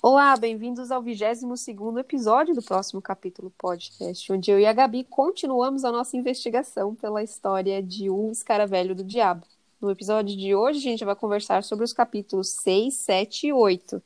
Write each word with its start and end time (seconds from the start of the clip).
Olá, 0.00 0.36
bem-vindos 0.36 0.92
ao 0.92 1.02
22º 1.02 1.98
episódio 1.98 2.54
do 2.54 2.62
próximo 2.62 3.02
capítulo 3.02 3.52
podcast, 3.58 4.32
onde 4.32 4.48
eu 4.48 4.60
e 4.60 4.64
a 4.64 4.72
Gabi 4.72 5.02
continuamos 5.02 5.84
a 5.84 5.90
nossa 5.90 6.16
investigação 6.16 6.94
pela 6.94 7.20
história 7.20 7.82
de 7.82 8.08
O 8.08 8.30
Escaravelho 8.30 8.94
do 8.94 9.02
Diabo. 9.02 9.44
No 9.80 9.90
episódio 9.90 10.36
de 10.36 10.54
hoje, 10.54 10.78
a 10.78 10.82
gente 10.82 11.04
vai 11.04 11.16
conversar 11.16 11.64
sobre 11.64 11.84
os 11.84 11.92
capítulos 11.92 12.48
6, 12.50 12.94
7 12.94 13.48
e 13.48 13.52
8. 13.52 14.00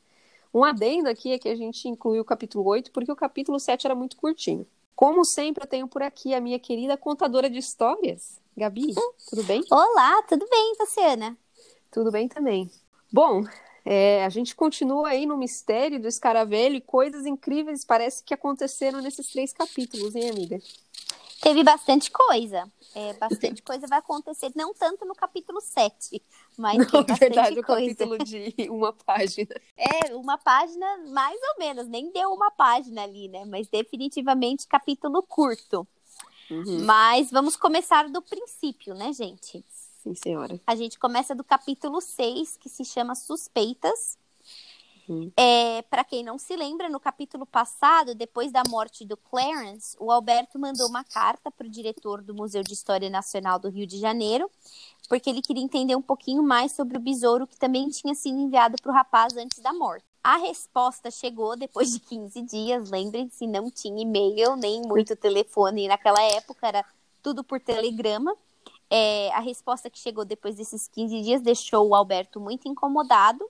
Um 0.51 0.63
adendo 0.63 1.09
aqui 1.09 1.31
é 1.31 1.37
que 1.37 1.47
a 1.47 1.55
gente 1.55 1.87
inclui 1.87 2.19
o 2.19 2.25
capítulo 2.25 2.65
8 2.65 2.91
porque 2.91 3.11
o 3.11 3.15
capítulo 3.15 3.59
7 3.59 3.85
era 3.85 3.93
muito 3.93 4.17
curtinho. 4.17 4.65
Como 4.95 5.23
sempre, 5.23 5.63
eu 5.63 5.67
tenho 5.67 5.87
por 5.87 6.01
aqui 6.01 6.33
a 6.33 6.41
minha 6.41 6.57
querida 6.57 6.97
contadora 6.97 7.47
de 7.47 7.59
histórias, 7.59 8.41
Gabi. 8.57 8.95
Tudo 9.29 9.43
bem? 9.43 9.63
Olá, 9.69 10.23
tudo 10.23 10.47
bem, 10.49 10.73
você, 10.75 11.01
Ana? 11.01 11.37
Tudo 11.91 12.09
bem 12.09 12.27
também. 12.27 12.67
Bom, 13.11 13.43
é, 13.85 14.23
a 14.23 14.29
gente 14.29 14.55
continua 14.55 15.09
aí 15.09 15.25
no 15.25 15.37
mistério 15.37 15.99
do 15.99 16.07
escaravelho 16.07 16.75
e 16.75 16.81
coisas 16.81 17.25
incríveis 17.25 17.83
parece 17.83 18.23
que 18.23 18.33
aconteceram 18.33 19.01
nesses 19.01 19.27
três 19.27 19.51
capítulos, 19.51 20.15
hein, 20.15 20.29
amiga? 20.29 20.59
Teve 21.41 21.61
bastante 21.61 22.09
coisa. 22.09 22.71
É, 22.95 23.11
bastante 23.13 23.61
coisa 23.63 23.85
vai 23.85 23.99
acontecer, 23.99 24.51
não 24.55 24.73
tanto 24.73 25.05
no 25.05 25.13
capítulo 25.13 25.59
7, 25.59 26.21
mas 26.57 26.77
Não, 26.77 26.85
tem 26.85 27.01
bastante 27.01 27.19
verdade, 27.19 27.59
o 27.59 27.63
coisa. 27.63 27.81
capítulo 27.81 28.17
de 28.19 28.55
uma 28.69 28.93
página. 28.93 29.53
É, 29.75 30.15
uma 30.15 30.37
página 30.37 30.97
mais 31.09 31.37
ou 31.49 31.59
menos, 31.59 31.87
nem 31.87 32.09
deu 32.13 32.29
uma 32.31 32.51
página 32.51 33.03
ali, 33.03 33.27
né? 33.27 33.43
Mas 33.43 33.67
definitivamente 33.67 34.65
capítulo 34.67 35.21
curto. 35.23 35.85
Uhum. 36.49 36.85
Mas 36.85 37.31
vamos 37.31 37.55
começar 37.57 38.07
do 38.09 38.21
princípio, 38.21 38.93
né, 38.93 39.11
gente? 39.11 39.65
Sim, 40.03 40.13
senhora. 40.15 40.59
A 40.67 40.75
gente 40.75 40.99
começa 40.99 41.33
do 41.33 41.45
capítulo 41.45 42.01
6, 42.01 42.57
que 42.57 42.67
se 42.67 42.83
chama 42.83 43.15
Suspeitas. 43.15 44.17
Uhum. 45.07 45.31
É, 45.37 45.81
para 45.83 46.03
quem 46.03 46.23
não 46.23 46.37
se 46.37 46.57
lembra, 46.57 46.89
no 46.89 46.99
capítulo 46.99 47.45
passado, 47.45 48.13
depois 48.13 48.51
da 48.51 48.63
morte 48.67 49.05
do 49.05 49.15
Clarence, 49.15 49.95
o 49.97 50.11
Alberto 50.11 50.59
mandou 50.59 50.89
uma 50.89 51.05
carta 51.05 51.49
para 51.49 51.65
o 51.65 51.69
diretor 51.69 52.21
do 52.21 52.35
Museu 52.35 52.63
de 52.63 52.73
História 52.73 53.09
Nacional 53.09 53.57
do 53.57 53.69
Rio 53.69 53.87
de 53.87 53.97
Janeiro, 53.97 54.51
porque 55.07 55.29
ele 55.29 55.41
queria 55.41 55.63
entender 55.63 55.95
um 55.95 56.01
pouquinho 56.01 56.43
mais 56.43 56.73
sobre 56.73 56.97
o 56.97 57.01
besouro 57.01 57.47
que 57.47 57.57
também 57.57 57.87
tinha 57.87 58.13
sido 58.13 58.37
enviado 58.37 58.75
para 58.81 58.91
o 58.91 58.93
rapaz 58.93 59.37
antes 59.37 59.59
da 59.59 59.71
morte. 59.71 60.05
A 60.21 60.35
resposta 60.35 61.09
chegou 61.09 61.55
depois 61.55 61.93
de 61.93 61.99
15 62.01 62.41
dias, 62.41 62.89
lembrem-se, 62.89 63.47
não 63.47 63.71
tinha 63.71 64.01
e-mail 64.01 64.57
nem 64.57 64.81
muito 64.81 65.15
telefone 65.15 65.87
naquela 65.87 66.21
época, 66.21 66.67
era 66.67 66.85
tudo 67.21 67.41
por 67.41 67.61
telegrama. 67.61 68.35
É, 68.95 69.33
a 69.33 69.39
resposta 69.39 69.89
que 69.89 69.97
chegou 69.97 70.23
depois 70.23 70.55
desses 70.55 70.87
15 70.87 71.23
dias 71.23 71.41
deixou 71.41 71.87
o 71.87 71.95
Alberto 71.95 72.39
muito 72.39 72.67
incomodado, 72.67 73.43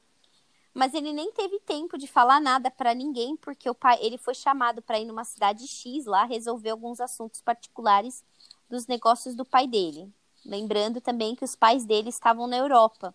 mas 0.73 0.93
ele 0.93 1.11
nem 1.11 1.33
teve 1.33 1.59
tempo 1.59 1.97
de 1.97 2.07
falar 2.07 2.39
nada 2.39 2.71
para 2.71 2.93
ninguém, 2.93 3.35
porque 3.35 3.69
o 3.69 3.75
pai, 3.75 3.99
ele 4.01 4.17
foi 4.17 4.33
chamado 4.33 4.81
para 4.81 4.97
ir 4.97 5.03
numa 5.03 5.25
cidade 5.25 5.67
X 5.67 6.05
lá 6.05 6.23
resolver 6.23 6.69
alguns 6.69 7.01
assuntos 7.01 7.41
particulares 7.41 8.23
dos 8.69 8.87
negócios 8.87 9.35
do 9.35 9.43
pai 9.43 9.67
dele. 9.67 10.09
Lembrando 10.45 11.01
também 11.01 11.35
que 11.35 11.43
os 11.43 11.57
pais 11.57 11.83
dele 11.83 12.07
estavam 12.07 12.47
na 12.47 12.55
Europa. 12.55 13.13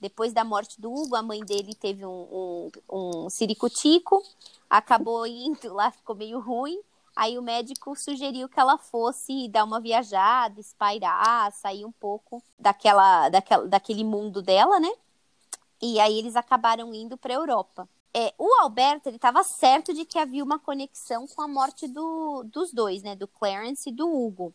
Depois 0.00 0.32
da 0.32 0.42
morte 0.42 0.80
do 0.80 0.92
Hugo, 0.92 1.14
a 1.14 1.22
mãe 1.22 1.44
dele 1.44 1.76
teve 1.76 2.04
um, 2.04 2.10
um, 2.10 2.70
um 2.90 3.30
ciricutico, 3.30 4.20
acabou 4.68 5.24
indo 5.28 5.72
lá, 5.72 5.92
ficou 5.92 6.16
meio 6.16 6.40
ruim. 6.40 6.80
Aí 7.14 7.38
o 7.38 7.42
médico 7.42 7.94
sugeriu 7.94 8.48
que 8.48 8.58
ela 8.58 8.78
fosse 8.78 9.48
dar 9.48 9.64
uma 9.64 9.80
viajada, 9.80 10.58
espairar, 10.58 11.52
sair 11.52 11.84
um 11.84 11.92
pouco 11.92 12.42
daquela, 12.58 13.28
daquela, 13.28 13.66
daquele 13.66 14.02
mundo 14.02 14.40
dela, 14.40 14.80
né? 14.80 14.90
E 15.80 16.00
aí 16.00 16.18
eles 16.18 16.36
acabaram 16.36 16.94
indo 16.94 17.16
para 17.18 17.34
a 17.34 17.36
Europa. 17.36 17.88
É, 18.14 18.32
o 18.38 18.62
Alberto 18.62 19.08
ele 19.08 19.16
estava 19.16 19.42
certo 19.42 19.92
de 19.92 20.04
que 20.04 20.18
havia 20.18 20.44
uma 20.44 20.58
conexão 20.58 21.26
com 21.26 21.42
a 21.42 21.48
morte 21.48 21.86
do, 21.88 22.44
dos 22.44 22.72
dois, 22.72 23.02
né? 23.02 23.14
Do 23.14 23.28
Clarence 23.28 23.88
e 23.88 23.92
do 23.92 24.08
Hugo. 24.08 24.54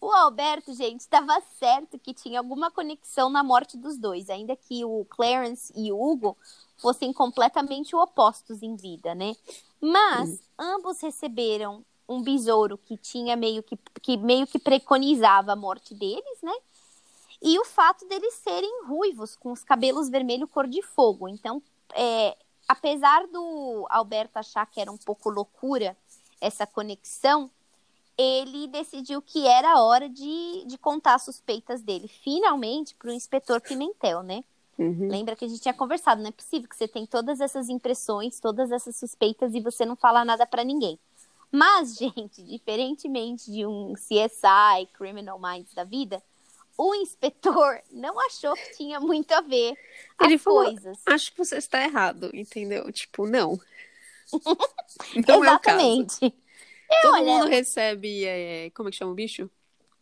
O 0.00 0.10
Alberto, 0.12 0.74
gente, 0.74 1.00
estava 1.00 1.40
certo 1.58 1.98
que 1.98 2.12
tinha 2.12 2.38
alguma 2.38 2.70
conexão 2.70 3.30
na 3.30 3.42
morte 3.42 3.76
dos 3.76 3.96
dois, 3.96 4.28
ainda 4.28 4.54
que 4.54 4.84
o 4.84 5.06
Clarence 5.06 5.72
e 5.74 5.90
o 5.90 5.98
Hugo 5.98 6.36
fossem 6.76 7.12
completamente 7.12 7.94
opostos 7.94 8.62
em 8.62 8.76
vida, 8.76 9.14
né? 9.14 9.34
Mas 9.80 10.40
ambos 10.58 11.00
receberam 11.00 11.84
um 12.08 12.22
besouro 12.22 12.76
que 12.78 12.96
tinha 12.96 13.36
meio 13.36 13.62
que, 13.62 13.76
que 14.02 14.16
meio 14.16 14.46
que 14.46 14.58
preconizava 14.58 15.52
a 15.52 15.56
morte 15.56 15.94
deles, 15.94 16.38
né? 16.42 16.54
E 17.42 17.58
o 17.58 17.64
fato 17.64 18.06
deles 18.08 18.34
serem 18.34 18.86
ruivos, 18.86 19.36
com 19.36 19.52
os 19.52 19.62
cabelos 19.62 20.08
vermelho 20.08 20.48
cor 20.48 20.66
de 20.66 20.80
fogo. 20.82 21.28
Então, 21.28 21.62
é, 21.94 22.36
apesar 22.66 23.26
do 23.26 23.86
Alberto 23.90 24.38
achar 24.38 24.66
que 24.66 24.80
era 24.80 24.90
um 24.90 24.96
pouco 24.96 25.28
loucura 25.28 25.96
essa 26.40 26.66
conexão, 26.66 27.50
ele 28.16 28.66
decidiu 28.68 29.20
que 29.20 29.46
era 29.46 29.82
hora 29.82 30.08
de, 30.08 30.64
de 30.66 30.78
contar 30.78 31.14
as 31.14 31.22
suspeitas 31.22 31.82
dele, 31.82 32.08
finalmente, 32.08 32.94
para 32.94 33.08
o 33.08 33.12
inspetor 33.12 33.60
Pimentel, 33.60 34.22
né? 34.22 34.44
Uhum. 34.78 35.08
Lembra 35.08 35.36
que 35.36 35.44
a 35.44 35.48
gente 35.48 35.60
tinha 35.60 35.74
conversado, 35.74 36.20
não 36.20 36.28
é 36.28 36.32
possível 36.32 36.68
que 36.68 36.76
você 36.76 36.88
tem 36.88 37.06
todas 37.06 37.40
essas 37.40 37.68
impressões, 37.68 38.40
todas 38.40 38.72
essas 38.72 38.96
suspeitas 38.96 39.54
e 39.54 39.60
você 39.60 39.84
não 39.84 39.94
fala 39.96 40.24
nada 40.24 40.46
para 40.46 40.64
ninguém. 40.64 40.98
Mas, 41.52 41.94
gente, 41.96 42.42
diferentemente 42.42 43.50
de 43.50 43.64
um 43.64 43.94
CSI, 43.94 44.86
Criminal 44.94 45.38
Minds 45.38 45.72
da 45.74 45.84
vida, 45.84 46.20
o 46.76 46.92
inspetor 46.96 47.80
não 47.92 48.18
achou 48.26 48.54
que 48.54 48.76
tinha 48.76 48.98
muito 48.98 49.30
a 49.32 49.40
ver 49.40 49.74
as 50.18 50.26
Ele 50.26 50.38
falou, 50.38 50.64
coisas. 50.64 50.98
Acho 51.06 51.30
que 51.30 51.38
você 51.38 51.56
está 51.56 51.80
errado, 51.84 52.30
entendeu? 52.34 52.90
Tipo, 52.90 53.26
não. 53.26 53.58
Não 55.28 55.44
é 55.44 55.54
o 55.54 55.60
caso. 55.60 55.78
Exatamente. 55.80 56.34
Todo 57.02 57.14
olha- 57.14 57.24
mundo 57.24 57.46
recebe, 57.46 58.24
é, 58.24 58.70
como 58.70 58.88
é 58.88 58.92
que 58.92 58.98
chama 58.98 59.12
o 59.12 59.14
bicho? 59.14 59.50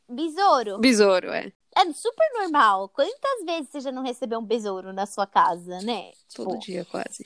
Besouro. 0.09 0.79
Besouro, 0.79 1.31
é. 1.33 1.53
É 1.75 1.93
super 1.93 2.27
normal. 2.35 2.89
Quantas 2.91 3.45
vezes 3.45 3.71
você 3.71 3.81
já 3.81 3.91
não 3.93 4.03
recebeu 4.03 4.39
um 4.39 4.45
besouro 4.45 4.93
na 4.93 5.07
sua 5.07 5.27
casa, 5.27 5.81
né? 5.81 6.13
Todo 6.35 6.51
Tipo, 6.51 6.59
dia, 6.59 6.85
quase. 6.85 7.25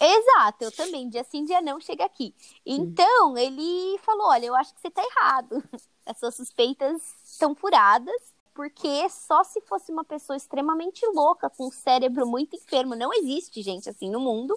Exato, 0.00 0.64
eu 0.64 0.72
também, 0.72 1.08
dia 1.08 1.24
sim, 1.24 1.44
dia 1.44 1.60
não, 1.60 1.80
chega 1.80 2.04
aqui. 2.04 2.34
Então, 2.64 3.36
ele 3.36 3.98
falou: 3.98 4.28
olha, 4.28 4.46
eu 4.46 4.54
acho 4.54 4.72
que 4.74 4.80
você 4.80 4.90
tá 4.90 5.02
errado. 5.02 5.62
As 6.06 6.18
suas 6.18 6.34
suspeitas 6.34 7.02
estão 7.24 7.54
furadas, 7.54 8.14
porque 8.54 9.08
só 9.10 9.42
se 9.44 9.60
fosse 9.62 9.92
uma 9.92 10.04
pessoa 10.04 10.36
extremamente 10.36 11.04
louca, 11.06 11.50
com 11.50 11.68
o 11.68 11.72
cérebro 11.72 12.26
muito 12.26 12.56
enfermo, 12.56 12.94
não 12.94 13.12
existe 13.12 13.62
gente 13.62 13.88
assim 13.88 14.10
no 14.10 14.20
mundo, 14.20 14.56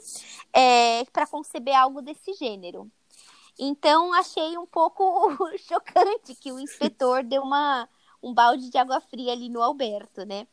é, 0.51 1.05
para 1.05 1.27
conceber 1.27 1.75
algo 1.75 2.01
desse 2.01 2.33
gênero. 2.33 2.91
Então, 3.57 4.13
achei 4.13 4.57
um 4.57 4.66
pouco 4.66 5.05
chocante 5.59 6.35
que 6.35 6.51
o 6.51 6.59
inspetor 6.59 7.23
deu 7.23 7.43
uma, 7.43 7.88
um 8.23 8.34
balde 8.34 8.69
de 8.69 8.78
água 8.78 9.01
fria 9.01 9.34
ali 9.34 9.50
no 9.50 9.61
Alberto, 9.61 10.25
né? 10.25 10.47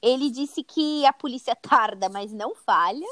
Ele 0.00 0.30
disse 0.30 0.62
que 0.62 1.04
a 1.04 1.12
polícia 1.12 1.54
tarda, 1.60 2.08
mas 2.08 2.32
não 2.32 2.54
falha. 2.54 3.06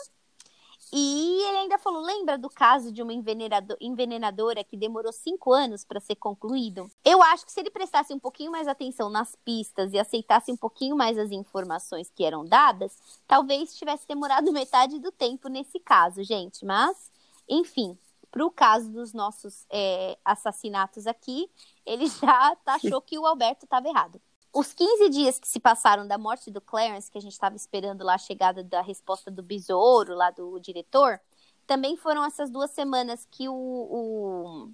E 0.92 1.42
ele 1.42 1.58
ainda 1.58 1.78
falou: 1.78 2.00
lembra 2.00 2.38
do 2.38 2.48
caso 2.48 2.92
de 2.92 3.02
uma 3.02 3.12
envenenado- 3.12 3.76
envenenadora 3.80 4.62
que 4.62 4.76
demorou 4.76 5.12
cinco 5.12 5.52
anos 5.52 5.84
para 5.84 5.98
ser 5.98 6.14
concluído? 6.14 6.88
Eu 7.04 7.20
acho 7.22 7.44
que 7.44 7.50
se 7.50 7.58
ele 7.58 7.70
prestasse 7.70 8.14
um 8.14 8.20
pouquinho 8.20 8.52
mais 8.52 8.68
atenção 8.68 9.10
nas 9.10 9.34
pistas 9.44 9.92
e 9.92 9.98
aceitasse 9.98 10.52
um 10.52 10.56
pouquinho 10.56 10.96
mais 10.96 11.18
as 11.18 11.32
informações 11.32 12.10
que 12.14 12.24
eram 12.24 12.44
dadas, 12.44 12.96
talvez 13.26 13.76
tivesse 13.76 14.06
demorado 14.06 14.50
metade 14.52 15.00
do 15.00 15.10
tempo 15.10 15.48
nesse 15.48 15.80
caso, 15.80 16.22
gente. 16.22 16.64
Mas, 16.64 17.10
enfim, 17.48 17.98
para 18.36 18.44
o 18.44 18.50
caso 18.50 18.92
dos 18.92 19.14
nossos 19.14 19.64
é, 19.70 20.18
assassinatos 20.22 21.06
aqui, 21.06 21.50
ele 21.86 22.06
já 22.20 22.54
achou 22.66 23.00
que 23.00 23.18
o 23.18 23.24
Alberto 23.24 23.64
estava 23.64 23.88
errado. 23.88 24.20
Os 24.52 24.74
15 24.74 25.08
dias 25.08 25.38
que 25.38 25.48
se 25.48 25.58
passaram 25.58 26.06
da 26.06 26.18
morte 26.18 26.50
do 26.50 26.60
Clarence, 26.60 27.10
que 27.10 27.16
a 27.16 27.20
gente 27.20 27.32
estava 27.32 27.56
esperando 27.56 28.04
lá 28.04 28.12
a 28.12 28.18
chegada 28.18 28.62
da 28.62 28.82
resposta 28.82 29.30
do 29.30 29.42
besouro, 29.42 30.14
lá 30.14 30.30
do 30.30 30.60
diretor, 30.60 31.18
também 31.66 31.96
foram 31.96 32.22
essas 32.26 32.50
duas 32.50 32.70
semanas 32.72 33.26
que 33.30 33.48
o, 33.48 33.54
o, 33.54 34.70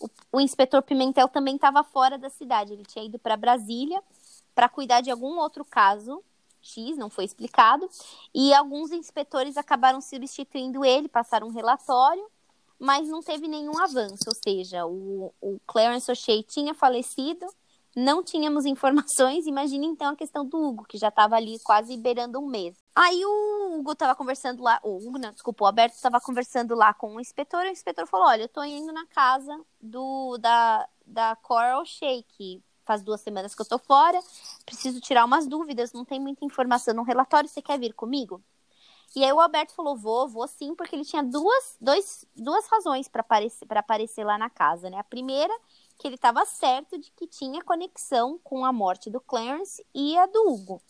o, 0.00 0.08
o 0.32 0.40
inspetor 0.40 0.80
Pimentel 0.80 1.28
também 1.28 1.56
estava 1.56 1.84
fora 1.84 2.16
da 2.16 2.30
cidade. 2.30 2.72
Ele 2.72 2.84
tinha 2.86 3.04
ido 3.04 3.18
para 3.18 3.36
Brasília 3.36 4.02
para 4.54 4.70
cuidar 4.70 5.02
de 5.02 5.10
algum 5.10 5.38
outro 5.38 5.66
caso 5.66 6.24
X, 6.62 6.96
não 6.96 7.10
foi 7.10 7.24
explicado, 7.24 7.86
e 8.34 8.54
alguns 8.54 8.90
inspetores 8.90 9.58
acabaram 9.58 10.00
substituindo 10.00 10.82
ele, 10.82 11.08
passaram 11.08 11.48
um 11.48 11.52
relatório, 11.52 12.26
mas 12.80 13.06
não 13.06 13.22
teve 13.22 13.46
nenhum 13.46 13.78
avanço, 13.78 14.24
ou 14.26 14.34
seja, 14.34 14.86
o, 14.86 15.34
o 15.38 15.60
Clarence 15.66 16.10
O'Shea 16.10 16.42
tinha 16.42 16.72
falecido, 16.72 17.46
não 17.94 18.24
tínhamos 18.24 18.64
informações, 18.66 19.46
imagine 19.46 19.86
então 19.86 20.08
a 20.08 20.16
questão 20.16 20.46
do 20.46 20.56
Hugo, 20.56 20.84
que 20.84 20.96
já 20.96 21.08
estava 21.08 21.36
ali 21.36 21.58
quase 21.62 21.94
beirando 21.98 22.40
um 22.40 22.46
mês. 22.46 22.74
Aí 22.96 23.22
o 23.22 23.78
Hugo 23.78 23.92
estava 23.92 24.16
conversando 24.16 24.62
lá, 24.62 24.80
o 24.82 24.96
Hugo, 24.96 25.18
não, 25.18 25.30
desculpa, 25.30 25.64
o 25.64 25.66
Alberto 25.66 25.94
estava 25.94 26.18
conversando 26.20 26.74
lá 26.74 26.94
com 26.94 27.14
o 27.14 27.20
inspetor, 27.20 27.66
e 27.66 27.68
o 27.68 27.72
inspetor 27.72 28.06
falou, 28.06 28.26
olha, 28.26 28.44
eu 28.44 28.48
tô 28.48 28.64
indo 28.64 28.92
na 28.92 29.04
casa 29.06 29.60
do, 29.78 30.38
da, 30.38 30.88
da 31.06 31.36
Coral 31.36 31.82
O'Shea, 31.82 32.24
que 32.28 32.62
faz 32.86 33.02
duas 33.02 33.20
semanas 33.20 33.54
que 33.54 33.60
eu 33.60 33.68
tô 33.68 33.78
fora, 33.78 34.18
preciso 34.64 35.00
tirar 35.00 35.26
umas 35.26 35.46
dúvidas, 35.46 35.92
não 35.92 36.04
tem 36.04 36.18
muita 36.18 36.46
informação 36.46 36.94
no 36.94 37.02
relatório, 37.02 37.48
você 37.48 37.60
quer 37.60 37.78
vir 37.78 37.92
comigo? 37.92 38.42
E 39.14 39.24
aí 39.24 39.32
o 39.32 39.40
Alberto 39.40 39.74
falou: 39.74 39.96
vou, 39.96 40.28
vou 40.28 40.46
sim, 40.46 40.74
porque 40.74 40.94
ele 40.94 41.04
tinha 41.04 41.22
duas, 41.22 41.76
dois, 41.80 42.24
duas 42.36 42.66
razões 42.68 43.08
para 43.08 43.20
aparecer, 43.20 43.66
aparecer 43.70 44.24
lá 44.24 44.38
na 44.38 44.48
casa, 44.48 44.88
né? 44.88 44.98
A 44.98 45.04
primeira, 45.04 45.52
que 45.98 46.06
ele 46.06 46.14
estava 46.14 46.44
certo 46.46 46.98
de 46.98 47.10
que 47.12 47.26
tinha 47.26 47.62
conexão 47.62 48.38
com 48.42 48.64
a 48.64 48.72
morte 48.72 49.10
do 49.10 49.20
Clarence 49.20 49.84
e 49.94 50.16
a 50.16 50.26
do 50.26 50.50
Hugo. 50.50 50.80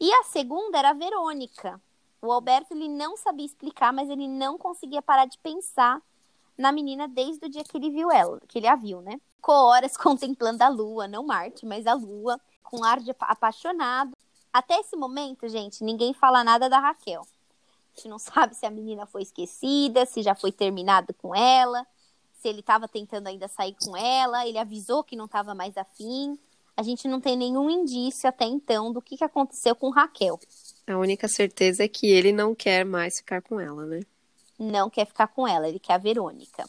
E 0.00 0.12
a 0.12 0.24
segunda 0.24 0.78
era 0.78 0.90
a 0.90 0.94
Verônica. 0.94 1.80
O 2.22 2.32
Alberto 2.32 2.74
ele 2.74 2.88
não 2.88 3.16
sabia 3.16 3.46
explicar, 3.46 3.92
mas 3.92 4.08
ele 4.08 4.28
não 4.28 4.56
conseguia 4.56 5.02
parar 5.02 5.24
de 5.26 5.38
pensar 5.38 6.00
na 6.56 6.72
menina 6.72 7.06
desde 7.06 7.46
o 7.46 7.48
dia 7.48 7.62
que 7.62 7.76
ele 7.76 7.90
viu 7.90 8.10
ela, 8.10 8.40
que 8.48 8.58
ele 8.58 8.66
a 8.66 8.74
viu, 8.74 9.00
né? 9.00 9.20
Ficou 9.36 9.54
horas 9.54 9.96
contemplando 9.98 10.62
a 10.62 10.68
lua, 10.68 11.08
não 11.08 11.26
Marte, 11.26 11.66
mas 11.66 11.86
a 11.86 11.94
lua, 11.94 12.40
com 12.62 12.84
ar 12.84 13.00
de 13.00 13.14
apaixonado. 13.20 14.16
Até 14.52 14.80
esse 14.80 14.96
momento, 14.96 15.48
gente, 15.48 15.84
ninguém 15.84 16.12
fala 16.12 16.42
nada 16.42 16.68
da 16.68 16.78
Raquel. 16.78 17.26
Gente 17.98 18.08
não 18.08 18.18
sabe 18.18 18.54
se 18.54 18.64
a 18.64 18.70
menina 18.70 19.06
foi 19.06 19.22
esquecida, 19.22 20.06
se 20.06 20.22
já 20.22 20.34
foi 20.34 20.52
terminado 20.52 21.12
com 21.12 21.34
ela, 21.34 21.84
se 22.40 22.48
ele 22.48 22.60
estava 22.60 22.86
tentando 22.86 23.26
ainda 23.26 23.48
sair 23.48 23.74
com 23.84 23.96
ela, 23.96 24.46
ele 24.46 24.58
avisou 24.58 25.02
que 25.02 25.16
não 25.16 25.24
estava 25.24 25.54
mais 25.54 25.76
afim. 25.76 26.38
A 26.76 26.82
gente 26.84 27.08
não 27.08 27.20
tem 27.20 27.36
nenhum 27.36 27.68
indício 27.68 28.28
até 28.28 28.44
então 28.44 28.92
do 28.92 29.02
que, 29.02 29.16
que 29.16 29.24
aconteceu 29.24 29.74
com 29.74 29.90
Raquel. 29.90 30.38
A 30.86 30.96
única 30.96 31.26
certeza 31.26 31.82
é 31.82 31.88
que 31.88 32.06
ele 32.06 32.30
não 32.30 32.54
quer 32.54 32.84
mais 32.84 33.16
ficar 33.16 33.42
com 33.42 33.58
ela, 33.58 33.84
né? 33.84 34.00
não 34.58 34.90
quer 34.90 35.06
ficar 35.06 35.28
com 35.28 35.46
ela, 35.46 35.68
ele 35.68 35.78
quer 35.78 35.94
a 35.94 35.98
Verônica. 35.98 36.64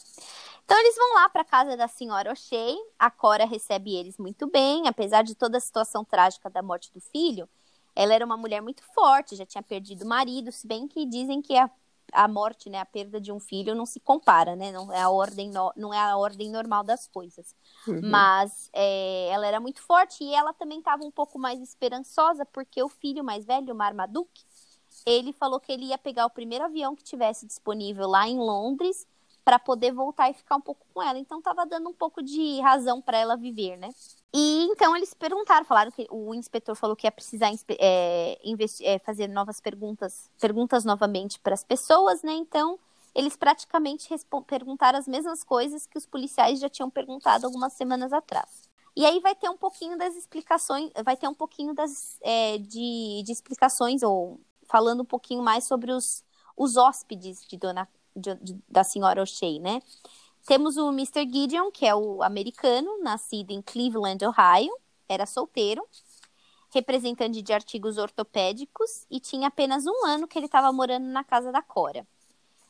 Então 0.64 0.78
eles 0.78 0.94
vão 0.94 1.14
lá 1.14 1.28
para 1.28 1.44
casa 1.44 1.76
da 1.76 1.88
senhora 1.88 2.30
O'Shea. 2.30 2.76
A 2.98 3.10
Cora 3.10 3.44
recebe 3.44 3.96
eles 3.96 4.16
muito 4.18 4.46
bem, 4.46 4.86
apesar 4.86 5.22
de 5.22 5.34
toda 5.34 5.58
a 5.58 5.60
situação 5.60 6.04
trágica 6.04 6.48
da 6.48 6.62
morte 6.62 6.92
do 6.92 7.00
filho. 7.00 7.48
Ela 7.94 8.14
era 8.14 8.24
uma 8.24 8.36
mulher 8.36 8.60
muito 8.60 8.82
forte, 8.94 9.36
já 9.36 9.44
tinha 9.44 9.62
perdido 9.62 10.04
o 10.04 10.08
marido, 10.08 10.52
se 10.52 10.66
bem 10.66 10.86
que 10.86 11.04
dizem 11.06 11.42
que 11.42 11.56
a, 11.56 11.70
a 12.12 12.28
morte, 12.28 12.68
né, 12.68 12.78
a 12.78 12.86
perda 12.86 13.20
de 13.20 13.32
um 13.32 13.40
filho 13.40 13.74
não 13.74 13.86
se 13.86 14.00
compara, 14.00 14.56
né? 14.56 14.72
Não 14.72 14.92
é 14.92 15.00
a 15.00 15.10
ordem, 15.10 15.50
no, 15.50 15.72
não 15.76 15.92
é 15.92 15.98
a 15.98 16.16
ordem 16.16 16.50
normal 16.50 16.84
das 16.84 17.06
coisas. 17.06 17.54
Uhum. 17.86 18.00
Mas 18.04 18.70
é, 18.72 19.28
ela 19.28 19.46
era 19.46 19.60
muito 19.60 19.82
forte 19.82 20.24
e 20.24 20.34
ela 20.34 20.52
também 20.52 20.78
estava 20.78 21.04
um 21.04 21.10
pouco 21.10 21.38
mais 21.38 21.60
esperançosa 21.60 22.44
porque 22.44 22.82
o 22.82 22.88
filho 22.88 23.24
mais 23.24 23.44
velho, 23.44 23.74
Marmaduke, 23.74 24.44
ele 25.06 25.32
falou 25.32 25.60
que 25.60 25.72
ele 25.72 25.86
ia 25.86 25.98
pegar 25.98 26.26
o 26.26 26.30
primeiro 26.30 26.64
avião 26.64 26.94
que 26.94 27.02
tivesse 27.02 27.46
disponível 27.46 28.06
lá 28.06 28.28
em 28.28 28.38
Londres 28.38 29.06
para 29.44 29.58
poder 29.58 29.92
voltar 29.92 30.30
e 30.30 30.34
ficar 30.34 30.56
um 30.56 30.60
pouco 30.60 30.86
com 30.92 31.02
ela. 31.02 31.18
Então 31.18 31.40
tava 31.40 31.64
dando 31.64 31.88
um 31.88 31.94
pouco 31.94 32.22
de 32.22 32.60
razão 32.60 33.00
para 33.00 33.18
ela 33.18 33.36
viver, 33.36 33.76
né? 33.76 33.90
E 34.32 34.64
então 34.70 34.96
eles 34.96 35.12
perguntaram, 35.12 35.64
falaram 35.64 35.90
que 35.90 36.06
o 36.08 36.32
inspetor 36.34 36.76
falou 36.76 36.94
que 36.94 37.06
ia 37.06 37.10
precisar 37.10 37.50
é, 37.78 38.38
é, 38.82 38.98
fazer 39.00 39.28
novas 39.28 39.60
perguntas, 39.60 40.30
perguntas 40.40 40.84
novamente 40.84 41.40
para 41.40 41.54
as 41.54 41.64
pessoas, 41.64 42.22
né? 42.22 42.32
Então 42.32 42.78
eles 43.14 43.36
praticamente 43.36 44.08
perguntaram 44.46 44.98
as 44.98 45.08
mesmas 45.08 45.42
coisas 45.42 45.84
que 45.86 45.98
os 45.98 46.06
policiais 46.06 46.60
já 46.60 46.68
tinham 46.68 46.88
perguntado 46.88 47.44
algumas 47.44 47.72
semanas 47.72 48.12
atrás. 48.12 48.68
E 48.96 49.04
aí 49.04 49.20
vai 49.20 49.34
ter 49.34 49.48
um 49.48 49.56
pouquinho 49.56 49.96
das 49.98 50.14
explicações, 50.14 50.90
vai 51.04 51.16
ter 51.16 51.28
um 51.28 51.34
pouquinho 51.34 51.74
das, 51.74 52.18
é, 52.22 52.58
de, 52.58 53.22
de 53.24 53.32
explicações 53.32 54.02
ou 54.02 54.40
falando 54.68 55.02
um 55.02 55.06
pouquinho 55.06 55.42
mais 55.42 55.64
sobre 55.64 55.92
os, 55.92 56.24
os 56.56 56.76
hóspedes 56.76 57.44
de 57.48 57.56
dona, 57.56 57.88
de, 58.14 58.34
de, 58.36 58.58
da 58.68 58.84
senhora 58.84 59.22
O'Shea, 59.22 59.58
né? 59.60 59.82
Temos 60.46 60.76
o 60.76 60.88
Mr. 60.88 61.28
Gideon, 61.30 61.70
que 61.70 61.86
é 61.86 61.94
o 61.94 62.22
americano, 62.22 63.02
nascido 63.02 63.50
em 63.50 63.62
Cleveland, 63.62 64.24
Ohio, 64.24 64.72
era 65.08 65.26
solteiro, 65.26 65.86
representante 66.72 67.42
de 67.42 67.52
artigos 67.52 67.98
ortopédicos 67.98 69.06
e 69.10 69.20
tinha 69.20 69.48
apenas 69.48 69.86
um 69.86 70.06
ano 70.06 70.26
que 70.26 70.38
ele 70.38 70.46
estava 70.46 70.72
morando 70.72 71.06
na 71.06 71.24
casa 71.24 71.50
da 71.50 71.60
Cora. 71.60 72.06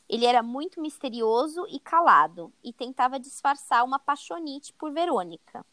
Ele 0.09 0.25
era 0.25 0.43
muito 0.43 0.81
misterioso 0.81 1.65
e 1.69 1.79
calado 1.79 2.51
e 2.63 2.73
tentava 2.73 3.19
disfarçar 3.19 3.85
uma 3.85 3.97
paixonite 3.97 4.73
por 4.73 4.91
Verônica. 4.91 5.65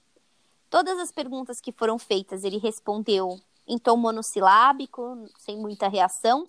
Todas 0.71 0.99
as 0.99 1.11
perguntas 1.11 1.61
que 1.61 1.73
foram 1.73 1.99
feitas 1.99 2.45
ele 2.45 2.59
respondeu 2.59 3.41
em 3.67 3.79
tom 3.79 3.97
monossilábico, 3.97 5.29
sem 5.39 5.57
muita 5.57 5.89
reação. 5.89 6.47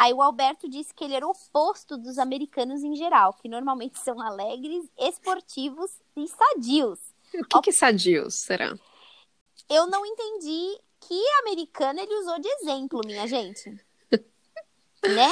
Aí 0.00 0.14
o 0.14 0.22
Alberto 0.22 0.66
disse 0.66 0.94
que 0.94 1.04
ele 1.04 1.12
era 1.12 1.26
o 1.26 1.32
oposto 1.32 1.98
dos 1.98 2.16
americanos 2.16 2.82
em 2.82 2.96
geral, 2.96 3.34
que 3.34 3.50
normalmente 3.50 3.98
são 3.98 4.18
alegres, 4.18 4.88
esportivos 4.98 5.90
e 6.16 6.26
sadios. 6.26 6.98
O 7.34 7.44
que, 7.44 7.60
que 7.60 7.68
é 7.68 7.72
sadios, 7.74 8.34
será? 8.34 8.74
Eu 9.68 9.86
não 9.88 10.06
entendi 10.06 10.80
que 11.00 11.22
americano 11.42 12.00
ele 12.00 12.14
usou 12.14 12.40
de 12.40 12.48
exemplo, 12.48 13.02
minha 13.04 13.26
gente. 13.26 13.78
né? 15.04 15.28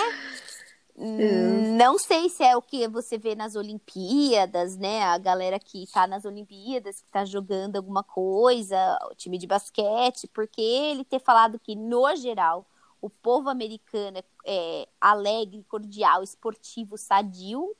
Hum. 0.94 1.74
Não 1.78 1.98
sei 1.98 2.28
se 2.28 2.44
é 2.44 2.54
o 2.54 2.60
que 2.60 2.86
você 2.88 3.16
vê 3.16 3.34
nas 3.34 3.56
Olimpíadas, 3.56 4.76
né? 4.76 5.02
A 5.04 5.16
galera 5.16 5.58
que 5.58 5.86
tá 5.90 6.06
nas 6.06 6.26
Olimpíadas, 6.26 7.00
que 7.00 7.10
tá 7.10 7.24
jogando 7.24 7.76
alguma 7.76 8.04
coisa, 8.04 8.76
o 9.10 9.14
time 9.14 9.38
de 9.38 9.46
basquete, 9.46 10.28
porque 10.28 10.60
ele 10.60 11.06
ter 11.06 11.20
falado 11.20 11.58
que, 11.58 11.74
no 11.74 12.14
geral, 12.16 12.66
o 13.00 13.08
povo 13.08 13.48
americano 13.48 14.22
é 14.44 14.88
alegre, 15.00 15.64
cordial, 15.68 16.22
esportivo, 16.22 16.96
sadio, 16.96 17.74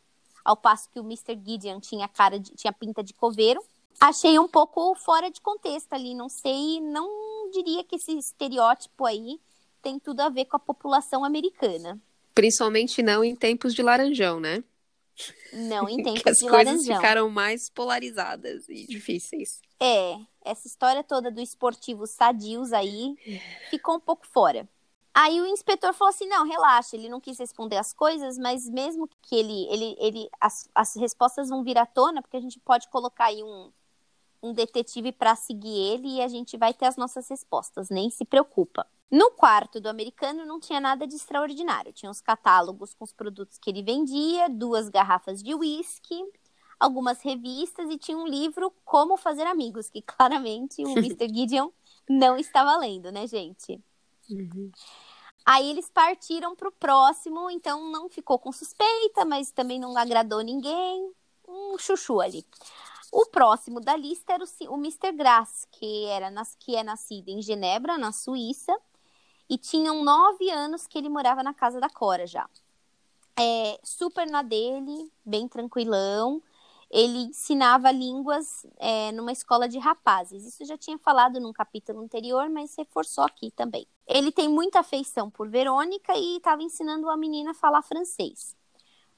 ao 0.45 0.57
passo 0.57 0.89
que 0.91 1.01
o 1.01 1.05
Mr. 1.05 1.39
Gideon 1.45 1.81
tinha 1.81 2.09
cara 2.09 2.39
de, 2.39 2.53
tinha 2.55 2.73
pinta 2.73 3.03
de 3.03 3.13
coveiro. 3.13 3.63
Achei 4.01 4.39
um 4.39 4.47
pouco 4.47 4.95
fora 4.95 5.31
de 5.31 5.41
contexto 5.41 5.93
ali, 5.93 6.15
não 6.15 6.29
sei, 6.29 6.81
não 6.81 7.51
diria 7.51 7.83
que 7.83 7.97
esse 7.97 8.17
estereótipo 8.17 9.05
aí 9.05 9.41
tem 9.83 9.99
tudo 9.99 10.21
a 10.21 10.29
ver 10.29 10.45
com 10.45 10.57
a 10.57 10.61
população 10.61 11.25
americana. 11.25 12.01
Principalmente 12.35 13.03
não 13.03 13.25
em 13.25 13.35
tempos 13.35 13.75
de 13.75 13.83
laranjão, 13.83 14.39
né? 14.39 14.63
Não 15.53 15.89
em 15.89 15.97
tempos 16.03 16.27
as 16.27 16.37
de 16.37 16.49
coisas 16.49 16.67
laranjão. 16.67 16.97
ficaram 16.97 17.29
mais 17.29 17.69
polarizadas 17.71 18.69
e 18.69 18.87
difíceis. 18.87 19.61
É, 19.81 20.17
essa 20.45 20.69
história 20.69 21.03
toda 21.03 21.31
do 21.31 21.41
esportivo 21.41 22.07
sadios 22.07 22.73
aí 22.73 23.17
ficou 23.71 23.97
um 23.97 24.01
pouco 24.01 24.27
fora. 24.27 24.69
Aí 25.21 25.41
o 25.41 25.47
inspetor 25.47 25.93
falou 25.93 26.11
assim: 26.11 26.29
não, 26.29 26.47
relaxa, 26.47 26.95
ele 26.95 27.09
não 27.09 27.21
quis 27.21 27.37
responder 27.41 27.77
as 27.77 27.93
coisas, 27.93 28.39
mas 28.39 28.69
mesmo 28.69 29.09
que 29.21 29.35
ele. 29.35 29.67
ele, 29.69 29.97
ele 29.99 30.31
as, 30.41 30.71
as 30.73 30.95
respostas 30.95 31.49
vão 31.49 31.65
vir 31.65 31.77
à 31.77 31.85
tona, 31.85 32.23
porque 32.23 32.37
a 32.37 32.41
gente 32.41 32.61
pode 32.61 32.89
colocar 32.89 33.25
aí 33.25 33.43
um, 33.43 33.73
um 34.41 34.53
detetive 34.53 35.11
para 35.11 35.35
seguir 35.35 35.77
ele 35.77 36.19
e 36.19 36.23
a 36.23 36.29
gente 36.29 36.57
vai 36.57 36.73
ter 36.73 36.87
as 36.87 36.97
nossas 36.97 37.29
respostas, 37.29 37.91
nem 37.91 38.11
se 38.11 38.25
preocupa. 38.25 38.87
No 39.11 39.33
quarto 39.33 39.81
do 39.81 39.89
americano 39.89 40.47
não 40.47 40.61
tinha 40.61 40.81
nada 40.81 41.05
de 41.05 41.17
extraordinário. 41.17 41.93
Tinha 41.93 42.13
os 42.13 42.21
catálogos 42.21 42.95
com 42.95 43.03
os 43.03 43.13
produtos 43.13 43.59
que 43.59 43.71
ele 43.71 43.83
vendia, 43.83 44.49
duas 44.49 44.89
garrafas 44.89 45.43
de 45.43 45.53
uísque, 45.53 46.15
algumas 46.79 47.21
revistas 47.23 47.91
e 47.91 47.99
tinha 47.99 48.17
um 48.17 48.29
livro 48.29 48.73
Como 48.85 49.17
Fazer 49.17 49.49
Amigos, 49.49 49.91
que 49.91 50.01
claramente 50.07 50.85
o 50.85 50.93
Mr. 50.93 51.29
Gideon 51.29 51.71
não 52.09 52.37
estava 52.37 52.77
lendo, 52.77 53.11
né, 53.11 53.27
gente? 53.27 53.83
Uhum. 54.31 54.71
Aí 55.45 55.71
eles 55.71 55.91
partiram 55.91 56.55
para 56.55 56.69
o 56.69 56.73
próximo, 56.73 57.51
então 57.51 57.91
não 57.91 58.09
ficou 58.09 58.39
com 58.39 58.53
suspeita, 58.53 59.25
mas 59.25 59.51
também 59.51 59.81
não 59.81 59.97
agradou 59.97 60.41
ninguém. 60.41 61.13
Um 61.47 61.79
chuchu 61.79 62.21
ali. 62.21 62.45
O 63.11 63.25
próximo 63.27 63.81
da 63.81 63.97
lista 63.97 64.35
era 64.35 64.45
o, 64.45 64.75
o 64.75 64.77
Mr. 64.77 65.13
Grass, 65.13 65.67
que, 65.73 66.05
era 66.07 66.31
nas, 66.31 66.55
que 66.55 66.77
é 66.77 66.83
nascido 66.83 67.31
em 67.31 67.41
Genebra, 67.41 67.97
na 67.97 68.13
Suíça, 68.13 68.77
e 69.49 69.57
tinham 69.57 70.05
nove 70.05 70.51
anos 70.51 70.87
que 70.87 70.99
ele 70.99 71.09
morava 71.09 71.43
na 71.43 71.55
casa 71.55 71.81
da 71.81 71.89
Cora 71.89 72.27
já. 72.27 72.49
É, 73.39 73.81
super 73.83 74.27
na 74.27 74.43
dele, 74.43 75.11
bem 75.25 75.49
tranquilão. 75.49 76.43
Ele 76.91 77.19
ensinava 77.25 77.91
línguas 77.91 78.67
é, 78.79 79.13
numa 79.13 79.33
escola 79.33 79.69
de 79.69 79.79
rapazes. 79.79 80.45
Isso 80.45 80.65
já 80.65 80.77
tinha 80.77 80.99
falado 80.99 81.39
num 81.39 81.53
capítulo 81.53 82.01
anterior, 82.01 82.49
mas 82.49 82.75
reforçou 82.77 83.25
aqui 83.25 83.51
também. 83.51 83.87
Ele 84.07 84.33
tem 84.33 84.49
muita 84.49 84.81
afeição 84.81 85.31
por 85.31 85.49
Verônica 85.49 86.17
e 86.17 86.39
estava 86.39 86.63
ensinando 86.63 87.11
a 87.11 87.17
menina 87.17 87.51
a 87.51 87.55
falar 87.55 87.83
francês. 87.83 88.57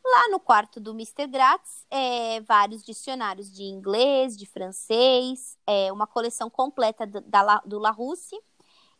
Lá 0.05 0.31
no 0.31 0.41
quarto 0.41 0.81
do 0.81 0.93
Mr. 0.93 1.27
Gratz, 1.27 1.87
é, 1.91 2.41
vários 2.41 2.83
dicionários 2.83 3.53
de 3.53 3.65
inglês, 3.65 4.37
de 4.37 4.47
francês, 4.47 5.57
é, 5.67 5.93
uma 5.93 6.07
coleção 6.07 6.51
completa 6.51 7.07
do, 7.07 7.21
da, 7.21 7.59
do 7.67 7.79
Larousse 7.79 8.37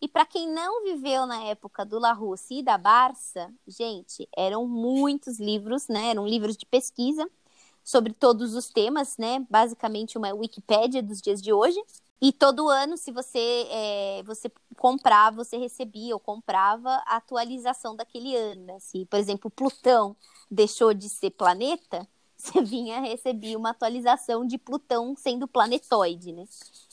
e 0.01 0.09
para 0.09 0.25
quem 0.25 0.49
não 0.49 0.83
viveu 0.83 1.27
na 1.27 1.45
época 1.45 1.85
do 1.85 1.99
La 1.99 2.13
Russe 2.13 2.61
e 2.61 2.63
da 2.63 2.79
Barça, 2.79 3.53
gente, 3.67 4.27
eram 4.35 4.67
muitos 4.67 5.39
livros, 5.39 5.89
né? 5.89 6.11
Eram 6.11 6.27
livros 6.27 6.57
de 6.57 6.65
pesquisa 6.65 7.31
sobre 7.83 8.13
todos 8.13 8.55
os 8.55 8.69
temas, 8.69 9.17
né? 9.17 9.45
Basicamente 9.49 10.19
uma 10.19 10.33
Wikipédia 10.33 11.03
dos 11.03 11.21
dias 11.21 11.41
de 11.41 11.53
hoje. 11.53 11.81
E 12.23 12.33
todo 12.33 12.69
ano, 12.69 12.99
se 12.99 13.11
você, 13.11 13.67
é, 13.71 14.23
você 14.25 14.51
comprava, 14.77 15.43
você 15.43 15.57
recebia 15.57 16.15
ou 16.15 16.21
comprava 16.21 16.91
a 17.07 17.17
atualização 17.17 17.97
daquele 17.97 18.37
ano. 18.37 18.67
Né? 18.67 18.79
Se, 18.79 19.07
por 19.07 19.19
exemplo, 19.19 19.51
Plutão 19.51 20.15
deixou 20.51 20.93
de 20.93 21.09
ser 21.09 21.31
planeta, 21.31 22.07
você 22.37 22.61
vinha 22.61 23.01
receber 23.01 23.57
uma 23.57 23.71
atualização 23.71 24.47
de 24.47 24.59
Plutão 24.59 25.15
sendo 25.17 25.49
planetoide, 25.49 26.33
né? 26.33 26.45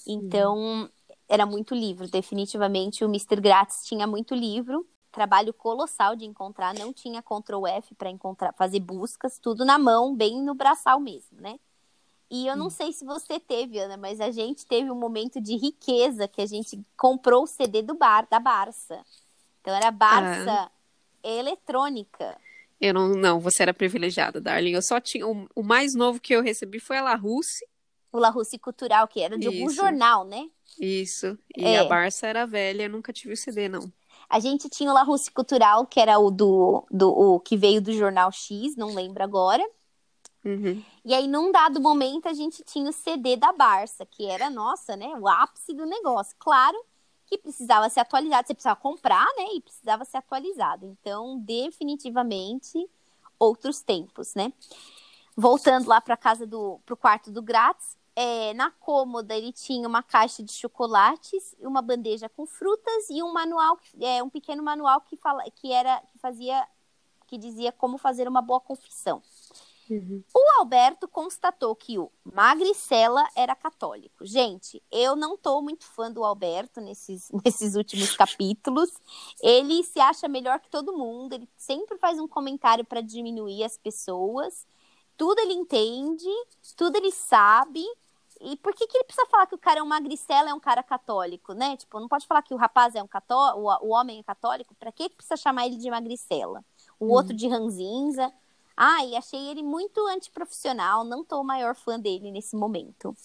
Então, 0.05 0.89
era 1.27 1.45
muito 1.45 1.75
livro, 1.75 2.07
definitivamente. 2.09 3.03
O 3.03 3.09
Mr. 3.09 3.41
Gratz 3.41 3.85
tinha 3.85 4.07
muito 4.07 4.33
livro. 4.33 4.87
Trabalho 5.17 5.51
colossal 5.51 6.15
de 6.15 6.25
encontrar, 6.25 6.75
não 6.75 6.93
tinha 6.93 7.23
Ctrl 7.23 7.65
F 7.65 7.95
para 7.95 8.11
encontrar, 8.11 8.53
fazer 8.53 8.79
buscas, 8.79 9.39
tudo 9.39 9.65
na 9.65 9.79
mão, 9.79 10.15
bem 10.15 10.43
no 10.43 10.53
braçal 10.53 10.99
mesmo, 10.99 11.41
né? 11.41 11.59
E 12.29 12.45
eu 12.45 12.55
não 12.55 12.69
sei 12.69 12.93
se 12.93 13.03
você 13.03 13.39
teve, 13.39 13.79
Ana, 13.79 13.97
mas 13.97 14.21
a 14.21 14.29
gente 14.29 14.63
teve 14.67 14.91
um 14.91 14.95
momento 14.95 15.41
de 15.41 15.55
riqueza 15.55 16.27
que 16.27 16.39
a 16.39 16.45
gente 16.45 16.79
comprou 16.95 17.45
o 17.45 17.47
CD 17.47 17.81
do 17.81 17.95
bar, 17.95 18.27
da 18.29 18.39
Barça. 18.39 19.03
Então 19.59 19.73
era 19.73 19.89
Barça 19.89 20.51
ah. 20.51 20.71
eletrônica. 21.23 22.37
Eu 22.79 22.93
não, 22.93 23.07
não, 23.09 23.39
você 23.39 23.63
era 23.63 23.73
privilegiada, 23.73 24.39
Darling. 24.39 24.73
Eu 24.73 24.83
só 24.83 24.99
tinha. 24.99 25.25
O, 25.27 25.47
o 25.55 25.63
mais 25.63 25.95
novo 25.95 26.19
que 26.19 26.35
eu 26.35 26.43
recebi 26.43 26.79
foi 26.79 26.97
a 26.97 27.01
La 27.01 27.15
Russe. 27.15 27.65
O 28.11 28.19
La 28.19 28.29
Russe 28.29 28.59
Cultural, 28.59 29.07
que 29.07 29.19
era 29.19 29.35
de 29.35 29.47
Isso. 29.47 29.57
algum 29.57 29.69
jornal, 29.71 30.23
né? 30.25 30.47
Isso. 30.79 31.39
E 31.57 31.65
é. 31.65 31.79
a 31.79 31.85
Barça 31.85 32.27
era 32.27 32.45
velha, 32.45 32.83
eu 32.83 32.89
nunca 32.89 33.11
tive 33.11 33.33
o 33.33 33.37
CD, 33.37 33.67
não. 33.67 33.91
A 34.29 34.39
gente 34.39 34.69
tinha 34.69 34.91
o 34.91 34.93
La 34.93 35.03
Russe 35.03 35.31
Cultural, 35.31 35.85
que 35.85 35.99
era 35.99 36.19
o 36.19 36.29
do, 36.29 36.85
do 36.91 37.09
o 37.09 37.39
que 37.39 37.55
veio 37.55 37.81
do 37.81 37.93
jornal 37.93 38.31
X, 38.31 38.75
não 38.75 38.93
lembro 38.93 39.23
agora. 39.23 39.63
Uhum. 40.43 40.83
E 41.03 41.13
aí, 41.13 41.27
num 41.27 41.51
dado 41.51 41.81
momento, 41.81 42.27
a 42.27 42.33
gente 42.33 42.63
tinha 42.63 42.89
o 42.89 42.93
CD 42.93 43.35
da 43.35 43.51
Barça, 43.53 44.05
que 44.05 44.25
era, 44.25 44.49
nossa, 44.49 44.95
né, 44.95 45.07
o 45.19 45.27
ápice 45.27 45.73
do 45.73 45.85
negócio. 45.85 46.35
Claro 46.39 46.77
que 47.25 47.37
precisava 47.37 47.89
ser 47.89 47.99
atualizado, 47.99 48.47
você 48.47 48.53
precisava 48.53 48.79
comprar, 48.79 49.25
né, 49.37 49.45
e 49.55 49.61
precisava 49.61 50.05
ser 50.05 50.17
atualizado. 50.17 50.85
Então, 50.85 51.37
definitivamente, 51.39 52.89
outros 53.37 53.81
tempos, 53.81 54.33
né. 54.35 54.53
Voltando 55.35 55.87
lá 55.87 55.99
para 56.01 56.17
casa 56.17 56.47
do, 56.47 56.79
pro 56.85 56.97
quarto 56.97 57.29
do 57.29 57.41
Grátis, 57.41 57.97
é, 58.19 58.51
na 58.55 58.71
cômoda 58.71 59.35
ele 59.35 59.53
tinha 59.53 59.87
uma 59.87 60.01
caixa 60.01 60.41
de 60.41 60.51
chocolates, 60.51 61.55
uma 61.59 61.83
bandeja 61.83 62.27
com 62.27 62.47
frutas 62.47 63.07
e 63.11 63.21
um 63.21 63.31
manual, 63.31 63.77
é, 64.01 64.23
um 64.23 64.29
pequeno 64.29 64.63
manual 64.63 65.01
que 65.01 65.15
fala, 65.15 65.43
que 65.51 65.71
era, 65.71 66.01
que 66.11 66.17
fazia, 66.17 66.67
que 67.27 67.37
dizia 67.37 67.71
como 67.71 67.99
fazer 67.99 68.27
uma 68.27 68.41
boa 68.41 68.59
confissão. 68.59 69.21
Uhum. 69.87 70.23
O 70.33 70.59
Alberto 70.59 71.07
constatou 71.07 71.75
que 71.75 71.99
o 71.99 72.11
Magricela 72.23 73.23
era 73.35 73.55
católico. 73.55 74.25
Gente, 74.25 74.81
eu 74.91 75.15
não 75.15 75.37
tô 75.37 75.61
muito 75.61 75.85
fã 75.85 76.11
do 76.11 76.23
Alberto 76.23 76.81
nesses, 76.81 77.29
nesses 77.45 77.75
últimos 77.75 78.15
capítulos. 78.15 78.89
Ele 79.43 79.83
se 79.83 79.99
acha 79.99 80.27
melhor 80.27 80.59
que 80.59 80.71
todo 80.71 80.97
mundo, 80.97 81.33
ele 81.33 81.47
sempre 81.55 81.99
faz 81.99 82.17
um 82.17 82.27
comentário 82.27 82.83
para 82.83 82.99
diminuir 82.99 83.63
as 83.63 83.77
pessoas. 83.77 84.65
Tudo 85.15 85.39
ele 85.39 85.53
entende, 85.53 86.25
tudo 86.75 86.95
ele 86.95 87.11
sabe. 87.11 87.85
E 88.41 88.55
por 88.57 88.73
que, 88.73 88.87
que 88.87 88.97
ele 88.97 89.03
precisa 89.03 89.27
falar 89.27 89.47
que 89.47 89.55
o 89.55 89.57
cara 89.57 89.79
é 89.79 89.83
um 89.83 89.87
magricela, 89.87 90.49
é 90.49 90.53
um 90.53 90.59
cara 90.59 90.83
católico, 90.83 91.53
né? 91.53 91.77
Tipo, 91.77 91.99
não 91.99 92.07
pode 92.07 92.27
falar 92.27 92.41
que 92.41 92.53
o 92.53 92.57
rapaz 92.57 92.95
é 92.95 93.01
um 93.01 93.07
católico, 93.07 93.59
o, 93.59 93.89
homem 93.89 94.19
é 94.19 94.23
católico, 94.23 94.75
para 94.75 94.91
que, 94.91 95.09
que 95.09 95.15
precisa 95.15 95.37
chamar 95.37 95.65
ele 95.65 95.77
de 95.77 95.89
magricela? 95.89 96.63
O 96.99 97.05
uhum. 97.05 97.11
outro 97.11 97.33
de 97.33 97.47
ranzinza. 97.47 98.31
Ah, 98.75 99.03
e 99.03 99.15
achei 99.15 99.49
ele 99.49 99.63
muito 99.63 100.05
antiprofissional, 100.07 101.03
não 101.03 101.23
tô 101.23 101.41
o 101.41 101.43
maior 101.43 101.75
fã 101.75 101.99
dele 101.99 102.31
nesse 102.31 102.55
momento. 102.55 103.15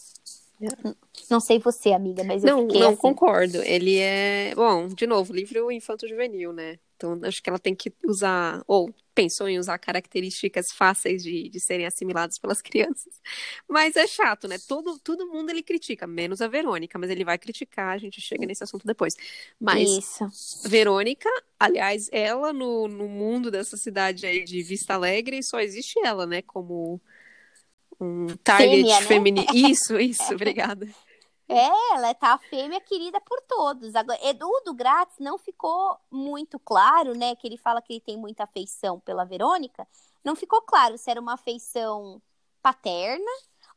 É. 0.63 0.95
Não 1.29 1.41
sei 1.41 1.59
você, 1.59 1.93
amiga, 1.93 2.25
mas 2.25 2.45
eu 2.45 2.57
não, 2.57 2.67
fiquei 2.67 2.81
não 2.81 2.89
assim. 2.91 2.97
concordo. 2.97 3.59
Ele 3.63 3.99
é, 3.99 4.55
bom, 4.55 4.89
de 4.89 5.07
novo, 5.07 5.33
livro 5.33 5.71
infanto 5.71 6.09
juvenil, 6.09 6.53
né? 6.53 6.79
Então 6.97 7.19
acho 7.25 7.43
que 7.43 7.51
ela 7.51 7.59
tem 7.59 7.75
que 7.75 7.93
usar 8.05 8.63
ou 8.67 8.89
pensou 9.15 9.49
em 9.49 9.59
usar 9.59 9.79
características 9.79 10.73
fáceis 10.73 11.23
de, 11.23 11.49
de 11.49 11.61
serem 11.61 11.87
assimiladas 11.87 12.39
pelas 12.39 12.61
crianças. 12.63 13.21
Mas 13.69 13.97
é 13.97 14.07
chato, 14.07 14.49
né? 14.49 14.57
Todo, 14.67 14.99
todo 14.99 15.29
mundo 15.29 15.51
ele 15.51 15.63
critica, 15.63 16.07
menos 16.07 16.41
a 16.41 16.49
Verônica, 16.49 16.99
mas 16.99 17.11
ele 17.11 17.25
vai 17.25 17.39
criticar, 17.39 17.95
a 17.95 17.99
gente 17.99 18.21
chega 18.21 18.47
nesse 18.47 18.65
assunto 18.65 18.87
depois. 18.87 19.15
Mas 19.61 19.89
Isso. 19.89 20.69
Verônica, 20.69 21.29
aliás, 21.59 22.09
ela 22.13 22.53
no, 22.53 22.89
no 22.89 23.09
mundo 23.09 23.51
dessa 23.51 23.77
cidade 23.77 24.27
aí 24.27 24.45
de 24.45 24.63
Vista 24.63 24.95
Alegre, 24.95 25.43
só 25.43 25.61
existe 25.61 25.99
ela, 26.05 26.27
né? 26.27 26.43
Como 26.43 27.01
um 28.01 28.27
target 28.43 28.83
né? 28.83 29.03
feminino. 29.03 29.47
Isso, 29.55 29.99
isso, 29.99 30.35
obrigada. 30.35 30.89
É, 31.53 31.95
ela 31.97 32.15
tá 32.15 32.39
fêmea 32.39 32.81
querida 32.81 33.21
por 33.21 33.41
todos. 33.43 33.95
Agora, 33.95 34.19
Edu 34.27 34.49
do 34.65 34.73
Grátis 34.73 35.19
não 35.19 35.37
ficou 35.37 35.99
muito 36.11 36.59
claro, 36.59 37.15
né? 37.15 37.37
Que 37.37 37.47
ele 37.47 37.59
fala 37.59 37.83
que 37.83 37.93
ele 37.93 38.01
tem 38.01 38.17
muita 38.17 38.45
afeição 38.45 38.99
pela 39.01 39.25
Verônica. 39.25 39.87
Não 40.25 40.35
ficou 40.35 40.63
claro 40.63 40.97
se 40.97 41.11
era 41.11 41.21
uma 41.21 41.35
afeição 41.35 42.23
paterna 42.63 43.31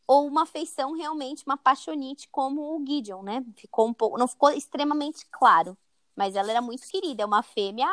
ou 0.07 0.27
uma 0.27 0.43
afeição 0.43 0.93
realmente 0.93 1.43
uma 1.45 1.57
paixonite 1.57 2.29
como 2.29 2.77
o 2.77 2.85
Gideon, 2.85 3.23
né? 3.23 3.43
Ficou 3.57 3.87
um 3.87 3.93
pouco, 3.93 4.17
não 4.17 4.27
ficou 4.27 4.51
extremamente 4.51 5.25
claro, 5.31 5.77
mas 6.15 6.35
ela 6.35 6.51
era 6.51 6.61
muito 6.61 6.87
querida, 6.87 7.23
é 7.23 7.25
uma 7.25 7.43
fêmea 7.43 7.89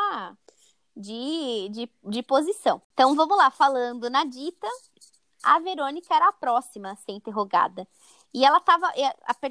de, 0.97 1.69
de, 1.71 1.91
de 2.05 2.23
posição. 2.23 2.81
Então 2.93 3.15
vamos 3.15 3.37
lá, 3.37 3.51
falando 3.51 4.11
na 4.11 4.25
dita, 4.25 4.69
a 5.43 5.59
Verônica 5.59 6.15
era 6.15 6.29
a 6.29 6.33
próxima 6.33 6.93
a 6.93 6.97
ser 6.97 7.13
interrogada. 7.13 7.87
E 8.35 8.45
ela 8.45 8.59
estava, 8.59 8.91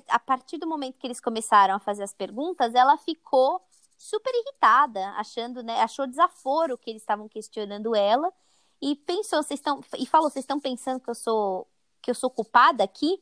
a 0.08 0.20
partir 0.20 0.58
do 0.58 0.68
momento 0.68 0.98
que 0.98 1.06
eles 1.06 1.20
começaram 1.20 1.76
a 1.76 1.80
fazer 1.80 2.04
as 2.04 2.14
perguntas, 2.14 2.74
ela 2.74 2.98
ficou 2.98 3.62
super 3.98 4.34
irritada, 4.34 5.10
achando, 5.12 5.62
né, 5.62 5.80
achou 5.82 6.08
desaforo 6.08 6.78
que 6.78 6.90
eles 6.90 7.04
estavam 7.04 7.30
questionando 7.30 7.96
ela 7.96 8.34
e 8.82 8.96
pensou, 8.96 9.44
vocês 9.44 9.60
estão 9.60 9.80
e 9.98 10.06
falou, 10.08 10.30
vocês 10.30 10.44
estão 10.44 10.60
pensando 10.60 11.00
que 11.00 11.10
eu 11.10 11.16
sou 11.16 11.68
que 12.02 12.10
eu 12.10 12.16
sou 12.16 12.32
culpada 12.32 12.84
aqui? 12.84 13.22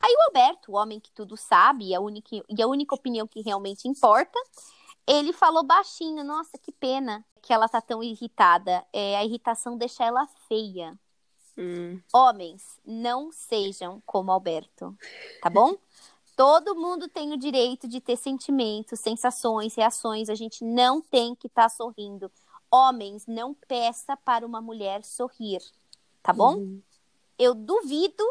Aí 0.00 0.12
o 0.12 0.22
Alberto, 0.26 0.72
o 0.72 0.76
homem 0.76 1.00
que 1.00 1.10
tudo 1.12 1.36
sabe 1.36 1.88
e 1.88 1.94
a 1.94 2.00
única 2.00 2.36
e 2.48 2.62
a 2.62 2.66
única 2.66 2.94
opinião 2.94 3.26
que 3.26 3.40
realmente 3.40 3.88
importa, 3.88 4.38
ele 5.06 5.32
falou 5.32 5.64
baixinho, 5.64 6.22
nossa, 6.24 6.58
que 6.58 6.72
pena 6.72 7.24
que 7.40 7.52
ela 7.52 7.68
tá 7.68 7.80
tão 7.80 8.02
irritada. 8.02 8.86
É, 8.92 9.16
a 9.16 9.24
irritação 9.24 9.76
deixa 9.78 10.04
ela 10.04 10.26
feia. 10.48 10.98
Hum. 11.56 12.00
Homens, 12.12 12.80
não 12.84 13.30
sejam 13.30 14.02
como 14.06 14.32
Alberto, 14.32 14.96
tá 15.40 15.50
bom? 15.50 15.76
Todo 16.34 16.74
mundo 16.74 17.08
tem 17.08 17.32
o 17.32 17.36
direito 17.36 17.86
de 17.86 18.00
ter 18.00 18.16
sentimentos, 18.16 19.00
sensações, 19.00 19.74
reações. 19.74 20.28
A 20.30 20.34
gente 20.34 20.64
não 20.64 21.00
tem 21.00 21.34
que 21.34 21.46
estar 21.46 21.64
tá 21.64 21.68
sorrindo. 21.68 22.32
Homens, 22.70 23.26
não 23.26 23.52
peça 23.52 24.16
para 24.16 24.46
uma 24.46 24.60
mulher 24.60 25.04
sorrir, 25.04 25.60
tá 26.22 26.32
bom? 26.32 26.54
Uhum. 26.54 26.82
Eu 27.38 27.54
duvido 27.54 28.24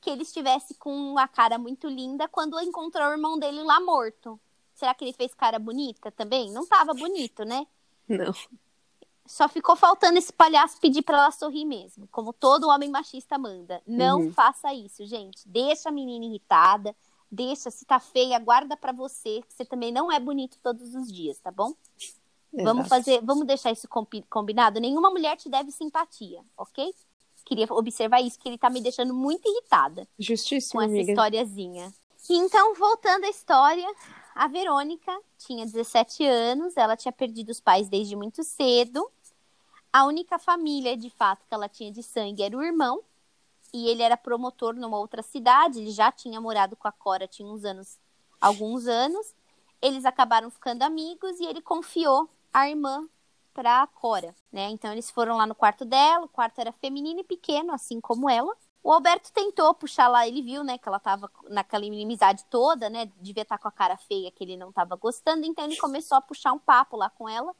que 0.00 0.08
ele 0.08 0.22
estivesse 0.22 0.74
com 0.74 0.94
uma 0.94 1.26
cara 1.26 1.58
muito 1.58 1.88
linda 1.88 2.28
quando 2.28 2.60
encontrou 2.60 3.08
o 3.08 3.12
irmão 3.12 3.38
dele 3.38 3.62
lá 3.62 3.80
morto. 3.80 4.38
Será 4.74 4.94
que 4.94 5.04
ele 5.04 5.12
fez 5.12 5.34
cara 5.34 5.58
bonita 5.58 6.12
também? 6.12 6.52
Não 6.52 6.64
tava 6.64 6.94
bonito, 6.94 7.44
né? 7.44 7.66
Não. 8.08 8.32
Só 9.28 9.46
ficou 9.46 9.76
faltando 9.76 10.16
esse 10.16 10.32
palhaço 10.32 10.80
pedir 10.80 11.02
para 11.02 11.18
ela 11.18 11.30
sorrir 11.30 11.66
mesmo, 11.66 12.08
como 12.10 12.32
todo 12.32 12.68
homem 12.68 12.88
machista 12.88 13.36
manda. 13.36 13.82
Não 13.86 14.22
uhum. 14.22 14.32
faça 14.32 14.72
isso, 14.72 15.04
gente. 15.04 15.46
Deixa 15.46 15.90
a 15.90 15.92
menina 15.92 16.24
irritada, 16.24 16.96
deixa, 17.30 17.70
se 17.70 17.84
tá 17.84 18.00
feia, 18.00 18.38
guarda 18.38 18.74
para 18.74 18.90
você, 18.90 19.42
que 19.46 19.52
você 19.52 19.66
também 19.66 19.92
não 19.92 20.10
é 20.10 20.18
bonito 20.18 20.58
todos 20.62 20.94
os 20.94 21.12
dias, 21.12 21.38
tá 21.38 21.50
bom? 21.50 21.74
Exato. 22.50 22.64
Vamos 22.64 22.88
fazer, 22.88 23.20
vamos 23.22 23.46
deixar 23.46 23.70
isso 23.70 23.86
combinado. 24.30 24.80
Nenhuma 24.80 25.10
mulher 25.10 25.36
te 25.36 25.50
deve 25.50 25.70
simpatia, 25.70 26.40
ok? 26.56 26.94
Queria 27.44 27.66
observar 27.70 28.22
isso, 28.22 28.38
que 28.38 28.48
ele 28.48 28.56
tá 28.56 28.70
me 28.70 28.80
deixando 28.80 29.12
muito 29.12 29.46
irritada. 29.46 30.08
Justíssimo, 30.18 30.80
com 30.80 30.82
essa 30.82 30.94
amiga. 30.94 31.12
historiazinha. 31.12 31.92
Então, 32.30 32.74
voltando 32.74 33.24
à 33.24 33.28
história, 33.28 33.86
a 34.34 34.48
Verônica 34.48 35.12
tinha 35.38 35.66
17 35.66 36.24
anos, 36.24 36.76
ela 36.76 36.96
tinha 36.96 37.12
perdido 37.12 37.50
os 37.50 37.60
pais 37.60 37.88
desde 37.88 38.14
muito 38.14 38.42
cedo. 38.42 39.10
A 39.98 40.04
única 40.04 40.38
família, 40.38 40.96
de 40.96 41.10
fato, 41.10 41.44
que 41.44 41.52
ela 41.52 41.68
tinha 41.68 41.90
de 41.90 42.04
sangue 42.04 42.44
era 42.44 42.56
o 42.56 42.62
irmão. 42.62 43.02
E 43.74 43.88
ele 43.88 44.00
era 44.00 44.16
promotor 44.16 44.72
numa 44.76 44.96
outra 44.96 45.22
cidade. 45.22 45.80
Ele 45.80 45.90
já 45.90 46.12
tinha 46.12 46.40
morado 46.40 46.76
com 46.76 46.86
a 46.86 46.92
Cora, 46.92 47.26
tinha 47.26 47.48
uns 47.48 47.64
anos, 47.64 47.98
alguns 48.40 48.86
anos. 48.86 49.34
Eles 49.82 50.04
acabaram 50.04 50.52
ficando 50.52 50.84
amigos 50.84 51.40
e 51.40 51.46
ele 51.46 51.60
confiou 51.60 52.30
a 52.52 52.70
irmã 52.70 53.08
para 53.52 53.82
a 53.82 53.88
Cora, 53.88 54.36
né? 54.52 54.70
Então 54.70 54.92
eles 54.92 55.10
foram 55.10 55.36
lá 55.36 55.48
no 55.48 55.54
quarto 55.56 55.84
dela. 55.84 56.26
O 56.26 56.28
quarto 56.28 56.60
era 56.60 56.70
feminino 56.70 57.18
e 57.18 57.24
pequeno, 57.24 57.72
assim 57.72 58.00
como 58.00 58.30
ela. 58.30 58.56
O 58.84 58.92
Alberto 58.92 59.32
tentou 59.32 59.74
puxar 59.74 60.06
lá, 60.06 60.28
ele 60.28 60.42
viu, 60.42 60.62
né, 60.62 60.78
que 60.78 60.88
ela 60.88 61.00
tava 61.00 61.28
naquela 61.50 61.84
inimizade 61.84 62.44
toda, 62.44 62.88
né? 62.88 63.10
Devia 63.20 63.42
estar 63.42 63.58
tá 63.58 63.62
com 63.62 63.66
a 63.66 63.72
cara 63.72 63.96
feia 63.96 64.30
que 64.30 64.44
ele 64.44 64.56
não 64.56 64.70
tava 64.70 64.94
gostando, 64.94 65.44
então 65.44 65.64
ele 65.64 65.76
começou 65.76 66.16
a 66.16 66.20
puxar 66.20 66.52
um 66.52 66.58
papo 66.60 66.96
lá 66.96 67.10
com 67.10 67.28
ela 67.28 67.52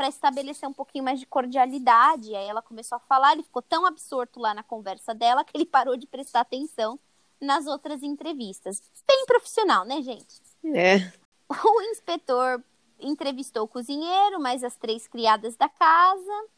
para 0.00 0.08
estabelecer 0.08 0.66
um 0.66 0.72
pouquinho 0.72 1.04
mais 1.04 1.20
de 1.20 1.26
cordialidade. 1.26 2.34
Aí 2.34 2.48
ela 2.48 2.62
começou 2.62 2.96
a 2.96 3.00
falar, 3.00 3.34
ele 3.34 3.42
ficou 3.42 3.60
tão 3.60 3.84
absorto 3.84 4.40
lá 4.40 4.54
na 4.54 4.62
conversa 4.62 5.14
dela 5.14 5.44
que 5.44 5.54
ele 5.54 5.66
parou 5.66 5.94
de 5.94 6.06
prestar 6.06 6.40
atenção 6.40 6.98
nas 7.38 7.66
outras 7.66 8.02
entrevistas. 8.02 8.82
Bem 9.06 9.26
profissional, 9.26 9.84
né, 9.84 10.00
gente? 10.00 10.40
É. 10.64 11.12
O 11.50 11.82
inspetor 11.90 12.64
entrevistou 12.98 13.64
o 13.64 13.68
cozinheiro, 13.68 14.40
mais 14.40 14.64
as 14.64 14.74
três 14.74 15.06
criadas 15.06 15.54
da 15.54 15.68
casa. 15.68 16.48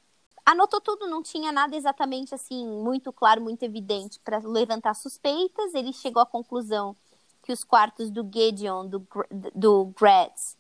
Anotou 0.47 0.81
tudo, 0.81 1.09
não 1.09 1.21
tinha 1.21 1.51
nada 1.51 1.75
exatamente 1.75 2.33
assim 2.37 2.65
muito 2.65 3.13
claro, 3.13 3.41
muito 3.41 3.65
evidente 3.65 4.21
para 4.21 4.39
levantar 4.39 4.95
suspeitas. 4.95 5.75
Ele 5.75 5.93
chegou 5.93 6.23
à 6.23 6.27
conclusão 6.27 6.95
que 7.43 7.53
os 7.53 7.65
quartos 7.65 8.09
do 8.09 8.23
Gideon, 8.23 8.87
do, 8.87 9.05
do 9.53 9.87
Gratz, 9.99 10.57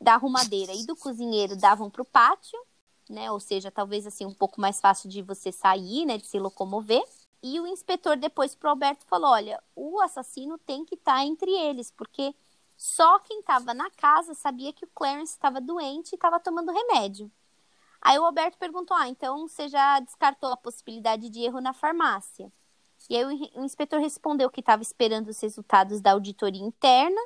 da 0.00 0.14
arrumadeira 0.14 0.72
e 0.72 0.86
do 0.86 0.96
cozinheiro 0.96 1.56
davam 1.56 1.90
para 1.90 2.02
o 2.02 2.06
pátio, 2.06 2.58
né? 3.08 3.30
Ou 3.30 3.40
seja, 3.40 3.70
talvez 3.70 4.06
assim 4.06 4.24
um 4.24 4.34
pouco 4.34 4.60
mais 4.60 4.80
fácil 4.80 5.08
de 5.08 5.22
você 5.22 5.52
sair, 5.52 6.06
né? 6.06 6.16
De 6.16 6.26
se 6.26 6.38
locomover. 6.38 7.02
E 7.42 7.58
o 7.60 7.66
inspetor 7.66 8.16
depois 8.16 8.54
pro 8.54 8.70
Alberto 8.70 9.04
falou: 9.06 9.30
olha, 9.30 9.62
o 9.74 10.00
assassino 10.00 10.58
tem 10.58 10.84
que 10.84 10.94
estar 10.94 11.16
tá 11.16 11.24
entre 11.24 11.50
eles, 11.50 11.90
porque 11.90 12.34
só 12.76 13.18
quem 13.18 13.40
estava 13.40 13.74
na 13.74 13.90
casa 13.90 14.34
sabia 14.34 14.72
que 14.72 14.84
o 14.84 14.90
Clarence 14.94 15.32
estava 15.32 15.60
doente 15.60 16.12
e 16.12 16.14
estava 16.14 16.40
tomando 16.40 16.72
remédio. 16.72 17.30
Aí 18.00 18.18
o 18.18 18.24
Alberto 18.24 18.58
perguntou: 18.58 18.96
ah, 18.96 19.08
então 19.08 19.46
você 19.46 19.68
já 19.68 20.00
descartou 20.00 20.50
a 20.50 20.56
possibilidade 20.56 21.28
de 21.28 21.42
erro 21.42 21.60
na 21.60 21.72
farmácia? 21.72 22.50
E 23.08 23.16
aí 23.16 23.24
o, 23.24 23.60
o 23.60 23.64
inspetor 23.64 24.00
respondeu 24.00 24.50
que 24.50 24.60
estava 24.60 24.82
esperando 24.82 25.28
os 25.28 25.40
resultados 25.40 26.00
da 26.00 26.12
auditoria 26.12 26.62
interna 26.62 27.20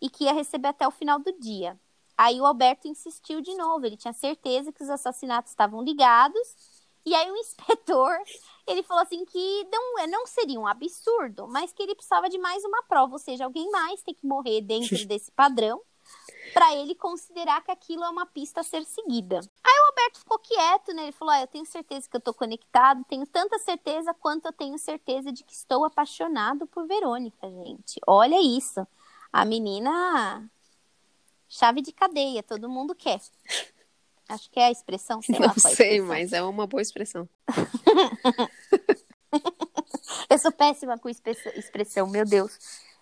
e 0.00 0.08
que 0.08 0.24
ia 0.24 0.32
receber 0.32 0.68
até 0.68 0.86
o 0.86 0.92
final 0.92 1.18
do 1.18 1.32
dia. 1.38 1.78
Aí 2.18 2.40
o 2.40 2.44
Alberto 2.44 2.88
insistiu 2.88 3.40
de 3.40 3.54
novo, 3.54 3.86
ele 3.86 3.96
tinha 3.96 4.12
certeza 4.12 4.72
que 4.72 4.82
os 4.82 4.90
assassinatos 4.90 5.52
estavam 5.52 5.80
ligados. 5.80 6.56
E 7.06 7.14
aí 7.14 7.30
o 7.30 7.36
inspetor, 7.36 8.18
ele 8.66 8.82
falou 8.82 9.04
assim 9.04 9.24
que 9.24 9.68
não, 9.72 10.06
não 10.08 10.26
seria 10.26 10.58
um 10.58 10.66
absurdo, 10.66 11.46
mas 11.46 11.72
que 11.72 11.80
ele 11.80 11.94
precisava 11.94 12.28
de 12.28 12.36
mais 12.36 12.64
uma 12.64 12.82
prova, 12.82 13.12
ou 13.12 13.20
seja, 13.20 13.44
alguém 13.44 13.70
mais 13.70 14.02
tem 14.02 14.12
que 14.12 14.26
morrer 14.26 14.60
dentro 14.62 14.96
desse 15.06 15.30
padrão 15.30 15.80
para 16.52 16.74
ele 16.74 16.96
considerar 16.96 17.62
que 17.62 17.70
aquilo 17.70 18.02
é 18.02 18.10
uma 18.10 18.26
pista 18.26 18.62
a 18.62 18.64
ser 18.64 18.84
seguida. 18.84 19.38
Aí 19.38 19.80
o 19.80 19.86
Alberto 19.90 20.18
ficou 20.18 20.38
quieto, 20.40 20.92
né? 20.94 21.02
Ele 21.04 21.12
falou: 21.12 21.32
ah, 21.32 21.40
"Eu 21.42 21.46
tenho 21.46 21.66
certeza 21.66 22.08
que 22.08 22.16
eu 22.16 22.20
tô 22.20 22.34
conectado, 22.34 23.04
tenho 23.08 23.26
tanta 23.26 23.58
certeza 23.58 24.12
quanto 24.14 24.46
eu 24.46 24.52
tenho 24.52 24.76
certeza 24.76 25.30
de 25.30 25.44
que 25.44 25.52
estou 25.52 25.84
apaixonado 25.84 26.66
por 26.66 26.86
Verônica, 26.86 27.48
gente. 27.48 28.00
Olha 28.06 28.40
isso. 28.40 28.84
A 29.32 29.44
menina 29.44 30.50
chave 31.48 31.82
de 31.82 31.92
cadeia, 31.92 32.42
todo 32.42 32.68
mundo 32.68 32.94
quer. 32.94 33.20
Acho 34.28 34.50
que 34.50 34.60
é 34.60 34.66
a 34.66 34.70
expressão, 34.70 35.22
sei 35.22 35.38
Não 35.38 35.48
lá. 35.48 35.54
sei, 35.54 36.00
mas 36.00 36.32
é 36.32 36.42
uma 36.42 36.66
boa 36.66 36.82
expressão. 36.82 37.28
eu 40.28 40.38
sou 40.38 40.52
péssima 40.52 40.98
com 40.98 41.08
expressão, 41.08 42.06
meu 42.06 42.26
Deus. 42.26 42.58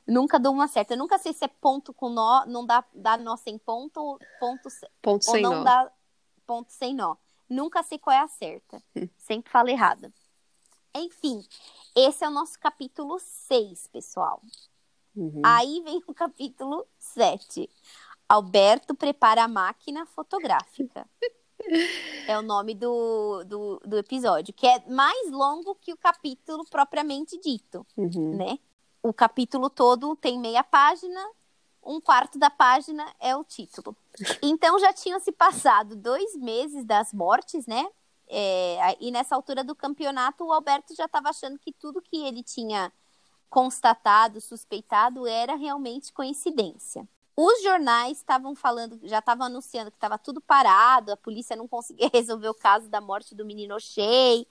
Nunca 0.07 0.39
dou 0.39 0.53
uma 0.53 0.69
certa. 0.69 0.95
Eu 0.95 0.99
nunca 0.99 1.19
sei 1.19 1.33
se 1.33 1.45
é 1.45 1.49
ponto 1.49 1.93
com 1.93 2.09
nó, 2.09 2.45
não 2.47 2.65
dá, 2.65 2.85
dá 2.95 3.17
nó 3.17 3.37
sem 3.37 3.59
ponto, 3.59 4.19
ponto, 4.39 4.69
ponto 5.03 5.27
ou 5.27 5.35
sem 5.35 5.43
não 5.43 5.57
nó. 5.57 5.65
dá 5.65 5.91
ponto 6.47 6.73
sem 6.73 6.95
nó. 6.95 7.17
Nunca 7.49 7.83
sei 7.83 7.99
qual 7.99 8.15
é 8.15 8.21
a 8.21 8.29
certa. 8.29 8.81
Hum. 8.95 9.09
Sempre 9.19 9.51
falo 9.51 9.69
errado. 9.69 10.13
Enfim, 10.95 11.45
esse 11.95 12.25
é 12.25 12.29
o 12.29 12.31
nosso 12.31 12.59
capítulo 12.59 13.19
6, 13.19 13.89
pessoal. 13.89 14.41
Uhum. 15.15 15.43
Aí 15.45 15.83
vem 15.83 16.01
o 16.07 16.15
capítulo 16.15 16.87
7. 16.99 17.69
Alberto 18.29 18.95
prepara 18.95 19.45
a 19.45 19.49
máquina 19.49 20.07
fotográfica. 20.07 21.07
é 22.27 22.39
o 22.39 22.43
nome 22.43 22.75
do, 22.75 23.45
do, 23.45 23.81
do, 23.85 23.99
episódio, 23.99 24.53
que 24.53 24.67
é 24.67 24.83
mais 24.89 25.31
longo 25.31 25.75
que 25.77 25.93
o 25.93 25.97
capítulo 25.97 26.65
propriamente 26.69 27.39
dito, 27.41 27.87
Uhum. 27.97 28.37
né? 28.37 28.59
O 29.03 29.13
capítulo 29.13 29.71
todo 29.71 30.17
tem 30.17 30.39
meia 30.39 30.65
página, 30.65 31.21
um 31.83 32.01
quarto 32.01 32.39
da 32.39 32.51
página 32.51 33.07
é 33.21 33.37
o 33.37 33.45
título. 33.45 33.97
Então 34.43 34.79
já 34.81 34.93
tinham 34.93 35.21
se 35.21 35.31
passado 35.31 35.95
dois 35.95 36.35
meses 36.37 36.85
das 36.85 37.13
mortes, 37.13 37.67
né? 37.67 37.89
É, 38.29 38.97
e 39.01 39.13
nessa 39.13 39.37
altura 39.37 39.63
do 39.63 39.77
campeonato, 39.77 40.45
o 40.45 40.53
Alberto 40.53 40.95
já 40.97 41.05
estava 41.05 41.29
achando 41.29 41.59
que 41.59 41.73
tudo 41.73 42.03
que 42.03 42.17
ele 42.17 42.43
tinha 42.43 42.93
constatado, 43.49 44.41
suspeitado, 44.41 45.27
era 45.27 45.55
realmente 45.55 46.13
coincidência. 46.13 47.09
Os 47.37 47.63
jornais 47.63 48.17
estavam 48.17 48.55
falando, 48.55 48.99
já 49.03 49.19
estavam 49.19 49.47
anunciando 49.47 49.91
que 49.91 49.97
estava 49.99 50.17
tudo 50.17 50.41
parado, 50.41 51.13
a 51.13 51.17
polícia 51.17 51.55
não 51.55 51.69
conseguia 51.69 52.09
resolver 52.13 52.49
o 52.49 52.55
caso 52.55 52.89
da 52.89 53.01
morte 53.01 53.35
do 53.35 53.45
menino 53.45 53.79
Shea. 53.79 54.47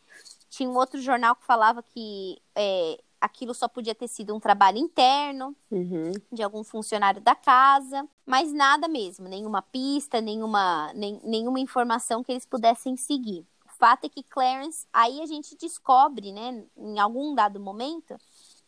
Tinha 0.50 0.70
um 0.70 0.78
outro 0.78 1.02
jornal 1.02 1.36
que 1.36 1.44
falava 1.46 1.82
que 1.82 2.40
é, 2.54 3.02
aquilo 3.20 3.56
só 3.56 3.68
podia 3.68 3.96
ter 3.96 4.08
sido 4.08 4.36
um 4.36 4.40
trabalho 4.40 4.78
interno 4.78 5.56
Uhum. 5.72 6.12
de 6.32 6.44
algum 6.44 6.64
funcionário 6.64 7.20
da 7.20 7.34
casa, 7.36 8.08
mas 8.26 8.54
nada 8.54 8.88
mesmo, 8.88 9.28
nenhuma 9.28 9.64
pista, 9.64 10.22
nenhuma, 10.22 10.94
nem, 10.94 11.20
nenhuma 11.24 11.60
informação 11.60 12.24
que 12.24 12.32
eles 12.32 12.46
pudessem 12.46 12.96
seguir. 12.96 13.46
O 13.66 13.78
fato 13.78 14.06
é 14.06 14.10
que 14.10 14.24
Clarence, 14.24 14.86
aí 14.94 15.22
a 15.22 15.26
gente 15.26 15.58
descobre, 15.58 16.32
né, 16.32 16.64
em 16.78 17.00
algum 17.00 17.34
dado 17.34 17.60
momento, 17.60 18.16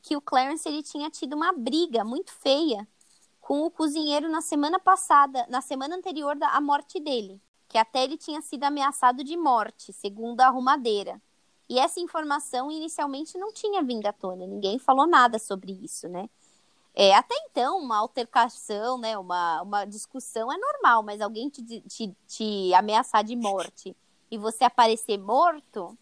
que 0.01 0.17
o 0.17 0.21
Clarence 0.21 0.67
ele 0.67 0.81
tinha 0.81 1.09
tido 1.09 1.35
uma 1.35 1.53
briga 1.53 2.03
muito 2.03 2.31
feia 2.31 2.85
com 3.47 3.61
o 3.65 3.71
cozinheiro 3.71 4.29
na 4.29 4.41
semana 4.41 4.77
passada, 4.77 5.47
na 5.47 5.61
semana 5.61 5.95
anterior 5.95 6.35
à 6.41 6.59
morte 6.59 6.99
dele, 6.99 7.39
que 7.69 7.77
até 7.77 8.03
ele 8.03 8.17
tinha 8.17 8.41
sido 8.41 8.65
ameaçado 8.65 9.23
de 9.23 9.37
morte, 9.37 9.93
segundo 9.93 10.41
a 10.41 10.47
arrumadeira. 10.47 11.21
E 11.69 11.79
essa 11.79 11.97
informação 12.01 12.69
inicialmente 12.69 13.37
não 13.37 13.53
tinha 13.53 13.81
vindo 13.81 14.05
à 14.05 14.11
tona, 14.11 14.45
ninguém 14.45 14.77
falou 14.77 15.07
nada 15.07 15.39
sobre 15.39 15.71
isso, 15.81 16.09
né? 16.09 16.29
É, 16.93 17.15
até 17.15 17.35
então, 17.45 17.79
uma 17.79 17.95
altercação, 17.95 18.97
né, 18.97 19.17
uma, 19.17 19.61
uma 19.61 19.85
discussão 19.85 20.51
é 20.51 20.57
normal, 20.57 21.01
mas 21.01 21.21
alguém 21.21 21.47
te, 21.47 21.63
te, 21.87 22.13
te 22.27 22.73
ameaçar 22.73 23.23
de 23.23 23.37
morte 23.37 23.95
e 24.29 24.37
você 24.37 24.65
aparecer 24.65 25.17
morto, 25.17 25.97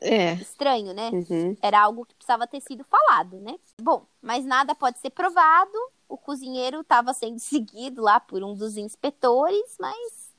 É. 0.00 0.32
estranho, 0.34 0.92
né? 0.92 1.10
Uhum. 1.12 1.56
Era 1.62 1.80
algo 1.82 2.04
que 2.04 2.14
precisava 2.16 2.44
ter 2.44 2.60
sido 2.60 2.82
falado, 2.82 3.36
né? 3.36 3.56
Bom, 3.80 4.04
mas 4.20 4.44
nada 4.44 4.74
pode 4.74 4.98
ser 4.98 5.10
provado. 5.10 5.78
O 6.08 6.16
cozinheiro 6.16 6.80
estava 6.80 7.12
sendo 7.12 7.38
seguido 7.38 8.02
lá 8.02 8.20
por 8.20 8.42
um 8.42 8.54
dos 8.54 8.76
inspetores, 8.76 9.76
mas 9.78 10.32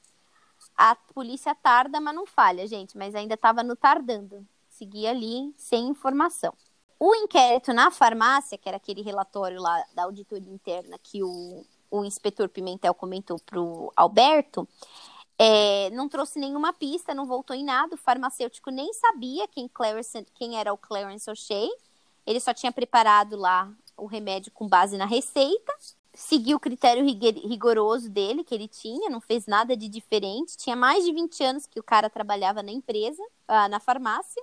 a 0.76 0.96
polícia 0.96 1.56
tarda, 1.56 2.00
mas 2.00 2.16
não 2.16 2.26
falha, 2.26 2.68
gente. 2.68 2.98
Mas 2.98 3.16
ainda 3.16 3.34
estava 3.34 3.64
no 3.64 3.76
tardando. 3.76 4.48
Seguia 4.70 5.10
ali 5.10 5.54
sem 5.58 5.88
informação. 5.88 6.54
O 7.00 7.14
inquérito 7.16 7.74
na 7.74 7.92
farmácia, 7.92 8.58
que 8.58 8.68
era 8.68 8.78
aquele 8.78 9.02
relatório 9.02 9.62
lá 9.62 9.84
da 9.94 10.04
auditoria 10.04 10.52
interna 10.52 10.98
que 11.02 11.24
o, 11.24 11.66
o 11.92 12.04
inspetor 12.04 12.50
Pimentel 12.50 12.94
comentou 12.94 13.40
para 13.40 13.60
o 13.60 13.92
Alberto, 13.96 14.68
é, 15.40 15.92
não 15.92 16.10
trouxe 16.10 16.40
nenhuma 16.40 16.74
pista, 16.74 17.14
não 17.14 17.26
voltou 17.26 17.56
em 17.56 17.64
nada. 17.64 17.96
O 17.96 17.98
farmacêutico 17.98 18.72
nem 18.72 18.92
sabia 18.94 19.48
quem, 19.48 19.68
Clarence, 19.68 20.26
quem 20.34 20.60
era 20.60 20.74
o 20.74 20.78
Clarence 20.78 21.30
O'Shea. 21.30 21.70
Ele 22.26 22.40
só 22.40 22.54
tinha 22.54 22.72
preparado 22.72 23.38
lá 23.38 23.72
o 23.98 24.06
remédio 24.06 24.52
com 24.52 24.68
base 24.68 24.98
na 24.98 25.06
receita. 25.06 25.74
Seguiu 26.14 26.58
o 26.58 26.60
critério 26.60 27.06
rigoroso 27.06 28.10
dele, 28.10 28.44
que 28.44 28.56
ele 28.56 28.68
tinha, 28.68 29.10
não 29.10 29.22
fez 29.22 29.46
nada 29.46 29.78
de 29.78 29.88
diferente. 29.88 30.58
Tinha 30.58 30.76
mais 30.76 31.04
de 31.04 31.12
20 31.14 31.44
anos 31.44 31.66
que 31.68 31.80
o 31.80 31.84
cara 31.84 32.10
trabalhava 32.10 32.64
na 32.64 32.72
empresa, 32.72 33.22
ah, 33.48 33.70
na 33.70 33.80
farmácia. 33.80 34.42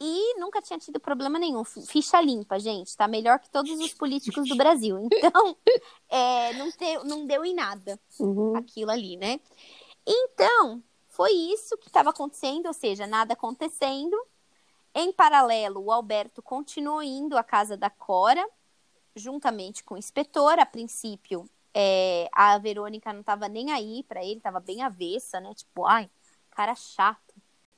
E 0.00 0.38
nunca 0.40 0.60
tinha 0.60 0.78
tido 0.78 0.98
problema 0.98 1.38
nenhum. 1.38 1.62
Ficha 1.64 2.20
limpa, 2.20 2.58
gente. 2.58 2.96
Tá 2.96 3.06
melhor 3.06 3.38
que 3.38 3.50
todos 3.50 3.78
os 3.78 3.94
políticos 3.94 4.48
do 4.48 4.56
Brasil. 4.56 4.98
Então, 4.98 5.56
é, 6.08 6.52
não, 6.54 6.70
te, 6.72 6.98
não 7.04 7.26
deu 7.26 7.44
em 7.44 7.54
nada 7.54 7.98
Uhum. 8.18 8.56
aquilo 8.56 8.90
ali, 8.90 9.16
né? 9.16 9.38
Então, 10.06 10.82
foi 11.08 11.30
isso 11.32 11.76
que 11.78 11.86
estava 11.86 12.10
acontecendo, 12.10 12.66
ou 12.66 12.72
seja, 12.72 13.06
nada 13.06 13.34
acontecendo. 13.34 14.16
Em 14.94 15.12
paralelo, 15.12 15.80
o 15.80 15.92
Alberto 15.92 16.42
continuou 16.42 17.02
indo 17.02 17.36
à 17.36 17.42
casa 17.44 17.76
da 17.76 17.88
Cora, 17.90 18.44
juntamente 19.14 19.84
com 19.84 19.94
o 19.94 19.98
inspetor. 19.98 20.58
A 20.58 20.66
princípio, 20.66 21.48
é, 21.72 22.28
a 22.32 22.58
Verônica 22.58 23.12
não 23.12 23.20
estava 23.20 23.48
nem 23.48 23.72
aí 23.72 24.02
para 24.04 24.24
ele, 24.24 24.36
estava 24.36 24.60
bem 24.60 24.82
avessa, 24.82 25.40
né? 25.40 25.54
Tipo, 25.54 25.84
ai, 25.84 26.08
cara 26.50 26.74
chato. 26.74 27.34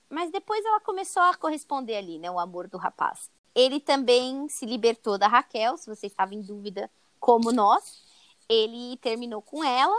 Mas 0.09 0.31
depois 0.31 0.65
ela 0.65 0.81
começou 0.81 1.23
a 1.23 1.35
corresponder 1.35 1.97
ali, 1.97 2.19
né? 2.19 2.31
O 2.31 2.39
amor 2.39 2.69
do 2.69 2.79
rapaz. 2.79 3.31
Ele 3.55 3.81
também 3.81 4.49
se 4.49 4.67
libertou 4.67 5.17
da 5.17 5.27
Raquel, 5.27 5.77
se 5.77 5.89
você 5.89 6.07
estava 6.07 6.35
em 6.35 6.43
dúvida, 6.43 6.91
como 7.19 7.51
nós. 7.51 8.03
Ele 8.49 8.97
terminou 8.99 9.41
com 9.41 9.65
ela. 9.65 9.97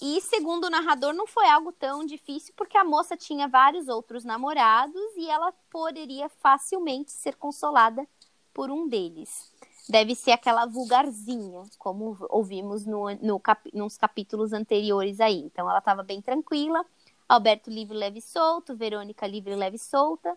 E 0.00 0.20
segundo 0.20 0.64
o 0.64 0.70
narrador, 0.70 1.12
não 1.12 1.26
foi 1.26 1.48
algo 1.48 1.72
tão 1.72 2.04
difícil, 2.04 2.52
porque 2.56 2.76
a 2.76 2.84
moça 2.84 3.16
tinha 3.16 3.48
vários 3.48 3.88
outros 3.88 4.24
namorados 4.24 5.00
e 5.16 5.28
ela 5.28 5.52
poderia 5.70 6.28
facilmente 6.28 7.10
ser 7.12 7.36
consolada 7.36 8.06
por 8.52 8.70
um 8.70 8.86
deles. 8.86 9.50
Deve 9.88 10.14
ser 10.14 10.30
aquela 10.30 10.64
vulgarzinha, 10.66 11.64
como 11.78 12.16
ouvimos 12.30 12.86
no, 12.86 13.14
no 13.16 13.40
cap, 13.40 13.70
nos 13.74 13.96
capítulos 13.96 14.52
anteriores 14.52 15.20
aí. 15.20 15.40
Então 15.44 15.68
ela 15.68 15.80
estava 15.80 16.02
bem 16.02 16.22
tranquila. 16.22 16.84
Alberto 17.28 17.70
livre, 17.70 17.96
leve 17.96 18.18
e 18.18 18.22
solto. 18.22 18.76
Verônica 18.76 19.26
livre, 19.26 19.54
leve 19.56 19.76
e 19.76 19.80
solta. 19.80 20.36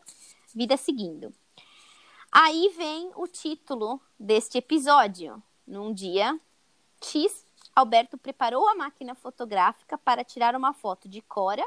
Vida 0.54 0.78
seguindo. 0.78 1.34
Aí 2.32 2.74
vem 2.76 3.12
o 3.16 3.28
título 3.28 4.02
deste 4.20 4.58
episódio. 4.58 5.42
Num 5.66 5.94
dia 5.94 6.40
X, 7.02 7.46
Alberto 7.76 8.18
preparou 8.18 8.68
a 8.68 8.76
máquina 8.76 9.16
fotográfica 9.16 9.98
para 9.98 10.24
tirar 10.24 10.56
uma 10.56 10.74
foto 10.74 11.08
de 11.08 11.22
Cora, 11.22 11.66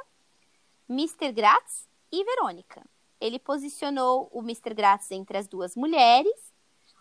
Mr. 0.89 1.33
Gratz 1.33 1.89
e 2.11 2.25
Verônica. 2.25 2.85
Ele 3.21 3.39
posicionou 3.39 4.29
o 4.33 4.41
Mr. 4.41 4.75
Gratz 4.75 5.11
entre 5.11 5.39
as 5.39 5.47
duas 5.47 5.77
mulheres. 5.77 6.53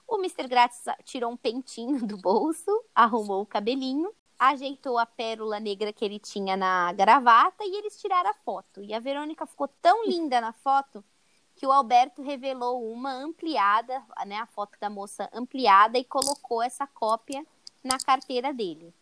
O 0.08 0.18
Mr. 0.18 0.48
Gratz 0.48 0.86
tirou 1.04 1.32
um 1.32 1.38
pentinho 1.38 2.06
do 2.06 2.18
bolso, 2.18 2.84
arrumou 2.96 3.42
o 3.42 3.46
cabelinho 3.46 4.14
ajeitou 4.40 4.98
a 4.98 5.06
pérola 5.06 5.60
negra 5.60 5.92
que 5.92 6.06
ele 6.06 6.20
tinha 6.20 6.56
na 6.56 6.94
gravata 6.94 7.64
e 7.64 7.76
eles 7.78 8.00
tiraram 8.00 8.30
a 8.30 8.34
foto. 8.34 8.84
E 8.84 8.94
a 8.94 9.00
Verônica 9.00 9.46
ficou 9.46 9.68
tão 9.82 10.06
linda 10.06 10.40
na 10.40 10.54
foto 10.54 11.04
que 11.56 11.66
o 11.66 11.72
Alberto 11.72 12.22
revelou 12.22 12.88
uma 12.92 13.12
ampliada, 13.12 14.04
né, 14.28 14.38
a 14.38 14.46
foto 14.46 14.78
da 14.80 14.90
moça 14.90 15.28
ampliada 15.34 15.98
e 15.98 16.04
colocou 16.04 16.62
essa 16.62 16.86
cópia 16.86 17.44
na 17.84 17.98
carteira 17.98 18.54
dele. 18.54 18.94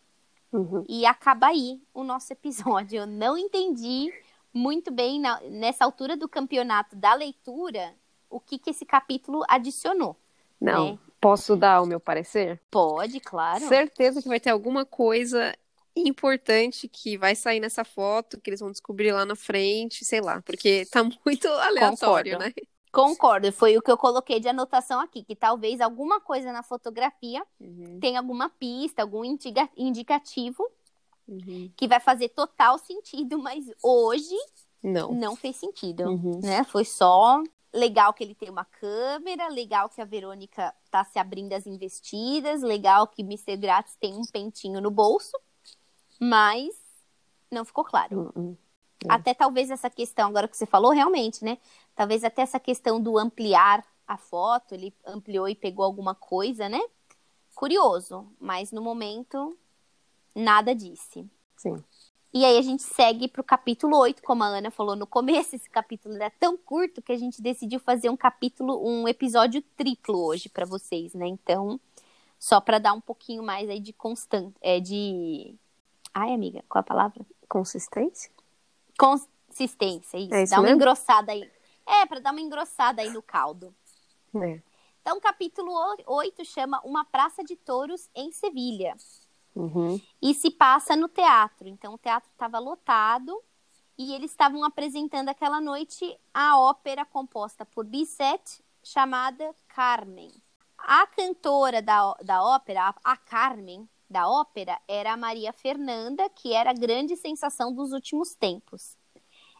Uhum. 0.50 0.84
E 0.88 1.04
acaba 1.04 1.48
aí 1.48 1.82
o 1.92 2.02
nosso 2.02 2.32
episódio. 2.32 3.00
Eu 3.00 3.06
não 3.06 3.36
entendi 3.36 4.10
muito 4.54 4.90
bem 4.90 5.20
na- 5.20 5.40
nessa 5.42 5.84
altura 5.84 6.16
do 6.16 6.26
campeonato 6.26 6.96
da 6.96 7.12
leitura 7.12 7.94
o 8.30 8.40
que, 8.40 8.58
que 8.58 8.70
esse 8.70 8.86
capítulo 8.86 9.44
adicionou. 9.48 10.16
Não, 10.60 10.88
É. 10.94 10.98
posso 11.20 11.56
dar 11.56 11.82
o 11.82 11.86
meu 11.86 12.00
parecer? 12.00 12.60
Pode, 12.70 13.20
claro. 13.20 13.66
Certeza 13.68 14.22
que 14.22 14.28
vai 14.28 14.40
ter 14.40 14.50
alguma 14.50 14.84
coisa 14.84 15.54
importante 15.94 16.88
que 16.88 17.16
vai 17.16 17.34
sair 17.34 17.58
nessa 17.60 17.84
foto, 17.84 18.40
que 18.40 18.50
eles 18.50 18.60
vão 18.60 18.70
descobrir 18.70 19.12
lá 19.12 19.24
na 19.24 19.34
frente, 19.36 20.04
sei 20.04 20.20
lá, 20.20 20.42
porque 20.42 20.84
tá 20.90 21.02
muito 21.02 21.48
aleatório, 21.48 22.32
Concordo. 22.32 22.38
né? 22.38 22.52
Concordo, 22.92 23.52
foi 23.52 23.76
o 23.76 23.82
que 23.82 23.90
eu 23.90 23.96
coloquei 23.98 24.40
de 24.40 24.48
anotação 24.48 25.00
aqui, 25.00 25.22
que 25.22 25.36
talvez 25.36 25.80
alguma 25.80 26.20
coisa 26.20 26.52
na 26.52 26.62
fotografia 26.62 27.42
Uhum, 27.60 27.98
tenha 28.00 28.18
alguma 28.20 28.48
pista, 28.48 29.02
algum 29.02 29.22
indicativo 29.76 30.66
uhum. 31.28 31.70
que 31.76 31.86
vai 31.88 32.00
fazer 32.00 32.30
total 32.30 32.78
sentido, 32.78 33.38
mas 33.38 33.64
hoje 33.82 34.34
Não. 34.82 35.12
não 35.12 35.36
fez 35.36 35.56
sentido, 35.56 36.04
Uhum. 36.04 36.40
né? 36.42 36.64
Foi 36.64 36.84
só 36.86 37.42
legal 37.72 38.12
que 38.12 38.24
ele 38.24 38.34
tem 38.34 38.50
uma 38.50 38.64
câmera, 38.64 39.48
legal 39.48 39.88
que 39.88 40.00
a 40.00 40.04
Verônica 40.04 40.74
tá 40.90 41.04
se 41.04 41.18
abrindo 41.18 41.52
as 41.52 41.66
investidas, 41.66 42.62
legal 42.62 43.06
que 43.06 43.22
Mr. 43.22 43.56
Grátis 43.56 43.96
tem 43.96 44.14
um 44.14 44.24
pentinho 44.24 44.80
no 44.80 44.90
bolso, 44.90 45.38
mas 46.20 46.74
não 47.50 47.64
ficou 47.64 47.84
claro. 47.84 48.32
Uhum. 48.34 48.56
É. 49.04 49.12
Até 49.12 49.34
talvez 49.34 49.70
essa 49.70 49.90
questão, 49.90 50.28
agora 50.28 50.48
que 50.48 50.56
você 50.56 50.66
falou, 50.66 50.90
realmente, 50.90 51.44
né? 51.44 51.58
Talvez 51.94 52.24
até 52.24 52.42
essa 52.42 52.58
questão 52.58 53.00
do 53.00 53.18
ampliar 53.18 53.84
a 54.06 54.16
foto, 54.16 54.74
ele 54.74 54.94
ampliou 55.04 55.48
e 55.48 55.54
pegou 55.54 55.84
alguma 55.84 56.14
coisa, 56.14 56.68
né? 56.68 56.80
Curioso, 57.54 58.26
mas 58.38 58.70
no 58.70 58.82
momento 58.82 59.56
nada 60.34 60.74
disse. 60.74 61.28
Sim. 61.56 61.82
E 62.36 62.44
aí 62.44 62.58
a 62.58 62.62
gente 62.62 62.82
segue 62.82 63.28
pro 63.28 63.42
capítulo 63.42 63.96
8, 63.96 64.22
como 64.22 64.44
a 64.44 64.48
Ana 64.48 64.70
falou 64.70 64.94
no 64.94 65.06
começo, 65.06 65.56
esse 65.56 65.70
capítulo 65.70 66.16
era 66.16 66.30
tão 66.38 66.54
curto 66.54 67.00
que 67.00 67.10
a 67.10 67.16
gente 67.16 67.40
decidiu 67.40 67.80
fazer 67.80 68.10
um 68.10 68.16
capítulo, 68.16 68.86
um 68.86 69.08
episódio 69.08 69.62
triplo 69.74 70.22
hoje 70.22 70.50
pra 70.50 70.66
vocês, 70.66 71.14
né? 71.14 71.26
Então, 71.26 71.80
só 72.38 72.60
pra 72.60 72.78
dar 72.78 72.92
um 72.92 73.00
pouquinho 73.00 73.42
mais 73.42 73.70
aí 73.70 73.80
de 73.80 73.94
constante, 73.94 74.54
é 74.60 74.78
de 74.78 75.54
Ai, 76.12 76.34
amiga, 76.34 76.62
qual 76.68 76.80
a 76.80 76.84
palavra? 76.84 77.24
Consistência? 77.48 78.30
Consistência, 78.98 80.18
isso. 80.18 80.34
É 80.34 80.42
isso 80.42 80.54
Dá 80.54 80.60
uma 80.60 80.70
engrossada 80.70 81.32
aí. 81.32 81.50
É, 81.86 82.04
pra 82.04 82.20
dar 82.20 82.32
uma 82.32 82.40
engrossada 82.42 83.00
aí 83.00 83.08
no 83.08 83.22
caldo. 83.22 83.74
É. 84.42 84.60
Então, 85.00 85.18
capítulo 85.20 85.72
8 86.06 86.44
chama 86.44 86.82
Uma 86.84 87.02
Praça 87.02 87.42
de 87.42 87.56
Touros 87.56 88.10
em 88.14 88.30
Sevilha. 88.30 88.94
Uhum. 89.56 89.98
E 90.20 90.34
se 90.34 90.50
passa 90.50 90.94
no 90.94 91.08
teatro. 91.08 91.66
Então, 91.66 91.94
o 91.94 91.98
teatro 91.98 92.30
estava 92.30 92.58
lotado 92.58 93.42
e 93.98 94.14
eles 94.14 94.30
estavam 94.30 94.62
apresentando 94.62 95.30
aquela 95.30 95.60
noite 95.60 96.18
a 96.32 96.60
ópera 96.60 97.04
composta 97.06 97.64
por 97.64 97.86
Bizet, 97.86 98.62
chamada 98.82 99.54
Carmen. 99.68 100.30
A 100.76 101.06
cantora 101.06 101.80
da, 101.80 102.12
da 102.22 102.44
ópera, 102.44 102.88
a, 102.88 103.12
a 103.12 103.16
Carmen 103.16 103.88
da 104.08 104.28
ópera, 104.28 104.78
era 104.86 105.14
a 105.14 105.16
Maria 105.16 105.52
Fernanda, 105.52 106.28
que 106.28 106.52
era 106.52 106.70
a 106.70 106.74
grande 106.74 107.16
sensação 107.16 107.72
dos 107.72 107.92
últimos 107.92 108.34
tempos. 108.34 108.96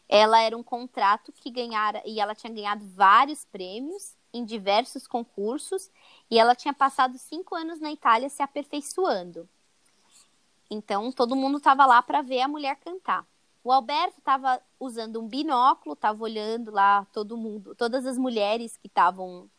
Ela 0.07 0.41
era 0.41 0.55
um 0.55 0.63
contrato 0.63 1.33
que 1.33 1.51
ganhara, 1.51 2.01
e 2.05 2.21
ela 2.21 2.33
tinha 2.33 2.53
ganhado 2.53 2.85
vários 2.85 3.43
prêmios 3.43 4.15
em 4.31 4.45
diversos 4.45 5.05
concursos, 5.05 5.91
e 6.31 6.39
ela 6.39 6.55
tinha 6.55 6.73
passado 6.73 7.17
cinco 7.17 7.55
anos 7.55 7.81
na 7.81 7.91
Itália 7.91 8.29
se 8.29 8.41
aperfeiçoando. 8.41 9.49
Então, 10.69 11.11
todo 11.11 11.35
mundo 11.35 11.57
estava 11.57 11.85
lá 11.85 12.01
para 12.01 12.21
ver 12.21 12.41
a 12.41 12.47
mulher 12.47 12.75
cantar. 12.77 13.25
O 13.63 13.71
Alberto 13.71 14.19
estava 14.19 14.61
usando 14.79 15.19
um 15.21 15.27
binóculo, 15.27 15.93
estava 15.93 16.23
olhando 16.23 16.71
lá 16.71 17.05
todo 17.11 17.35
mundo, 17.37 17.75
todas 17.75 18.05
as 18.05 18.17
mulheres 18.17 18.77
que 18.77 18.87
estavam 18.87 19.49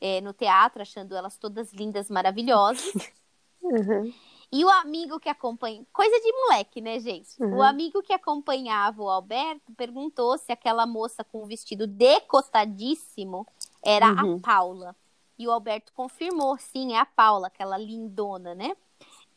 é, 0.00 0.20
no 0.20 0.32
teatro, 0.32 0.82
achando 0.82 1.14
elas 1.14 1.36
todas 1.36 1.72
lindas, 1.72 2.10
maravilhosas. 2.10 2.92
Uhum. 3.64 4.12
E 4.50 4.64
o 4.64 4.68
amigo 4.68 5.20
que 5.20 5.28
acompanha. 5.28 5.86
Coisa 5.92 6.20
de 6.20 6.32
moleque, 6.32 6.80
né, 6.80 6.98
gente? 6.98 7.40
Uhum. 7.40 7.58
O 7.58 7.62
amigo 7.62 8.02
que 8.02 8.12
acompanhava 8.12 9.00
o 9.02 9.08
Alberto 9.08 9.72
perguntou 9.72 10.36
se 10.36 10.52
aquela 10.52 10.84
moça 10.84 11.24
com 11.24 11.42
o 11.42 11.46
vestido 11.46 11.86
decotadíssimo 11.86 13.46
era 13.82 14.08
Uhum. 14.08 14.36
a 14.36 14.40
Paula. 14.40 14.96
E 15.38 15.46
o 15.48 15.50
Alberto 15.50 15.92
confirmou, 15.94 16.58
sim, 16.58 16.92
é 16.92 16.98
a 16.98 17.06
Paula, 17.06 17.46
aquela 17.46 17.78
lindona, 17.78 18.54
né? 18.54 18.76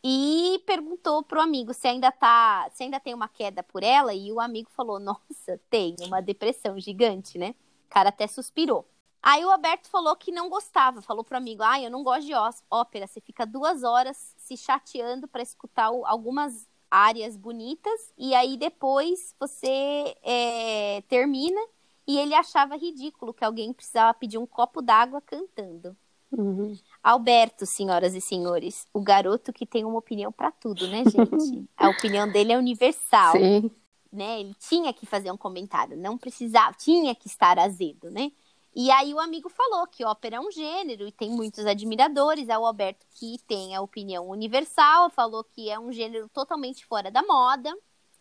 E 0.07 0.61
perguntou 0.67 1.23
pro 1.23 1.41
amigo 1.41 1.73
se 1.73 1.87
ainda 1.87 2.11
tá, 2.11 2.69
se 2.71 2.83
ainda 2.83 2.99
tem 2.99 3.11
uma 3.11 3.27
queda 3.27 3.63
por 3.63 3.81
ela, 3.81 4.13
e 4.13 4.31
o 4.31 4.39
amigo 4.39 4.69
falou: 4.69 4.99
"Nossa, 4.99 5.59
tem 5.67 5.95
uma 6.01 6.21
depressão 6.21 6.79
gigante, 6.79 7.39
né?" 7.39 7.55
O 7.87 7.89
cara 7.89 8.09
até 8.09 8.27
suspirou. 8.27 8.87
Aí 9.19 9.43
o 9.43 9.49
Alberto 9.49 9.89
falou 9.89 10.15
que 10.15 10.31
não 10.31 10.47
gostava, 10.47 11.01
falou 11.01 11.23
pro 11.23 11.37
amigo: 11.37 11.63
"Ah, 11.63 11.81
eu 11.81 11.89
não 11.89 12.03
gosto 12.03 12.27
de 12.27 12.33
ópera, 12.69 13.07
você 13.07 13.19
fica 13.19 13.47
duas 13.47 13.83
horas 13.83 14.35
se 14.37 14.55
chateando 14.55 15.27
para 15.27 15.41
escutar 15.41 15.85
algumas 15.85 16.69
áreas 16.91 17.35
bonitas 17.35 18.13
e 18.15 18.35
aí 18.35 18.57
depois 18.57 19.33
você 19.39 20.15
é, 20.21 21.01
termina." 21.07 21.59
E 22.07 22.19
ele 22.19 22.35
achava 22.35 22.77
ridículo 22.77 23.33
que 23.33 23.43
alguém 23.43 23.73
precisava 23.73 24.13
pedir 24.13 24.37
um 24.37 24.45
copo 24.45 24.83
d'água 24.83 25.19
cantando. 25.19 25.97
Uhum. 26.31 26.77
Alberto, 27.05 27.67
senhoras 27.67 28.15
e 28.15 28.19
senhores, 28.19 28.87
o 28.91 28.99
garoto 28.99 29.53
que 29.53 29.63
tem 29.63 29.85
uma 29.85 29.99
opinião 29.99 30.31
pra 30.31 30.51
tudo, 30.51 30.87
né, 30.87 31.03
gente? 31.05 31.69
A 31.77 31.89
opinião 31.89 32.27
dele 32.27 32.51
é 32.51 32.57
universal, 32.57 33.33
Sim. 33.33 33.69
né? 34.11 34.39
Ele 34.39 34.55
tinha 34.55 34.91
que 34.91 35.05
fazer 35.05 35.31
um 35.31 35.37
comentário, 35.37 35.95
não 35.95 36.17
precisava, 36.17 36.73
tinha 36.73 37.13
que 37.13 37.27
estar 37.27 37.59
azedo, 37.59 38.09
né? 38.09 38.31
E 38.75 38.89
aí 38.89 39.13
o 39.13 39.19
amigo 39.19 39.49
falou 39.49 39.85
que 39.85 40.03
ópera 40.03 40.37
é 40.37 40.39
um 40.39 40.51
gênero 40.51 41.07
e 41.07 41.11
tem 41.11 41.29
muitos 41.29 41.67
admiradores. 41.67 42.49
É 42.49 42.57
o 42.57 42.65
Alberto 42.65 43.05
que 43.11 43.37
tem 43.47 43.75
a 43.75 43.81
opinião 43.81 44.27
universal, 44.27 45.11
falou 45.11 45.43
que 45.43 45.69
é 45.69 45.79
um 45.79 45.91
gênero 45.91 46.27
totalmente 46.29 46.87
fora 46.87 47.11
da 47.11 47.21
moda. 47.21 47.71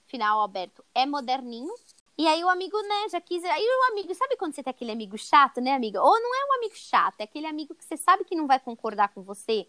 Afinal, 0.07 0.38
o 0.38 0.40
Alberto 0.42 0.85
é 0.94 1.07
moderninho. 1.07 1.75
E 2.16 2.27
aí 2.29 2.44
o 2.44 2.48
amigo, 2.48 2.81
né, 2.83 3.09
já 3.11 3.20
quis. 3.20 3.42
Aí 3.44 3.64
o 3.64 3.92
amigo, 3.92 4.14
sabe 4.14 4.37
quando 4.37 4.55
você 4.55 4.62
tem 4.62 4.70
aquele 4.70 4.92
amigo 4.92 5.18
chato, 5.18 5.61
né, 5.61 5.72
amiga? 5.72 6.03
Ou 6.03 6.20
não 6.20 6.35
é 6.35 6.44
um 6.46 6.55
amigo 6.59 6.77
chato, 6.77 7.20
é 7.20 7.24
aquele 7.24 7.46
amigo 7.46 7.74
que 7.74 7.85
você 7.85 7.96
sabe 7.96 8.24
que 8.24 8.37
não 8.37 8.46
vai 8.46 8.61
concordar 8.61 9.09
com 9.09 9.22
você 9.22 9.66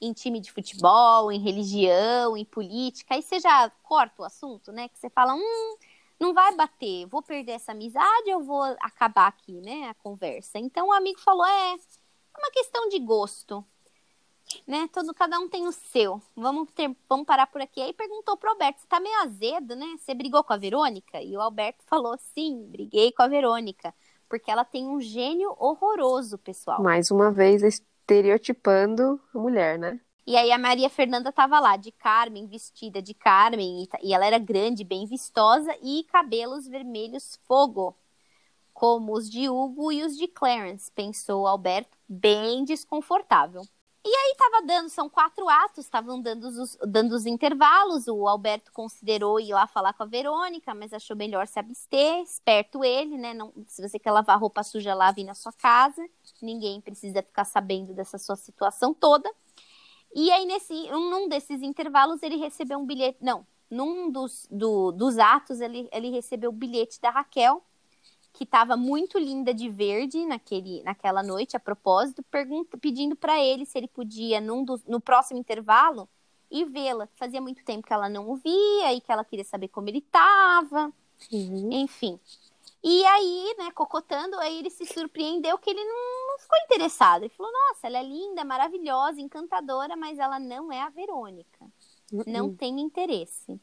em 0.00 0.12
time 0.12 0.40
de 0.40 0.52
futebol, 0.52 1.32
em 1.32 1.40
religião, 1.40 2.36
em 2.36 2.44
política. 2.44 3.14
Aí 3.14 3.22
você 3.22 3.40
já 3.40 3.68
corta 3.82 4.22
o 4.22 4.24
assunto, 4.24 4.70
né? 4.72 4.88
Que 4.88 4.98
você 4.98 5.10
fala, 5.10 5.34
hum, 5.34 5.76
não 6.18 6.34
vai 6.34 6.54
bater, 6.54 7.06
vou 7.06 7.22
perder 7.22 7.52
essa 7.52 7.72
amizade, 7.72 8.28
eu 8.28 8.42
vou 8.42 8.62
acabar 8.80 9.28
aqui, 9.28 9.60
né, 9.60 9.88
a 9.88 9.94
conversa. 9.94 10.58
Então 10.58 10.88
o 10.88 10.92
amigo 10.92 11.20
falou, 11.20 11.46
é, 11.46 11.74
é 11.74 12.38
uma 12.38 12.50
questão 12.50 12.88
de 12.88 12.98
gosto. 12.98 13.64
Né? 14.66 14.88
Todo, 14.92 15.14
cada 15.14 15.38
um 15.38 15.48
tem 15.48 15.66
o 15.66 15.72
seu. 15.72 16.20
Vamos, 16.36 16.70
ter, 16.74 16.94
vamos 17.08 17.26
parar 17.26 17.46
por 17.46 17.60
aqui. 17.60 17.80
Aí 17.80 17.92
perguntou 17.92 18.36
pro 18.36 18.50
Alberto: 18.50 18.80
você 18.80 18.86
tá 18.86 19.00
meio 19.00 19.18
azedo, 19.22 19.74
né? 19.76 19.86
Você 19.98 20.14
brigou 20.14 20.42
com 20.44 20.52
a 20.52 20.56
Verônica? 20.56 21.20
E 21.22 21.36
o 21.36 21.40
Alberto 21.40 21.84
falou: 21.86 22.16
sim, 22.18 22.66
briguei 22.68 23.12
com 23.12 23.22
a 23.22 23.28
Verônica. 23.28 23.94
Porque 24.28 24.50
ela 24.50 24.64
tem 24.64 24.86
um 24.86 25.00
gênio 25.00 25.54
horroroso, 25.58 26.36
pessoal. 26.38 26.82
Mais 26.82 27.10
uma 27.10 27.30
vez 27.30 27.62
estereotipando 27.62 29.20
a 29.34 29.38
mulher, 29.38 29.78
né? 29.78 30.00
E 30.26 30.36
aí 30.36 30.52
a 30.52 30.58
Maria 30.58 30.90
Fernanda 30.90 31.32
tava 31.32 31.58
lá, 31.58 31.78
de 31.78 31.90
Carmen, 31.90 32.46
vestida 32.46 33.00
de 33.00 33.14
Carmen, 33.14 33.82
e, 33.82 34.08
e 34.08 34.12
ela 34.12 34.26
era 34.26 34.38
grande, 34.38 34.84
bem 34.84 35.06
vistosa, 35.06 35.74
e 35.82 36.04
cabelos 36.04 36.68
vermelhos 36.68 37.40
fogo, 37.44 37.96
como 38.74 39.14
os 39.14 39.30
de 39.30 39.48
Hugo 39.48 39.90
e 39.90 40.04
os 40.04 40.18
de 40.18 40.28
Clarence, 40.28 40.92
pensou 40.92 41.46
Alberto, 41.46 41.96
bem 42.06 42.62
desconfortável. 42.62 43.62
E 44.04 44.08
aí 44.08 44.34
tava 44.38 44.66
dando, 44.66 44.88
são 44.88 45.08
quatro 45.08 45.48
atos, 45.48 45.84
estavam 45.84 46.20
dando 46.22 46.44
os, 46.46 46.78
dando 46.86 47.12
os 47.14 47.26
intervalos, 47.26 48.06
o 48.06 48.26
Alberto 48.26 48.72
considerou 48.72 49.38
ir 49.40 49.52
lá 49.52 49.66
falar 49.66 49.92
com 49.92 50.02
a 50.04 50.06
Verônica, 50.06 50.72
mas 50.74 50.92
achou 50.92 51.16
melhor 51.16 51.46
se 51.46 51.58
abster, 51.58 52.20
esperto 52.22 52.82
ele, 52.84 53.18
né, 53.18 53.34
não, 53.34 53.52
se 53.66 53.82
você 53.86 53.98
quer 53.98 54.12
lavar 54.12 54.38
roupa 54.40 54.62
suja 54.62 54.94
lá, 54.94 55.10
vem 55.12 55.24
na 55.24 55.34
sua 55.34 55.52
casa, 55.52 56.02
ninguém 56.40 56.80
precisa 56.80 57.22
ficar 57.22 57.44
sabendo 57.44 57.92
dessa 57.92 58.16
sua 58.18 58.36
situação 58.36 58.94
toda. 58.94 59.30
E 60.14 60.30
aí, 60.32 60.46
nesse, 60.46 60.72
um, 60.92 61.10
num 61.10 61.28
desses 61.28 61.62
intervalos, 61.62 62.22
ele 62.22 62.36
recebeu 62.36 62.78
um 62.78 62.86
bilhete. 62.86 63.18
Não, 63.22 63.46
num 63.70 64.10
dos, 64.10 64.46
do- 64.50 64.92
dos 64.92 65.18
atos, 65.18 65.60
ele, 65.60 65.88
ele 65.92 66.10
recebeu 66.10 66.50
o 66.50 66.52
bilhete 66.52 67.00
da 67.00 67.10
Raquel, 67.10 67.62
que 68.38 68.44
estava 68.44 68.76
muito 68.76 69.18
linda 69.18 69.52
de 69.52 69.68
verde 69.68 70.24
naquele, 70.24 70.80
naquela 70.84 71.24
noite, 71.24 71.56
a 71.56 71.60
propósito, 71.60 72.22
pergunta, 72.22 72.78
pedindo 72.78 73.16
para 73.16 73.36
ele 73.44 73.66
se 73.66 73.76
ele 73.76 73.88
podia, 73.88 74.40
dos- 74.64 74.84
no 74.84 75.00
próximo 75.00 75.40
intervalo, 75.40 76.08
e 76.48 76.64
vê-la. 76.64 77.08
Fazia 77.16 77.40
muito 77.40 77.64
tempo 77.64 77.84
que 77.84 77.92
ela 77.92 78.08
não 78.08 78.30
o 78.30 78.36
via 78.36 78.94
e 78.94 79.00
que 79.00 79.10
ela 79.10 79.24
queria 79.24 79.44
saber 79.44 79.66
como 79.66 79.88
ele 79.88 79.98
estava. 79.98 80.92
Uhum. 81.32 81.68
Enfim. 81.72 82.20
E 82.80 83.04
aí, 83.06 83.56
né, 83.58 83.72
cocotando, 83.72 84.38
aí 84.38 84.60
ele 84.60 84.70
se 84.70 84.86
surpreendeu 84.86 85.58
que 85.58 85.68
ele 85.70 85.84
não, 85.84 86.28
não 86.28 86.38
ficou 86.38 86.58
interessado. 86.64 87.24
Ele 87.24 87.34
falou: 87.36 87.50
Nossa, 87.52 87.88
ela 87.88 87.98
é 87.98 88.04
linda, 88.04 88.44
maravilhosa, 88.44 89.20
encantadora, 89.20 89.96
mas 89.96 90.16
ela 90.16 90.38
não 90.38 90.70
é 90.70 90.80
a 90.80 90.88
Verônica. 90.90 91.66
Não 92.24 92.46
Uhum. 92.46 92.54
tem 92.56 92.80
interesse. 92.80 93.60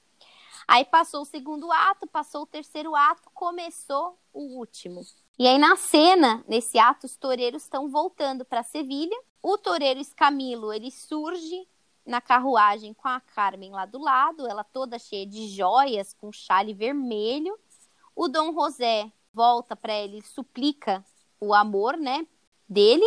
Aí 0.68 0.86
passou 0.86 1.22
o 1.22 1.26
segundo 1.26 1.72
ato, 1.72 2.08
passou 2.08 2.44
o 2.44 2.48
terceiro 2.48 2.96
ato, 2.96 3.30
começou 3.34 4.18
o 4.34 4.58
último. 4.58 5.02
E 5.38 5.48
aí 5.48 5.58
na 5.58 5.76
cena, 5.76 6.44
nesse 6.48 6.80
ato, 6.80 7.06
os 7.06 7.16
toureiros 7.16 7.64
estão 7.64 7.90
voltando 7.90 8.46
para 8.46 8.64
Sevilha. 8.64 9.18
O 9.42 9.58
toureiro 9.58 10.00
Escamilo, 10.00 10.74
ele 10.74 10.90
surge 10.90 11.68
na 12.06 12.22
carruagem 12.22 12.94
com 12.94 13.08
a 13.08 13.20
Carmen 13.20 13.72
lá 13.72 13.86
do 13.86 14.00
lado, 14.00 14.48
ela 14.48 14.64
toda 14.64 15.00
cheia 15.00 15.26
de 15.26 15.48
joias, 15.48 16.14
com 16.14 16.32
chale 16.32 16.74
vermelho. 16.74 17.58
O 18.16 18.28
Dom 18.28 18.54
José 18.54 19.12
volta 19.34 19.76
para 19.76 19.94
ele, 19.94 20.22
suplica 20.22 21.04
o 21.40 21.54
amor, 21.54 21.98
né, 21.98 22.26
dele, 22.68 23.06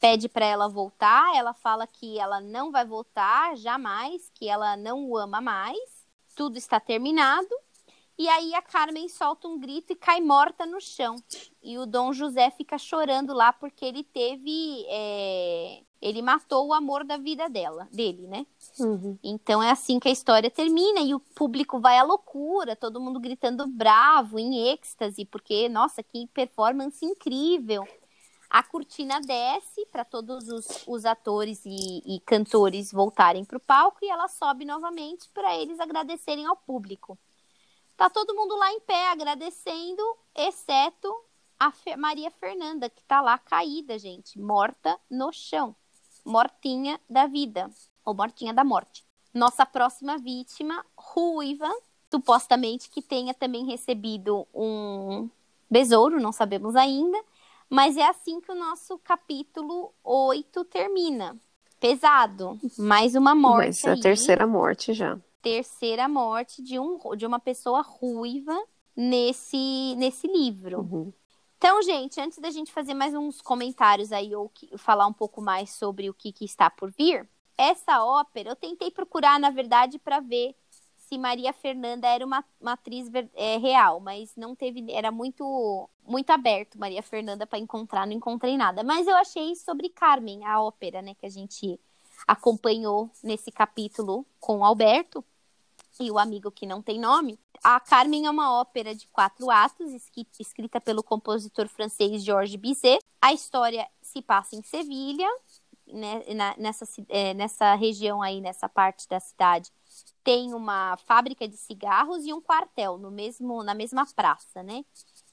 pede 0.00 0.28
para 0.28 0.46
ela 0.46 0.68
voltar, 0.68 1.36
ela 1.36 1.52
fala 1.52 1.86
que 1.86 2.18
ela 2.18 2.40
não 2.40 2.72
vai 2.72 2.84
voltar 2.84 3.56
jamais, 3.56 4.30
que 4.34 4.48
ela 4.48 4.76
não 4.76 5.04
o 5.04 5.16
ama 5.16 5.40
mais. 5.40 5.97
Tudo 6.38 6.56
está 6.56 6.78
terminado. 6.78 7.48
E 8.16 8.28
aí 8.28 8.54
a 8.54 8.62
Carmen 8.62 9.08
solta 9.08 9.48
um 9.48 9.58
grito 9.58 9.92
e 9.92 9.96
cai 9.96 10.20
morta 10.20 10.64
no 10.64 10.80
chão. 10.80 11.16
E 11.62 11.76
o 11.78 11.84
Dom 11.84 12.12
José 12.12 12.50
fica 12.50 12.78
chorando 12.78 13.34
lá 13.34 13.52
porque 13.52 13.84
ele 13.84 14.04
teve. 14.04 14.84
é, 14.88 15.82
Ele 16.00 16.22
matou 16.22 16.68
o 16.68 16.72
amor 16.72 17.04
da 17.04 17.16
vida 17.16 17.48
dela, 17.48 17.88
dele, 17.92 18.26
né? 18.28 18.46
Uhum. 18.78 19.18
Então 19.22 19.60
é 19.62 19.70
assim 19.70 19.98
que 19.98 20.08
a 20.08 20.12
história 20.12 20.50
termina 20.50 21.00
e 21.00 21.12
o 21.12 21.20
público 21.20 21.80
vai 21.80 21.98
à 21.98 22.04
loucura, 22.04 22.76
todo 22.76 23.00
mundo 23.00 23.18
gritando 23.20 23.66
bravo, 23.66 24.38
em 24.38 24.68
êxtase, 24.68 25.24
porque, 25.24 25.68
nossa, 25.68 26.02
que 26.02 26.28
performance 26.28 27.04
incrível. 27.04 27.86
A 28.50 28.62
cortina 28.62 29.20
desce 29.20 29.84
para 29.92 30.04
todos 30.04 30.48
os, 30.48 30.84
os 30.86 31.04
atores 31.04 31.64
e, 31.66 32.02
e 32.16 32.20
cantores 32.20 32.90
voltarem 32.90 33.44
para 33.44 33.58
o 33.58 33.60
palco 33.60 33.98
e 34.02 34.08
ela 34.08 34.26
sobe 34.26 34.64
novamente 34.64 35.28
para 35.34 35.54
eles 35.56 35.78
agradecerem 35.78 36.46
ao 36.46 36.56
público. 36.56 37.18
Tá 37.96 38.08
todo 38.08 38.34
mundo 38.34 38.56
lá 38.56 38.72
em 38.72 38.80
pé 38.80 39.10
agradecendo, 39.10 40.02
exceto 40.34 41.14
a 41.58 41.72
Fe- 41.72 41.96
Maria 41.96 42.30
Fernanda, 42.30 42.88
que 42.88 43.02
tá 43.02 43.20
lá 43.20 43.36
caída, 43.36 43.98
gente, 43.98 44.38
morta 44.38 44.98
no 45.10 45.32
chão, 45.32 45.74
mortinha 46.24 46.98
da 47.10 47.26
vida, 47.26 47.70
ou 48.04 48.14
mortinha 48.14 48.54
da 48.54 48.64
morte. 48.64 49.04
Nossa 49.34 49.66
próxima 49.66 50.16
vítima, 50.16 50.86
ruiva, 50.96 51.68
supostamente 52.10 52.88
que 52.88 53.02
tenha 53.02 53.34
também 53.34 53.66
recebido 53.66 54.46
um 54.54 55.28
besouro, 55.70 56.20
não 56.20 56.32
sabemos 56.32 56.76
ainda, 56.76 57.22
mas 57.68 57.96
é 57.96 58.06
assim 58.08 58.40
que 58.40 58.50
o 58.50 58.54
nosso 58.54 58.98
capítulo 58.98 59.92
8 60.02 60.64
termina. 60.64 61.36
Pesado, 61.80 62.58
mais 62.76 63.14
uma 63.14 63.34
morte. 63.34 63.66
Mas 63.66 63.84
é 63.84 63.90
a 63.90 63.92
aí 63.92 64.00
terceira 64.00 64.46
morte 64.46 64.92
já. 64.92 65.16
terceira 65.40 66.08
morte 66.08 66.60
de, 66.62 66.78
um, 66.78 66.98
de 67.16 67.24
uma 67.24 67.38
pessoa 67.38 67.82
ruiva 67.82 68.56
nesse, 68.96 69.94
nesse 69.96 70.26
livro. 70.26 70.80
Uhum. 70.80 71.12
Então, 71.56 71.80
gente, 71.82 72.20
antes 72.20 72.38
da 72.38 72.50
gente 72.50 72.72
fazer 72.72 72.94
mais 72.94 73.14
uns 73.14 73.40
comentários 73.40 74.12
aí 74.12 74.34
ou 74.34 74.48
que- 74.48 74.76
falar 74.76 75.06
um 75.06 75.12
pouco 75.12 75.40
mais 75.40 75.70
sobre 75.70 76.08
o 76.10 76.14
que, 76.14 76.32
que 76.32 76.44
está 76.44 76.68
por 76.70 76.90
vir, 76.90 77.28
essa 77.56 78.04
ópera 78.04 78.50
eu 78.50 78.56
tentei 78.56 78.90
procurar, 78.90 79.38
na 79.40 79.50
verdade, 79.50 79.98
para 79.98 80.20
ver 80.20 80.54
se 81.08 81.16
Maria 81.16 81.54
Fernanda 81.54 82.06
era 82.06 82.24
uma, 82.24 82.44
uma 82.60 82.72
atriz 82.72 83.10
é, 83.34 83.56
real, 83.56 83.98
mas 83.98 84.36
não 84.36 84.54
teve, 84.54 84.84
era 84.92 85.10
muito 85.10 85.88
muito 86.06 86.30
aberto 86.30 86.78
Maria 86.78 87.02
Fernanda 87.02 87.46
para 87.46 87.58
encontrar, 87.58 88.06
não 88.06 88.14
encontrei 88.14 88.56
nada. 88.56 88.82
Mas 88.82 89.06
eu 89.06 89.16
achei 89.16 89.54
sobre 89.56 89.88
Carmen, 89.88 90.44
a 90.44 90.60
ópera, 90.60 91.00
né, 91.00 91.14
que 91.14 91.24
a 91.24 91.30
gente 91.30 91.80
acompanhou 92.26 93.10
nesse 93.22 93.50
capítulo 93.50 94.26
com 94.38 94.64
Alberto 94.64 95.24
e 95.98 96.10
o 96.10 96.18
amigo 96.18 96.50
que 96.50 96.66
não 96.66 96.82
tem 96.82 96.98
nome. 96.98 97.38
A 97.64 97.80
Carmen 97.80 98.26
é 98.26 98.30
uma 98.30 98.60
ópera 98.60 98.94
de 98.94 99.06
quatro 99.08 99.50
atos, 99.50 99.92
escrita 100.38 100.80
pelo 100.80 101.02
compositor 101.02 101.68
francês 101.68 102.22
Georges 102.22 102.56
Bizet. 102.56 103.02
A 103.20 103.32
história 103.32 103.88
se 104.02 104.22
passa 104.22 104.56
em 104.56 104.62
Sevilha, 104.62 105.28
né, 105.86 106.22
nessa, 106.58 106.84
é, 107.08 107.34
nessa 107.34 107.74
região 107.74 108.22
aí, 108.22 108.40
nessa 108.40 108.68
parte 108.68 109.08
da 109.08 109.18
cidade, 109.18 109.70
tem 110.28 110.52
uma 110.52 110.94
fábrica 111.06 111.48
de 111.48 111.56
cigarros 111.56 112.26
e 112.26 112.34
um 112.34 112.40
quartel 112.42 112.98
no 112.98 113.10
mesmo, 113.10 113.62
na 113.62 113.72
mesma 113.72 114.04
praça, 114.14 114.62
né? 114.62 114.84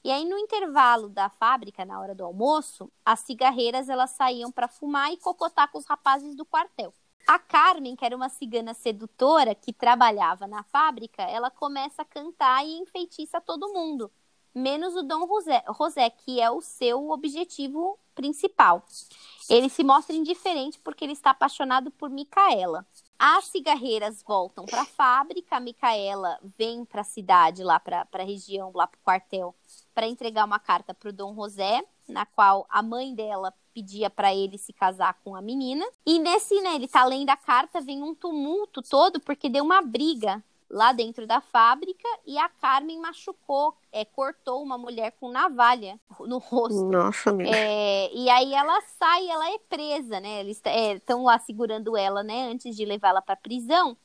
E 0.02 0.10
aí, 0.10 0.24
no 0.24 0.38
intervalo 0.38 1.10
da 1.10 1.28
fábrica, 1.28 1.84
na 1.84 2.00
hora 2.00 2.14
do 2.14 2.24
almoço, 2.24 2.90
as 3.04 3.20
cigarreiras 3.20 3.90
elas 3.90 4.12
saíam 4.12 4.50
para 4.50 4.66
fumar 4.66 5.12
e 5.12 5.18
cocotar 5.18 5.70
com 5.70 5.76
os 5.76 5.84
rapazes 5.84 6.34
do 6.34 6.46
quartel. 6.46 6.94
A 7.26 7.38
Carmen, 7.38 7.94
que 7.94 8.06
era 8.06 8.16
uma 8.16 8.30
cigana 8.30 8.72
sedutora 8.72 9.54
que 9.54 9.70
trabalhava 9.70 10.46
na 10.46 10.62
fábrica, 10.62 11.24
ela 11.24 11.50
começa 11.50 12.00
a 12.00 12.06
cantar 12.06 12.64
e 12.64 12.78
enfeitiça 12.78 13.38
todo 13.38 13.74
mundo, 13.74 14.10
menos 14.54 14.96
o 14.96 15.02
Dom 15.02 15.26
José, 15.28 15.62
José, 15.76 16.08
que 16.08 16.40
é 16.40 16.50
o 16.50 16.62
seu 16.62 17.10
objetivo 17.10 17.98
principal. 18.14 18.82
Ele 19.46 19.68
se 19.68 19.84
mostra 19.84 20.16
indiferente 20.16 20.80
porque 20.80 21.04
ele 21.04 21.12
está 21.12 21.32
apaixonado 21.32 21.90
por 21.90 22.08
Micaela. 22.08 22.86
As 23.18 23.46
cigarreiras 23.46 24.22
voltam 24.22 24.66
para 24.66 24.82
a 24.82 24.86
fábrica, 24.86 25.56
a 25.56 25.60
Micaela 25.60 26.38
vem 26.58 26.84
para 26.84 27.00
a 27.00 27.04
cidade, 27.04 27.64
lá 27.64 27.80
para 27.80 28.06
a 28.12 28.22
região, 28.22 28.70
lá 28.74 28.86
para 28.86 28.98
o 28.98 29.02
quartel, 29.02 29.54
para 29.94 30.06
entregar 30.06 30.44
uma 30.44 30.58
carta 30.58 30.92
para 30.92 31.08
o 31.08 31.12
Dom 31.12 31.34
José, 31.34 31.82
na 32.06 32.26
qual 32.26 32.66
a 32.68 32.82
mãe 32.82 33.14
dela 33.14 33.54
pedia 33.72 34.10
para 34.10 34.34
ele 34.34 34.58
se 34.58 34.72
casar 34.72 35.18
com 35.24 35.34
a 35.34 35.40
menina. 35.40 35.84
E 36.04 36.18
nesse, 36.18 36.60
né, 36.60 36.74
ele 36.74 36.88
tá 36.88 37.04
lendo 37.04 37.30
a 37.30 37.36
carta, 37.36 37.80
vem 37.80 38.02
um 38.02 38.14
tumulto 38.14 38.82
todo, 38.82 39.18
porque 39.20 39.48
deu 39.48 39.64
uma 39.64 39.80
briga 39.80 40.42
lá 40.70 40.92
dentro 40.92 41.26
da 41.26 41.40
fábrica 41.40 42.08
e 42.26 42.36
a 42.38 42.48
Carmen 42.48 43.00
machucou, 43.00 43.76
é, 43.92 44.04
cortou 44.04 44.62
uma 44.62 44.76
mulher 44.76 45.12
com 45.12 45.30
navalha 45.30 45.98
no 46.20 46.38
rosto. 46.38 46.84
Nossa, 46.84 47.30
amiga. 47.30 47.50
É, 47.50 48.12
e 48.12 48.28
aí 48.28 48.52
ela 48.52 48.80
sai, 48.98 49.28
ela 49.28 49.50
é 49.50 49.58
presa, 49.58 50.20
né? 50.20 50.40
Eles 50.40 50.60
estão 50.94 51.24
lá 51.24 51.38
segurando 51.38 51.96
ela, 51.96 52.22
né? 52.22 52.50
Antes 52.50 52.76
de 52.76 52.84
levá-la 52.84 53.22
para 53.22 53.36
prisão, 53.36 53.96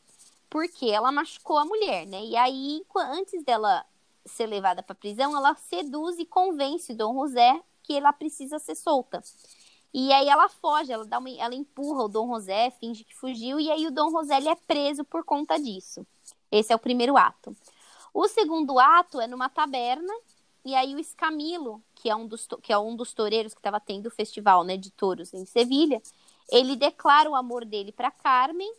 porque 0.49 0.87
ela 0.87 1.11
machucou 1.11 1.57
a 1.57 1.65
mulher, 1.65 2.05
né? 2.05 2.23
E 2.23 2.35
aí, 2.35 2.83
antes 2.95 3.43
dela 3.43 3.85
ser 4.25 4.45
levada 4.45 4.83
para 4.83 4.93
prisão, 4.93 5.35
ela 5.35 5.55
seduz 5.55 6.19
e 6.19 6.25
convence 6.25 6.91
o 6.91 6.95
Dom 6.95 7.13
José 7.15 7.59
que 7.83 7.93
ela 7.93 8.13
precisa 8.13 8.59
ser 8.59 8.75
solta. 8.75 9.21
E 9.93 10.13
aí 10.13 10.29
ela 10.29 10.47
foge, 10.47 10.91
ela 10.91 11.05
dá 11.05 11.19
uma, 11.19 11.29
ela 11.29 11.53
empurra 11.53 12.05
o 12.05 12.07
Dom 12.07 12.33
José, 12.33 12.71
finge 12.79 13.03
que 13.03 13.13
fugiu, 13.13 13.59
e 13.59 13.69
aí 13.69 13.85
o 13.87 13.91
Dom 13.91 14.09
José 14.09 14.37
ele 14.37 14.47
é 14.47 14.55
preso 14.55 15.03
por 15.03 15.25
conta 15.25 15.57
disso. 15.57 16.05
Esse 16.51 16.73
é 16.73 16.75
o 16.75 16.79
primeiro 16.79 17.17
ato. 17.17 17.55
O 18.13 18.27
segundo 18.27 18.77
ato 18.79 19.21
é 19.21 19.27
numa 19.27 19.49
taberna, 19.49 20.13
e 20.65 20.75
aí 20.75 20.93
o 20.93 20.99
Escamilo, 20.99 21.81
que 21.95 22.09
é 22.09 22.15
um 22.15 22.27
dos, 22.27 22.47
que 22.61 22.73
é 22.73 22.77
um 22.77 22.95
dos 22.95 23.13
toureiros 23.13 23.53
que 23.53 23.59
estava 23.59 23.79
tendo 23.79 24.07
o 24.07 24.11
festival 24.11 24.63
né, 24.63 24.77
de 24.77 24.91
touros 24.91 25.33
em 25.33 25.45
Sevilha, 25.45 26.01
ele 26.51 26.75
declara 26.75 27.29
o 27.29 27.35
amor 27.35 27.65
dele 27.65 27.91
para 27.91 28.11
Carmen 28.11 28.71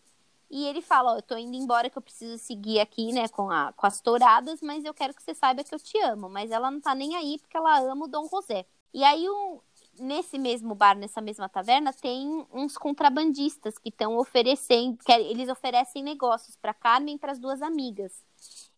e 0.51 0.67
ele 0.67 0.83
fala, 0.83 1.15
ó, 1.15 1.17
eu 1.17 1.23
tô 1.23 1.35
indo 1.37 1.57
embora 1.57 1.89
que 1.89 1.97
eu 1.97 2.03
preciso 2.03 2.37
seguir 2.39 2.79
aqui, 2.79 3.11
né, 3.11 3.27
com, 3.29 3.51
a, 3.51 3.73
com 3.73 3.87
as 3.87 4.03
touradas, 4.03 4.61
mas 4.61 4.85
eu 4.85 4.93
quero 4.93 5.15
que 5.15 5.23
você 5.23 5.35
saiba 5.35 5.65
que 5.65 5.75
eu 5.75 5.79
te 5.79 5.99
amo. 6.03 6.29
Mas 6.29 6.51
ela 6.51 6.71
não 6.71 6.81
tá 6.81 6.95
nem 6.95 7.17
aí 7.17 7.39
porque 7.39 7.57
ela 7.57 7.81
ama 7.81 8.05
o 8.05 8.09
Dom 8.09 8.29
José. 8.29 8.67
E 8.93 9.03
aí, 9.03 9.27
o, 9.29 9.63
nesse 9.99 10.39
mesmo 10.39 10.75
bar, 10.75 10.97
nessa 10.97 11.21
mesma 11.21 11.49
taverna, 11.49 11.93
tem 11.93 12.47
uns 12.53 12.77
contrabandistas 12.77 13.79
que 13.79 13.89
estão 13.89 14.17
oferecendo, 14.17 14.99
que 15.05 15.13
eles 15.13 15.49
oferecem 15.49 16.03
negócios 16.03 16.57
para 16.57 16.75
Carmen 16.75 17.17
e 17.17 17.19
para 17.19 17.33
as 17.33 17.39
duas 17.39 17.63
amigas. 17.63 18.13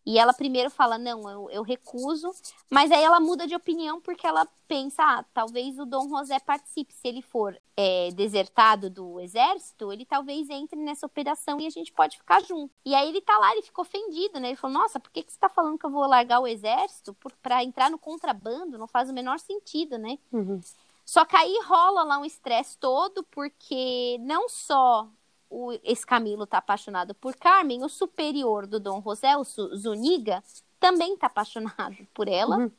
E 0.05 0.19
ela 0.19 0.33
primeiro 0.33 0.69
fala, 0.69 0.99
não, 0.99 1.27
eu, 1.27 1.49
eu 1.49 1.63
recuso, 1.63 2.31
mas 2.69 2.91
aí 2.91 3.03
ela 3.03 3.19
muda 3.19 3.47
de 3.47 3.55
opinião 3.55 3.99
porque 3.99 4.27
ela 4.27 4.47
pensa, 4.67 5.01
ah, 5.01 5.25
talvez 5.33 5.79
o 5.79 5.85
Dom 5.85 6.07
José 6.07 6.39
participe. 6.39 6.93
Se 6.93 7.07
ele 7.07 7.23
for 7.23 7.59
é, 7.75 8.11
desertado 8.11 8.87
do 8.87 9.19
exército, 9.19 9.91
ele 9.91 10.05
talvez 10.05 10.47
entre 10.51 10.79
nessa 10.79 11.07
operação 11.07 11.59
e 11.59 11.65
a 11.65 11.71
gente 11.71 11.91
pode 11.91 12.17
ficar 12.17 12.43
junto. 12.43 12.71
E 12.85 12.93
aí 12.93 13.09
ele 13.09 13.19
tá 13.19 13.35
lá, 13.39 13.51
ele 13.53 13.63
ficou 13.63 13.83
ofendido, 13.83 14.39
né? 14.39 14.49
Ele 14.49 14.55
falou, 14.55 14.77
nossa, 14.77 14.99
por 14.99 15.09
que, 15.09 15.23
que 15.23 15.33
você 15.33 15.39
tá 15.39 15.49
falando 15.49 15.79
que 15.79 15.85
eu 15.87 15.91
vou 15.91 16.05
largar 16.05 16.39
o 16.39 16.47
exército 16.47 17.15
por, 17.15 17.31
pra 17.41 17.63
entrar 17.63 17.89
no 17.89 17.97
contrabando? 17.97 18.77
Não 18.77 18.87
faz 18.87 19.09
o 19.09 19.13
menor 19.13 19.39
sentido, 19.39 19.97
né? 19.97 20.19
Uhum. 20.31 20.61
Só 21.05 21.23
que 21.23 21.35
aí 21.35 21.59
rola 21.65 22.03
lá 22.03 22.17
um 22.17 22.25
estresse 22.25 22.77
todo, 22.77 23.23
porque 23.25 24.17
não 24.21 24.49
só 24.49 25.07
o, 25.49 25.71
esse 25.83 26.05
Camilo 26.05 26.47
tá 26.47 26.57
apaixonado 26.57 27.13
por 27.13 27.35
Carmen, 27.35 27.83
o 27.83 27.89
superior 27.89 28.65
do 28.65 28.79
Dom 28.79 29.01
José, 29.01 29.37
o 29.37 29.43
Zuniga, 29.43 30.43
também 30.79 31.15
tá 31.15 31.27
apaixonado 31.27 31.95
por 32.13 32.27
ela 32.27 32.57
Uhum. 32.57 32.71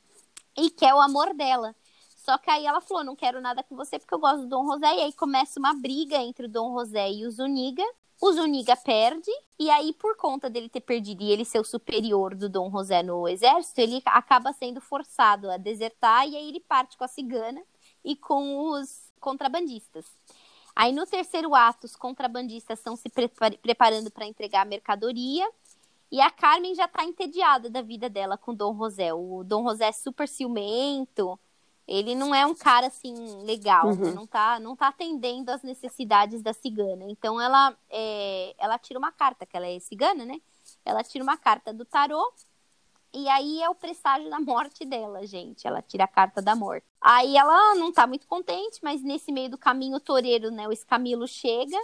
e 0.58 0.70
quer 0.70 0.92
o 0.94 1.00
amor 1.00 1.32
dela. 1.34 1.74
Só 2.16 2.36
que 2.38 2.50
aí 2.50 2.66
ela 2.66 2.80
falou, 2.80 3.04
não 3.04 3.14
quero 3.14 3.40
nada 3.40 3.62
com 3.62 3.76
você 3.76 3.98
porque 3.98 4.12
eu 4.12 4.18
gosto 4.18 4.40
do 4.42 4.48
Dom 4.48 4.66
José. 4.72 4.96
E 4.96 5.02
aí 5.02 5.12
começa 5.12 5.60
uma 5.60 5.72
briga 5.74 6.16
entre 6.16 6.46
o 6.46 6.48
Dom 6.48 6.76
José 6.78 7.10
e 7.12 7.24
o 7.24 7.30
Zuniga. 7.30 7.84
o 8.20 8.32
Zuniga 8.32 8.74
perde, 8.76 9.30
e 9.58 9.70
aí, 9.70 9.92
por 9.92 10.16
conta 10.16 10.48
dele 10.48 10.68
ter 10.68 10.80
perdido 10.80 11.22
e 11.22 11.30
ele 11.30 11.44
ser 11.44 11.60
o 11.60 11.64
superior 11.64 12.34
do 12.34 12.48
Dom 12.48 12.70
José 12.70 13.02
no 13.02 13.28
exército, 13.28 13.80
ele 13.80 14.02
acaba 14.06 14.52
sendo 14.54 14.80
forçado 14.80 15.50
a 15.50 15.56
desertar, 15.58 16.26
e 16.26 16.34
aí 16.36 16.48
ele 16.48 16.60
parte 16.60 16.96
com 16.96 17.04
a 17.04 17.08
cigana 17.08 17.62
e 18.06 18.14
com 18.16 18.70
os 18.70 19.12
contrabandistas. 19.20 20.06
Aí, 20.74 20.92
no 20.92 21.04
terceiro 21.04 21.54
ato, 21.54 21.86
os 21.86 21.96
contrabandistas 21.96 22.78
estão 22.78 22.96
se 22.96 23.08
preparando 23.60 24.10
para 24.10 24.26
entregar 24.26 24.62
a 24.62 24.66
mercadoria, 24.66 25.46
e 26.10 26.20
a 26.20 26.30
Carmen 26.30 26.74
já 26.74 26.86
tá 26.86 27.04
entediada 27.04 27.68
da 27.68 27.82
vida 27.82 28.08
dela 28.08 28.38
com 28.38 28.52
o 28.52 28.54
Dom 28.54 28.76
José. 28.76 29.12
O 29.12 29.42
Dom 29.42 29.68
José 29.68 29.88
é 29.88 29.92
super 29.92 30.28
ciumento, 30.28 31.38
ele 31.86 32.14
não 32.14 32.34
é 32.34 32.44
um 32.46 32.54
cara 32.54 32.88
assim 32.88 33.14
legal, 33.44 33.86
né? 33.86 33.92
uhum. 33.92 34.08
né? 34.08 34.12
não 34.12 34.26
tá 34.26 34.58
não 34.58 34.76
tá 34.76 34.88
atendendo 34.88 35.50
às 35.50 35.62
necessidades 35.62 36.42
da 36.42 36.52
cigana. 36.52 37.04
Então 37.08 37.40
ela 37.40 37.76
é, 37.90 38.54
ela 38.58 38.78
tira 38.78 38.98
uma 38.98 39.12
carta, 39.12 39.46
que 39.46 39.56
ela 39.56 39.66
é 39.66 39.78
cigana, 39.78 40.24
né? 40.24 40.40
Ela 40.84 41.02
tira 41.04 41.24
uma 41.24 41.36
carta 41.36 41.72
do 41.72 41.84
tarô 41.84 42.32
e 43.16 43.28
aí 43.28 43.62
é 43.62 43.70
o 43.70 43.74
presságio 43.74 44.28
da 44.28 44.38
morte 44.38 44.84
dela, 44.84 45.26
gente. 45.26 45.66
Ela 45.66 45.80
tira 45.80 46.04
a 46.04 46.08
carta 46.08 46.42
da 46.42 46.54
morte. 46.54 46.86
Aí 47.00 47.36
ela 47.36 47.74
não 47.74 47.90
tá 47.90 48.06
muito 48.06 48.26
contente, 48.26 48.78
mas 48.82 49.02
nesse 49.02 49.32
meio 49.32 49.50
do 49.50 49.56
caminho 49.56 49.96
o 49.96 50.00
toureiro, 50.00 50.50
né, 50.50 50.68
o 50.68 50.72
escamilo 50.72 51.26
chega. 51.26 51.78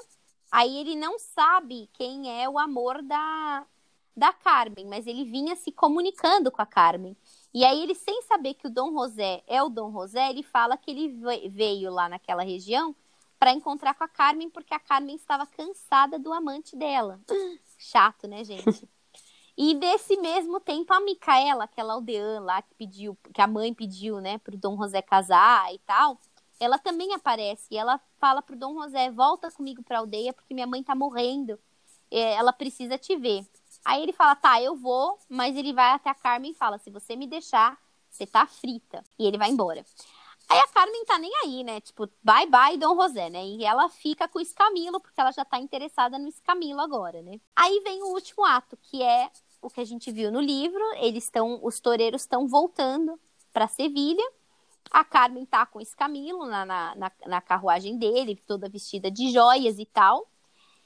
Aí 0.50 0.76
ele 0.78 0.94
não 0.94 1.18
sabe 1.18 1.88
quem 1.94 2.42
é 2.42 2.48
o 2.48 2.58
amor 2.58 3.02
da 3.02 3.66
da 4.14 4.30
Carmen, 4.30 4.86
mas 4.86 5.06
ele 5.06 5.24
vinha 5.24 5.56
se 5.56 5.72
comunicando 5.72 6.50
com 6.50 6.60
a 6.60 6.66
Carmen. 6.66 7.16
E 7.54 7.64
aí 7.64 7.82
ele, 7.82 7.94
sem 7.94 8.20
saber 8.22 8.52
que 8.54 8.66
o 8.66 8.70
Dom 8.70 8.92
José 8.92 9.42
é 9.46 9.62
o 9.62 9.70
Dom 9.70 9.90
José, 9.90 10.28
ele 10.28 10.42
fala 10.42 10.76
que 10.76 10.90
ele 10.90 11.48
veio 11.48 11.90
lá 11.90 12.10
naquela 12.10 12.42
região 12.42 12.94
para 13.38 13.52
encontrar 13.52 13.94
com 13.94 14.04
a 14.04 14.08
Carmen, 14.08 14.50
porque 14.50 14.74
a 14.74 14.78
Carmen 14.78 15.16
estava 15.16 15.46
cansada 15.46 16.18
do 16.18 16.32
amante 16.32 16.76
dela. 16.76 17.20
Chato, 17.78 18.28
né, 18.28 18.44
gente? 18.44 18.88
E 19.56 19.74
desse 19.74 20.16
mesmo 20.16 20.58
tempo, 20.60 20.92
a 20.92 21.00
Micaela, 21.00 21.64
aquela 21.64 21.94
aldeã 21.94 22.40
lá 22.40 22.62
que 22.62 22.74
pediu, 22.74 23.16
que 23.34 23.40
a 23.40 23.46
mãe 23.46 23.74
pediu, 23.74 24.20
né, 24.20 24.38
pro 24.38 24.56
Dom 24.56 24.76
José 24.76 25.02
casar 25.02 25.72
e 25.74 25.78
tal, 25.80 26.18
ela 26.58 26.78
também 26.78 27.12
aparece 27.12 27.66
e 27.70 27.76
ela 27.76 28.00
fala 28.18 28.40
pro 28.40 28.56
Dom 28.56 28.80
José: 28.82 29.10
volta 29.10 29.50
comigo 29.50 29.82
pra 29.82 29.98
aldeia 29.98 30.32
porque 30.32 30.54
minha 30.54 30.66
mãe 30.66 30.82
tá 30.82 30.94
morrendo. 30.94 31.58
É, 32.10 32.34
ela 32.34 32.52
precisa 32.52 32.98
te 32.98 33.16
ver. 33.16 33.46
Aí 33.84 34.02
ele 34.02 34.12
fala, 34.12 34.36
tá, 34.36 34.60
eu 34.62 34.76
vou, 34.76 35.18
mas 35.28 35.56
ele 35.56 35.72
vai 35.72 35.92
até 35.92 36.10
a 36.10 36.14
Carmen 36.14 36.52
e 36.52 36.54
fala, 36.54 36.78
se 36.78 36.90
você 36.90 37.16
me 37.16 37.26
deixar, 37.26 37.78
você 38.08 38.26
tá 38.26 38.46
frita. 38.46 39.02
E 39.18 39.26
ele 39.26 39.38
vai 39.38 39.50
embora. 39.50 39.84
Aí 40.52 40.58
a 40.58 40.68
Carmen 40.68 41.04
tá 41.06 41.18
nem 41.18 41.32
aí, 41.42 41.64
né? 41.64 41.80
Tipo, 41.80 42.06
bye 42.22 42.46
bye, 42.46 42.76
Dom 42.76 42.94
José, 42.94 43.30
né? 43.30 43.42
E 43.42 43.64
ela 43.64 43.88
fica 43.88 44.28
com 44.28 44.38
o 44.38 44.42
Escamilo, 44.42 45.00
porque 45.00 45.18
ela 45.18 45.32
já 45.32 45.46
tá 45.46 45.58
interessada 45.58 46.18
no 46.18 46.28
Escamilo 46.28 46.78
agora, 46.78 47.22
né? 47.22 47.40
Aí 47.56 47.80
vem 47.80 48.02
o 48.02 48.08
último 48.08 48.44
ato, 48.44 48.76
que 48.76 49.02
é 49.02 49.30
o 49.62 49.70
que 49.70 49.80
a 49.80 49.84
gente 49.84 50.12
viu 50.12 50.30
no 50.30 50.42
livro. 50.42 50.82
Eles 50.96 51.24
estão, 51.24 51.58
os 51.62 51.80
toureiros 51.80 52.20
estão 52.20 52.46
voltando 52.46 53.18
para 53.50 53.66
Sevilha. 53.66 54.22
A 54.90 55.02
Carmen 55.02 55.46
tá 55.46 55.64
com 55.64 55.78
o 55.78 55.82
Escamilo 55.82 56.44
na, 56.44 56.66
na, 56.66 56.94
na, 56.96 57.12
na 57.26 57.40
carruagem 57.40 57.96
dele, 57.96 58.36
toda 58.46 58.68
vestida 58.68 59.10
de 59.10 59.30
joias 59.30 59.78
e 59.78 59.86
tal. 59.86 60.28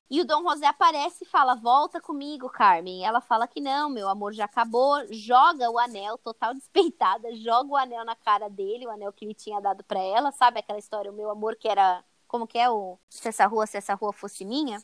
E 0.08 0.20
o 0.20 0.24
Dom 0.24 0.42
José 0.48 0.66
aparece 0.66 1.24
e 1.24 1.28
fala: 1.28 1.56
Volta 1.56 2.00
comigo, 2.00 2.48
Carmen. 2.48 3.04
Ela 3.04 3.20
fala 3.20 3.48
que 3.48 3.60
não, 3.60 3.90
meu 3.90 4.08
amor 4.08 4.32
já 4.32 4.44
acabou. 4.44 5.04
Joga 5.10 5.68
o 5.70 5.78
anel, 5.78 6.16
total 6.18 6.54
despeitada, 6.54 7.34
joga 7.34 7.70
o 7.70 7.76
anel 7.76 8.04
na 8.04 8.14
cara 8.14 8.48
dele, 8.48 8.86
o 8.86 8.90
anel 8.90 9.12
que 9.12 9.24
ele 9.24 9.34
tinha 9.34 9.60
dado 9.60 9.82
para 9.82 10.00
ela. 10.00 10.30
Sabe 10.30 10.60
aquela 10.60 10.78
história, 10.78 11.10
o 11.10 11.14
meu 11.14 11.30
amor 11.30 11.56
que 11.56 11.68
era. 11.68 12.04
Como 12.28 12.46
que 12.46 12.58
é 12.58 12.70
o. 12.70 12.98
Se 13.10 13.28
essa 13.28 13.46
rua, 13.46 13.66
se 13.66 13.76
essa 13.76 13.94
rua 13.94 14.12
fosse 14.12 14.44
minha? 14.44 14.82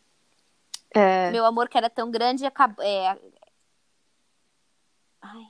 É... 0.95 1.31
Meu 1.31 1.45
amor 1.45 1.69
que 1.69 1.79
era 1.79 1.89
tão 1.89 2.11
grande 2.11 2.45
acabou. 2.45 2.85
É... 2.85 3.19
Ai. 5.21 5.47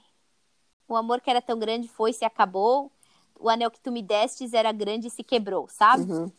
O 0.87 0.97
amor 0.97 1.21
que 1.23 1.31
era 1.31 1.41
tão 1.41 1.59
grande 1.59 1.89
foi 1.89 2.13
se 2.13 2.25
acabou. 2.25 2.93
O 3.41 3.49
anel 3.49 3.71
que 3.71 3.81
tu 3.81 3.91
me 3.91 4.03
destes 4.03 4.53
era 4.53 4.71
grande 4.71 5.09
e 5.09 5.11
se 5.11 5.25
quebrou, 5.25 5.67
sabe? 5.69 6.11
Uhum. 6.13 6.31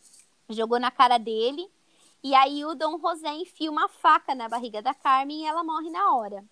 Jogou 0.48 0.78
na 0.78 0.90
cara 0.90 1.18
dele. 1.18 1.68
E 2.24 2.34
aí 2.34 2.64
o 2.64 2.74
Dom 2.74 2.98
José 2.98 3.34
enfia 3.34 3.70
uma 3.70 3.86
faca 3.86 4.34
na 4.34 4.48
barriga 4.48 4.80
da 4.80 4.94
Carmen 4.94 5.42
e 5.42 5.46
ela 5.46 5.62
morre 5.62 5.90
na 5.90 6.16
hora. 6.16 6.42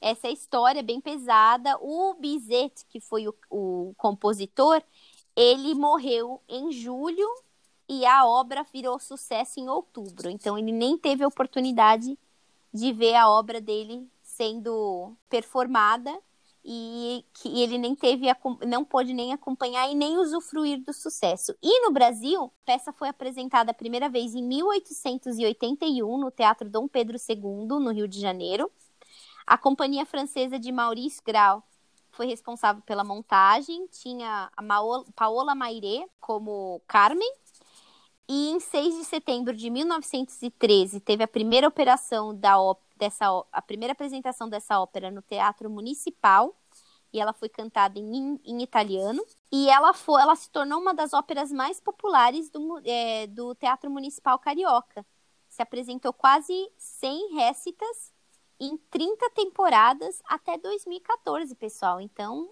Essa 0.00 0.26
é 0.26 0.30
a 0.30 0.32
história 0.32 0.82
bem 0.82 1.00
pesada. 1.00 1.78
O 1.80 2.14
Bizet, 2.14 2.84
que 2.88 2.98
foi 2.98 3.28
o, 3.28 3.34
o 3.48 3.94
compositor, 3.96 4.82
ele 5.36 5.76
morreu 5.76 6.42
em 6.48 6.72
julho 6.72 7.24
e 7.88 8.04
a 8.04 8.26
obra 8.26 8.66
virou 8.72 8.98
sucesso 8.98 9.60
em 9.60 9.68
outubro. 9.68 10.28
Então 10.28 10.58
ele 10.58 10.72
nem 10.72 10.98
teve 10.98 11.22
a 11.22 11.28
oportunidade 11.28 12.18
de 12.74 12.92
ver 12.92 13.14
a 13.14 13.30
obra 13.30 13.60
dele 13.60 14.10
sendo 14.24 15.12
performada 15.30 16.20
e 16.68 17.24
que 17.32 17.62
ele 17.62 17.78
nem 17.78 17.94
teve, 17.94 18.26
não 18.66 18.84
pôde 18.84 19.14
nem 19.14 19.32
acompanhar 19.32 19.88
e 19.88 19.94
nem 19.94 20.18
usufruir 20.18 20.82
do 20.82 20.92
sucesso. 20.92 21.54
E 21.62 21.86
no 21.86 21.92
Brasil, 21.92 22.42
a 22.42 22.66
peça 22.66 22.92
foi 22.92 23.08
apresentada 23.08 23.70
a 23.70 23.74
primeira 23.74 24.08
vez 24.08 24.34
em 24.34 24.42
1881 24.42 26.18
no 26.18 26.28
Teatro 26.32 26.68
Dom 26.68 26.88
Pedro 26.88 27.16
II, 27.16 27.78
no 27.78 27.92
Rio 27.92 28.08
de 28.08 28.20
Janeiro. 28.20 28.68
A 29.46 29.56
companhia 29.56 30.04
francesa 30.04 30.58
de 30.58 30.72
Maurice 30.72 31.22
Grau 31.24 31.62
foi 32.10 32.26
responsável 32.26 32.82
pela 32.82 33.04
montagem, 33.04 33.86
tinha 33.86 34.50
a 34.56 34.62
Paola 35.14 35.54
Maire 35.54 36.04
como 36.18 36.82
Carmen, 36.88 37.32
e 38.28 38.50
em 38.50 38.58
6 38.58 38.96
de 38.96 39.04
setembro 39.04 39.54
de 39.54 39.70
1913 39.70 40.98
teve 40.98 41.22
a 41.22 41.28
primeira 41.28 41.68
operação 41.68 42.34
da 42.34 42.58
ópera 42.58 42.85
dessa 42.96 43.26
a 43.52 43.62
primeira 43.62 43.92
apresentação 43.92 44.48
dessa 44.48 44.80
ópera 44.80 45.10
no 45.10 45.22
Teatro 45.22 45.68
Municipal 45.70 46.56
e 47.12 47.20
ela 47.20 47.32
foi 47.32 47.48
cantada 47.48 47.98
em, 47.98 48.40
em 48.44 48.62
italiano 48.62 49.24
e 49.52 49.68
ela 49.70 49.92
foi 49.92 50.20
ela 50.20 50.34
se 50.34 50.50
tornou 50.50 50.80
uma 50.80 50.94
das 50.94 51.12
óperas 51.12 51.52
mais 51.52 51.80
populares 51.80 52.50
do, 52.50 52.80
é, 52.84 53.26
do 53.26 53.54
Teatro 53.54 53.90
Municipal 53.90 54.38
Carioca. 54.38 55.04
Se 55.48 55.62
apresentou 55.62 56.12
quase 56.12 56.70
100 56.76 57.34
récitas 57.34 58.12
em 58.58 58.76
30 58.90 59.30
temporadas 59.30 60.20
até 60.26 60.58
2014 60.58 61.54
pessoal. 61.54 62.00
Então 62.00 62.50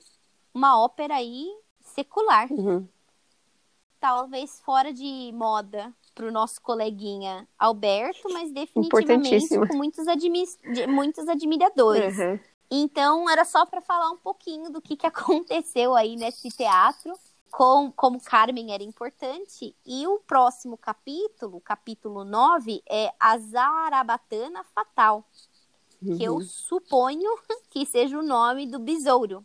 uma 0.52 0.80
ópera 0.80 1.16
aí 1.16 1.46
secular. 1.80 2.50
Uhum. 2.50 2.88
talvez 4.00 4.60
fora 4.60 4.92
de 4.92 5.32
moda 5.32 5.92
para 6.14 6.26
o 6.26 6.32
nosso 6.32 6.60
coleguinha 6.60 7.48
Alberto, 7.58 8.32
mas 8.32 8.52
definitivamente 8.52 9.48
com 9.68 9.76
muitos, 9.76 10.06
admi 10.06 10.44
muitos 10.88 11.28
admiradores. 11.28 12.16
Uhum. 12.18 12.38
Então, 12.70 13.28
era 13.28 13.44
só 13.44 13.66
para 13.66 13.80
falar 13.80 14.10
um 14.10 14.16
pouquinho 14.16 14.70
do 14.70 14.80
que, 14.80 14.96
que 14.96 15.06
aconteceu 15.06 15.94
aí 15.94 16.16
nesse 16.16 16.48
teatro, 16.48 17.12
com, 17.50 17.92
como 17.92 18.20
Carmen 18.20 18.72
era 18.72 18.82
importante. 18.82 19.74
E 19.86 20.06
o 20.06 20.18
próximo 20.20 20.76
capítulo, 20.76 21.60
capítulo 21.60 22.24
9, 22.24 22.82
é 22.88 23.12
a 23.18 23.38
Zarabatana 23.38 24.64
Fatal, 24.74 25.24
uhum. 26.02 26.16
que 26.16 26.24
eu 26.24 26.34
uhum. 26.34 26.40
suponho 26.40 27.30
que 27.70 27.84
seja 27.86 28.18
o 28.18 28.22
nome 28.22 28.66
do 28.66 28.78
besouro. 28.78 29.44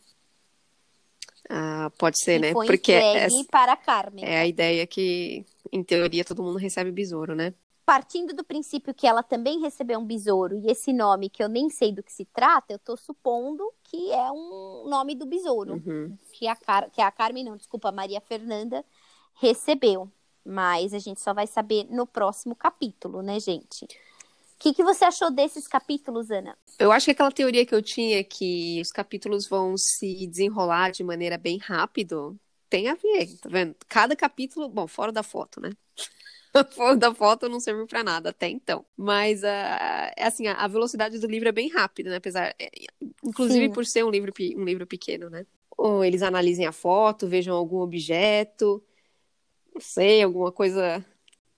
Ah, 1.49 1.91
pode 1.97 2.21
ser, 2.23 2.39
né? 2.39 2.53
Porque 2.53 2.91
é, 2.91 3.27
para 3.49 3.75
Carmen. 3.75 4.23
É 4.23 4.39
a 4.39 4.45
ideia 4.45 4.85
que 4.85 5.43
em 5.71 5.83
teoria, 5.83 6.25
todo 6.25 6.43
mundo 6.43 6.57
recebe 6.57 6.91
besouro, 6.91 7.35
né? 7.35 7.53
Partindo 7.85 8.33
do 8.33 8.43
princípio 8.43 8.93
que 8.93 9.07
ela 9.07 9.23
também 9.23 9.59
recebeu 9.61 9.99
um 9.99 10.05
besouro 10.05 10.55
e 10.55 10.69
esse 10.69 10.93
nome 10.93 11.29
que 11.29 11.43
eu 11.43 11.49
nem 11.49 11.69
sei 11.69 11.91
do 11.91 12.03
que 12.03 12.13
se 12.13 12.25
trata, 12.25 12.73
eu 12.73 12.79
tô 12.79 12.95
supondo 12.95 13.63
que 13.83 14.11
é 14.11 14.31
um 14.31 14.87
nome 14.87 15.15
do 15.15 15.25
besouro. 15.25 15.73
Uhum. 15.73 16.15
Que, 16.31 16.47
a 16.47 16.55
Car 16.55 16.89
que 16.91 17.01
a 17.01 17.11
Carmen, 17.11 17.43
não, 17.43 17.57
desculpa, 17.57 17.89
a 17.89 17.91
Maria 17.91 18.21
Fernanda 18.21 18.85
recebeu. 19.33 20.09
Mas 20.45 20.93
a 20.93 20.99
gente 20.99 21.19
só 21.19 21.33
vai 21.33 21.47
saber 21.47 21.85
no 21.89 22.07
próximo 22.07 22.55
capítulo, 22.55 23.21
né, 23.21 23.39
gente? 23.39 23.85
O 23.85 23.87
que, 24.59 24.73
que 24.73 24.83
você 24.83 25.05
achou 25.05 25.31
desses 25.31 25.67
capítulos, 25.67 26.29
Ana? 26.29 26.57
Eu 26.77 26.91
acho 26.91 27.05
que 27.05 27.11
aquela 27.11 27.31
teoria 27.31 27.65
que 27.65 27.73
eu 27.73 27.81
tinha 27.81 28.23
que 28.23 28.79
os 28.81 28.91
capítulos 28.91 29.47
vão 29.47 29.75
se 29.77 30.27
desenrolar 30.27 30.91
de 30.91 31.03
maneira 31.03 31.37
bem 31.37 31.57
rápido 31.57 32.39
tem 32.69 32.87
a 32.87 32.95
ver, 32.95 33.37
tá 33.41 33.49
vendo? 33.49 33.75
Cada 33.87 34.15
capítulo, 34.15 34.69
bom, 34.69 34.87
fora 34.87 35.11
da 35.11 35.23
foto, 35.23 35.59
né? 35.59 35.71
fora 36.75 36.95
da 36.95 37.13
foto 37.13 37.49
não 37.49 37.59
serviu 37.59 37.87
para 37.87 38.03
nada 38.03 38.29
até 38.29 38.47
então. 38.47 38.85
Mas, 38.95 39.43
uh, 39.43 40.13
assim, 40.17 40.47
a, 40.47 40.67
velocidade 40.67 41.19
do 41.19 41.27
livro 41.27 41.49
é 41.49 41.51
bem 41.51 41.69
rápida, 41.69 42.09
né? 42.09 42.17
Apesar, 42.17 42.55
é, 42.59 42.69
inclusive 43.23 43.65
Sim. 43.65 43.71
por 43.71 43.85
ser 43.85 44.03
um 44.03 44.09
livro, 44.09 44.31
um 44.55 44.63
livro 44.63 44.85
pequeno, 44.85 45.29
né? 45.29 45.45
Ou 45.77 46.03
eles 46.03 46.21
analisem 46.21 46.65
a 46.65 46.71
foto, 46.71 47.27
vejam 47.27 47.55
algum 47.55 47.79
objeto, 47.79 48.83
não 49.73 49.81
sei, 49.81 50.21
alguma 50.21 50.51
coisa, 50.51 51.03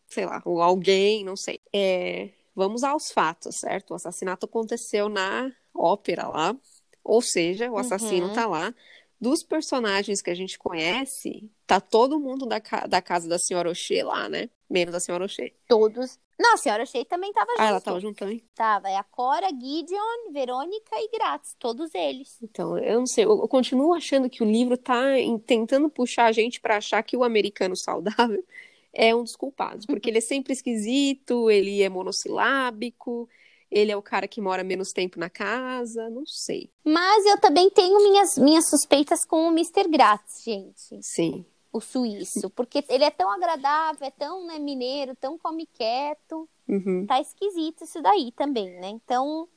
sei 0.07 0.25
lá, 0.25 0.41
ou 0.45 0.61
alguém, 0.61 1.23
não 1.23 1.35
sei. 1.35 1.59
É, 1.73 2.29
vamos 2.55 2.83
aos 2.83 3.11
fatos, 3.11 3.55
certo? 3.57 3.91
O 3.91 3.95
assassinato 3.95 4.45
aconteceu 4.45 5.09
na 5.09 5.51
ópera 5.73 6.27
lá, 6.27 6.55
ou 7.03 7.21
seja, 7.21 7.71
o 7.71 7.77
assassino 7.77 8.27
uhum. 8.27 8.33
tá 8.33 8.45
lá 8.45 8.73
dos 9.21 9.43
personagens 9.43 10.19
que 10.21 10.31
a 10.31 10.35
gente 10.35 10.57
conhece, 10.57 11.47
tá 11.67 11.79
todo 11.79 12.19
mundo 12.19 12.47
da, 12.47 12.59
da 12.89 13.01
casa 13.01 13.29
da 13.29 13.37
senhora 13.37 13.69
Oxê 13.69 14.01
lá, 14.03 14.27
né? 14.27 14.49
Menos 14.67 14.95
a 14.95 14.99
senhora 14.99 15.25
O'Shea. 15.25 15.51
Todos. 15.67 16.19
Não, 16.39 16.55
a 16.55 16.57
senhora 16.57 16.81
O'Shea 16.81 17.05
também 17.05 17.31
tava 17.31 17.51
junto. 17.51 17.61
Ah, 17.61 17.65
ela 17.67 17.79
tava 17.81 17.99
junto 17.99 18.17
também? 18.17 18.43
Tava. 18.55 18.89
É 18.89 18.95
a 18.97 19.03
Cora, 19.03 19.47
Gideon, 19.49 20.31
Verônica 20.33 20.95
e 20.95 21.09
Gratz. 21.11 21.55
Todos 21.59 21.93
eles. 21.93 22.37
Então, 22.41 22.75
eu 22.79 22.99
não 22.99 23.05
sei. 23.05 23.25
Eu, 23.25 23.39
eu 23.41 23.47
continuo 23.47 23.93
achando 23.93 24.27
que 24.29 24.41
o 24.41 24.49
livro 24.49 24.75
tá 24.75 25.19
em- 25.19 25.37
tentando 25.37 25.87
puxar 25.89 26.25
a 26.25 26.31
gente 26.31 26.59
pra 26.59 26.77
achar 26.77 27.03
que 27.03 27.15
o 27.15 27.23
americano 27.23 27.75
saudável 27.75 28.43
é 28.91 29.13
um 29.13 29.23
dos 29.23 29.35
culpados. 29.35 29.85
Porque 29.85 30.09
ele 30.09 30.17
é 30.17 30.21
sempre 30.21 30.53
esquisito, 30.53 31.51
ele 31.51 31.83
é 31.83 31.89
monossilábico, 31.89 33.29
ele 33.71 33.91
é 33.91 33.95
o 33.95 34.01
cara 34.01 34.27
que 34.27 34.41
mora 34.41 34.63
menos 34.63 34.91
tempo 34.91 35.17
na 35.17 35.29
casa. 35.29 36.09
Não 36.09 36.25
sei. 36.25 36.69
Mas 36.83 37.25
eu 37.25 37.39
também 37.39 37.69
tenho 37.69 37.97
minhas, 38.03 38.37
minhas 38.37 38.69
suspeitas 38.69 39.25
com 39.25 39.47
o 39.47 39.51
Mr. 39.51 39.87
Gratz, 39.89 40.43
gente. 40.43 40.99
Sim. 41.01 41.45
O 41.71 41.79
suíço. 41.79 42.49
Porque 42.49 42.83
ele 42.89 43.05
é 43.05 43.09
tão 43.09 43.31
agradável, 43.31 44.05
é 44.05 44.11
tão 44.11 44.45
né, 44.45 44.59
mineiro, 44.59 45.15
tão 45.15 45.37
come 45.37 45.65
quieto. 45.65 46.49
Uhum. 46.67 47.05
Tá 47.07 47.21
esquisito 47.21 47.85
isso 47.85 48.01
daí 48.01 48.33
também, 48.33 48.69
né? 48.79 48.89
Então, 48.89 49.47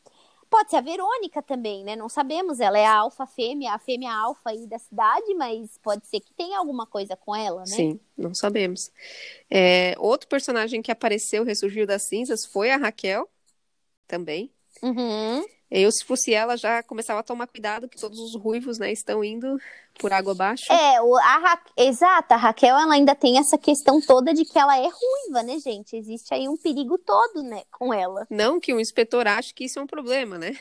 pode 0.48 0.70
ser 0.70 0.76
a 0.76 0.80
Verônica 0.80 1.42
também, 1.42 1.82
né? 1.82 1.96
Não 1.96 2.08
sabemos. 2.08 2.60
Ela 2.60 2.78
é 2.78 2.86
a 2.86 2.94
alfa 2.94 3.26
fêmea, 3.26 3.72
a 3.72 3.78
fêmea 3.80 4.12
alfa 4.12 4.50
aí 4.50 4.64
da 4.68 4.78
cidade, 4.78 5.34
mas 5.34 5.76
pode 5.82 6.06
ser 6.06 6.20
que 6.20 6.32
tenha 6.32 6.56
alguma 6.56 6.86
coisa 6.86 7.16
com 7.16 7.34
ela, 7.34 7.60
né? 7.62 7.66
Sim, 7.66 8.00
não 8.16 8.32
sabemos. 8.32 8.92
É, 9.50 9.96
outro 9.98 10.28
personagem 10.28 10.80
que 10.80 10.92
apareceu, 10.92 11.42
ressurgiu 11.42 11.84
das 11.84 12.04
cinzas, 12.04 12.46
foi 12.46 12.70
a 12.70 12.76
Raquel, 12.76 13.28
também. 14.06 14.50
Uhum. 14.82 15.44
Eu, 15.70 15.90
se 15.90 16.04
fosse 16.04 16.32
ela, 16.32 16.56
já 16.56 16.82
começava 16.82 17.20
a 17.20 17.24
tomar 17.24 17.46
cuidado 17.46 17.88
que 17.88 17.98
todos 17.98 18.18
os 18.20 18.36
ruivos, 18.36 18.78
né, 18.78 18.92
estão 18.92 19.24
indo 19.24 19.58
por 19.98 20.12
água 20.12 20.32
abaixo. 20.32 20.72
É, 20.72 21.02
o, 21.02 21.16
a 21.16 21.38
Ra... 21.38 21.62
exato, 21.76 22.34
a 22.34 22.36
Raquel 22.36 22.78
ela 22.78 22.94
ainda 22.94 23.14
tem 23.14 23.38
essa 23.38 23.58
questão 23.58 24.00
toda 24.00 24.32
de 24.32 24.44
que 24.44 24.58
ela 24.58 24.76
é 24.76 24.88
ruiva, 24.88 25.42
né, 25.42 25.58
gente? 25.58 25.96
Existe 25.96 26.32
aí 26.32 26.48
um 26.48 26.56
perigo 26.56 26.96
todo, 26.98 27.42
né, 27.42 27.62
com 27.72 27.92
ela. 27.92 28.26
Não 28.30 28.60
que 28.60 28.72
o 28.72 28.80
inspetor 28.80 29.26
ache 29.26 29.52
que 29.52 29.64
isso 29.64 29.78
é 29.78 29.82
um 29.82 29.86
problema, 29.86 30.38
né? 30.38 30.56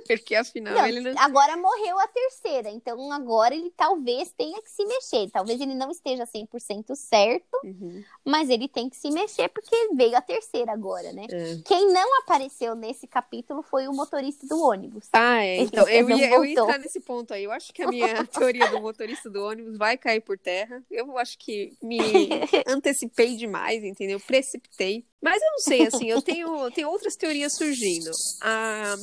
Porque 0.06 0.34
afinal 0.34 0.74
Não, 0.74 0.86
ele 0.86 1.00
não. 1.00 1.14
Agora 1.20 1.56
morreu 1.56 1.98
a 1.98 2.06
terceira, 2.08 2.70
então 2.70 3.12
agora 3.12 3.54
ele 3.54 3.72
talvez 3.76 4.30
tenha 4.36 4.60
que 4.62 4.70
se 4.70 4.84
mexer. 4.84 5.30
Talvez 5.30 5.60
ele 5.60 5.74
não 5.74 5.90
esteja 5.90 6.24
100% 6.26 6.94
certo, 6.94 7.46
Uhum. 7.64 8.02
mas 8.24 8.48
ele 8.50 8.68
tem 8.68 8.88
que 8.88 8.96
se 8.96 9.10
mexer 9.10 9.48
porque 9.48 9.74
veio 9.94 10.16
a 10.16 10.20
terceira 10.20 10.72
agora, 10.72 11.12
né? 11.12 11.26
É. 11.30 11.56
Quem 11.64 11.92
não 11.92 12.18
apareceu 12.20 12.74
nesse 12.74 13.06
capítulo 13.06 13.62
foi 13.62 13.88
o 13.88 13.92
motorista 13.92 14.46
do 14.46 14.60
ônibus. 14.60 15.08
Ah, 15.12 15.42
é. 15.44 15.58
Então, 15.58 15.88
eu 15.88 16.10
ia, 16.10 16.30
eu 16.30 16.44
ia 16.44 16.52
entrar 16.60 16.78
nesse 16.78 17.00
ponto 17.00 17.32
aí. 17.32 17.44
Eu 17.44 17.52
acho 17.52 17.72
que 17.72 17.82
a 17.82 17.88
minha 17.88 18.24
teoria 18.26 18.68
do 18.70 18.80
motorista 18.80 19.30
do 19.30 19.42
ônibus 19.42 19.76
vai 19.76 19.96
cair 19.96 20.20
por 20.20 20.38
terra. 20.38 20.82
Eu 20.90 21.16
acho 21.18 21.38
que 21.38 21.72
me 21.82 21.98
antecipei 22.66 23.36
demais, 23.36 23.82
entendeu? 23.82 24.20
Precipitei. 24.20 25.04
Mas 25.22 25.42
eu 25.42 25.50
não 25.50 25.58
sei, 25.58 25.86
assim, 25.86 26.08
eu 26.10 26.22
tenho, 26.22 26.70
tenho 26.70 26.88
outras 26.88 27.16
teorias 27.16 27.54
surgindo. 27.56 28.10
A, 28.42 28.94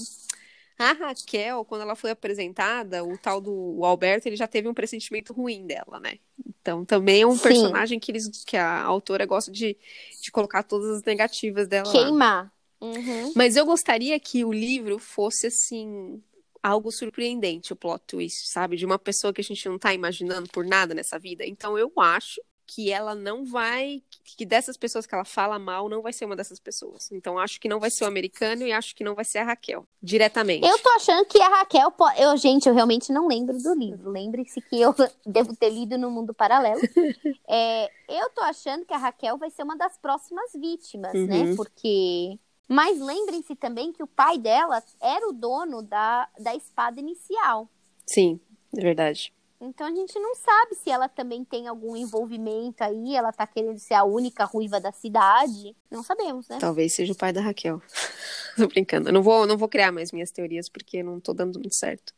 a 0.83 0.93
Raquel, 0.93 1.65
quando 1.65 1.81
ela 1.81 1.95
foi 1.95 2.11
apresentada, 2.11 3.03
o 3.03 3.17
tal 3.17 3.41
do 3.41 3.51
o 3.51 3.85
Alberto, 3.85 4.27
ele 4.27 4.35
já 4.35 4.47
teve 4.47 4.67
um 4.67 4.73
pressentimento 4.73 5.33
ruim 5.33 5.65
dela, 5.65 5.99
né? 5.99 6.19
Então, 6.45 6.85
também 6.85 7.21
é 7.21 7.27
um 7.27 7.35
Sim. 7.35 7.43
personagem 7.43 7.99
que, 7.99 8.11
eles, 8.11 8.43
que 8.45 8.55
a 8.55 8.83
autora 8.83 9.25
gosta 9.25 9.51
de, 9.51 9.77
de 10.21 10.31
colocar 10.31 10.63
todas 10.63 10.97
as 10.97 11.03
negativas 11.03 11.67
dela. 11.67 11.91
Queimar. 11.91 12.51
Uhum. 12.79 13.31
Mas 13.35 13.55
eu 13.55 13.65
gostaria 13.65 14.19
que 14.19 14.43
o 14.43 14.51
livro 14.51 14.99
fosse 14.99 15.47
assim 15.47 16.21
algo 16.61 16.91
surpreendente, 16.91 17.73
o 17.73 17.75
plot 17.75 18.03
twist, 18.07 18.49
sabe? 18.49 18.77
De 18.77 18.85
uma 18.85 18.97
pessoa 18.97 19.33
que 19.33 19.41
a 19.41 19.43
gente 19.43 19.67
não 19.67 19.77
tá 19.77 19.93
imaginando 19.93 20.49
por 20.49 20.65
nada 20.65 20.93
nessa 20.93 21.19
vida. 21.19 21.45
Então 21.45 21.77
eu 21.77 21.91
acho 21.97 22.41
que 22.65 22.91
ela 22.91 23.13
não 23.13 23.45
vai, 23.45 24.01
que 24.37 24.45
dessas 24.45 24.77
pessoas 24.77 25.05
que 25.05 25.13
ela 25.13 25.25
fala 25.25 25.59
mal, 25.59 25.89
não 25.89 26.01
vai 26.01 26.13
ser 26.13 26.25
uma 26.25 26.35
dessas 26.35 26.59
pessoas. 26.59 27.11
Então 27.11 27.37
acho 27.37 27.59
que 27.59 27.67
não 27.67 27.79
vai 27.79 27.89
ser 27.91 28.03
o 28.03 28.07
americano 28.07 28.65
e 28.65 28.71
acho 28.71 28.95
que 28.95 29.03
não 29.03 29.13
vai 29.15 29.25
ser 29.25 29.39
a 29.39 29.43
Raquel, 29.43 29.85
diretamente. 30.01 30.65
Eu 30.67 30.79
tô 30.79 30.89
achando 30.91 31.25
que 31.25 31.41
a 31.41 31.47
Raquel. 31.49 31.91
po- 31.91 32.09
Eu, 32.17 32.35
gente, 32.37 32.67
eu 32.67 32.73
realmente 32.73 33.11
não 33.11 33.27
lembro 33.27 33.57
do 33.57 33.73
livro. 33.75 34.09
Lembre-se 34.09 34.61
que 34.61 34.79
eu 34.81 34.93
devo 35.25 35.55
ter 35.55 35.69
lido 35.69 35.97
no 35.97 36.09
mundo 36.09 36.33
paralelo. 36.33 36.81
É, 37.47 37.91
eu 38.09 38.29
tô 38.31 38.41
achando 38.41 38.85
que 38.85 38.93
a 38.93 38.97
Raquel 38.97 39.37
vai 39.37 39.49
ser 39.49 39.63
uma 39.63 39.75
das 39.75 39.97
próximas 39.97 40.51
vítimas, 40.53 41.13
Uhum. 41.13 41.27
né? 41.27 41.55
Porque. 41.55 42.39
Mas 42.67 42.99
lembrem-se 42.99 43.55
também 43.55 43.91
que 43.91 44.01
o 44.01 44.07
pai 44.07 44.37
dela 44.39 44.81
era 45.01 45.27
o 45.27 45.33
dono 45.33 45.83
da, 45.83 46.27
da 46.39 46.55
espada 46.55 46.99
inicial. 46.99 47.69
Sim, 48.07 48.39
é 48.75 48.81
verdade. 48.81 49.33
Então 49.65 49.87
a 49.87 49.95
gente 49.95 50.19
não 50.19 50.35
sabe 50.35 50.75
se 50.75 50.89
ela 50.89 51.07
também 51.07 51.45
tem 51.45 51.69
algum 51.69 51.95
envolvimento 51.95 52.83
aí, 52.83 53.15
ela 53.15 53.31
tá 53.31 53.47
querendo 53.47 53.79
ser 53.79 53.93
a 53.93 54.03
única 54.03 54.43
ruiva 54.43 54.77
da 54.77 54.91
cidade. 54.91 55.73
Não 55.89 56.03
sabemos, 56.03 56.49
né? 56.49 56.57
Talvez 56.59 56.93
seja 56.93 57.13
o 57.13 57.15
pai 57.15 57.31
da 57.31 57.39
Raquel. 57.39 57.81
tô 58.57 58.67
brincando. 58.67 59.07
Eu 59.07 59.13
não 59.13 59.23
vou, 59.23 59.47
não 59.47 59.57
vou 59.57 59.69
criar 59.69 59.89
mais 59.89 60.11
minhas 60.11 60.31
teorias 60.31 60.67
porque 60.67 61.01
não 61.01 61.17
tô 61.17 61.33
dando 61.33 61.59
muito 61.59 61.75
certo. 61.75 62.13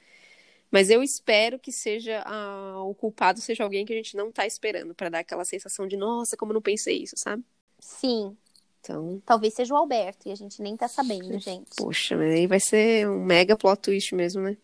Mas 0.71 0.89
eu 0.89 1.03
espero 1.03 1.59
que 1.59 1.71
seja 1.71 2.25
o 2.83 2.95
culpado 2.95 3.39
seja 3.39 3.63
alguém 3.63 3.85
que 3.85 3.93
a 3.93 3.95
gente 3.95 4.17
não 4.17 4.31
tá 4.31 4.47
esperando 4.47 4.95
pra 4.95 5.09
dar 5.09 5.19
aquela 5.19 5.45
sensação 5.45 5.87
de 5.87 5.95
nossa, 5.95 6.35
como 6.35 6.51
eu 6.51 6.55
não 6.55 6.61
pensei 6.63 7.03
isso, 7.03 7.13
sabe? 7.15 7.43
Sim, 7.79 8.35
Então, 8.81 9.21
talvez 9.23 9.53
seja 9.53 9.71
o 9.71 9.77
Alberto 9.77 10.27
e 10.27 10.31
a 10.31 10.35
gente 10.35 10.63
nem 10.63 10.75
tá 10.75 10.87
sabendo, 10.87 11.39
gente. 11.39 11.75
poxa, 11.77 12.17
mas 12.17 12.33
aí 12.33 12.47
vai 12.47 12.59
ser 12.59 13.07
um 13.07 13.23
mega 13.23 13.55
plot 13.55 13.79
twist 13.83 14.15
mesmo, 14.15 14.41
né? 14.41 14.57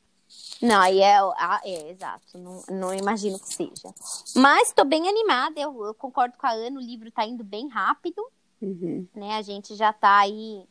Não, 0.61 0.79
aí 0.79 0.99
é, 0.99 1.17
ah, 1.17 1.61
é 1.63 1.89
exato, 1.89 2.37
não, 2.37 2.63
não 2.69 2.93
imagino 2.93 3.39
que 3.39 3.53
seja. 3.53 3.93
Mas 4.35 4.71
tô 4.73 4.85
bem 4.85 5.07
animada, 5.09 5.59
eu, 5.59 5.85
eu 5.85 5.93
concordo 5.93 6.37
com 6.37 6.45
a 6.45 6.51
Ana, 6.51 6.79
o 6.79 6.83
livro 6.83 7.11
tá 7.11 7.25
indo 7.25 7.43
bem 7.43 7.67
rápido, 7.67 8.21
Uhum. 8.61 9.07
né? 9.15 9.33
A 9.37 9.41
gente 9.41 9.75
já 9.75 9.91
tá 9.91 10.19
aí 10.19 10.63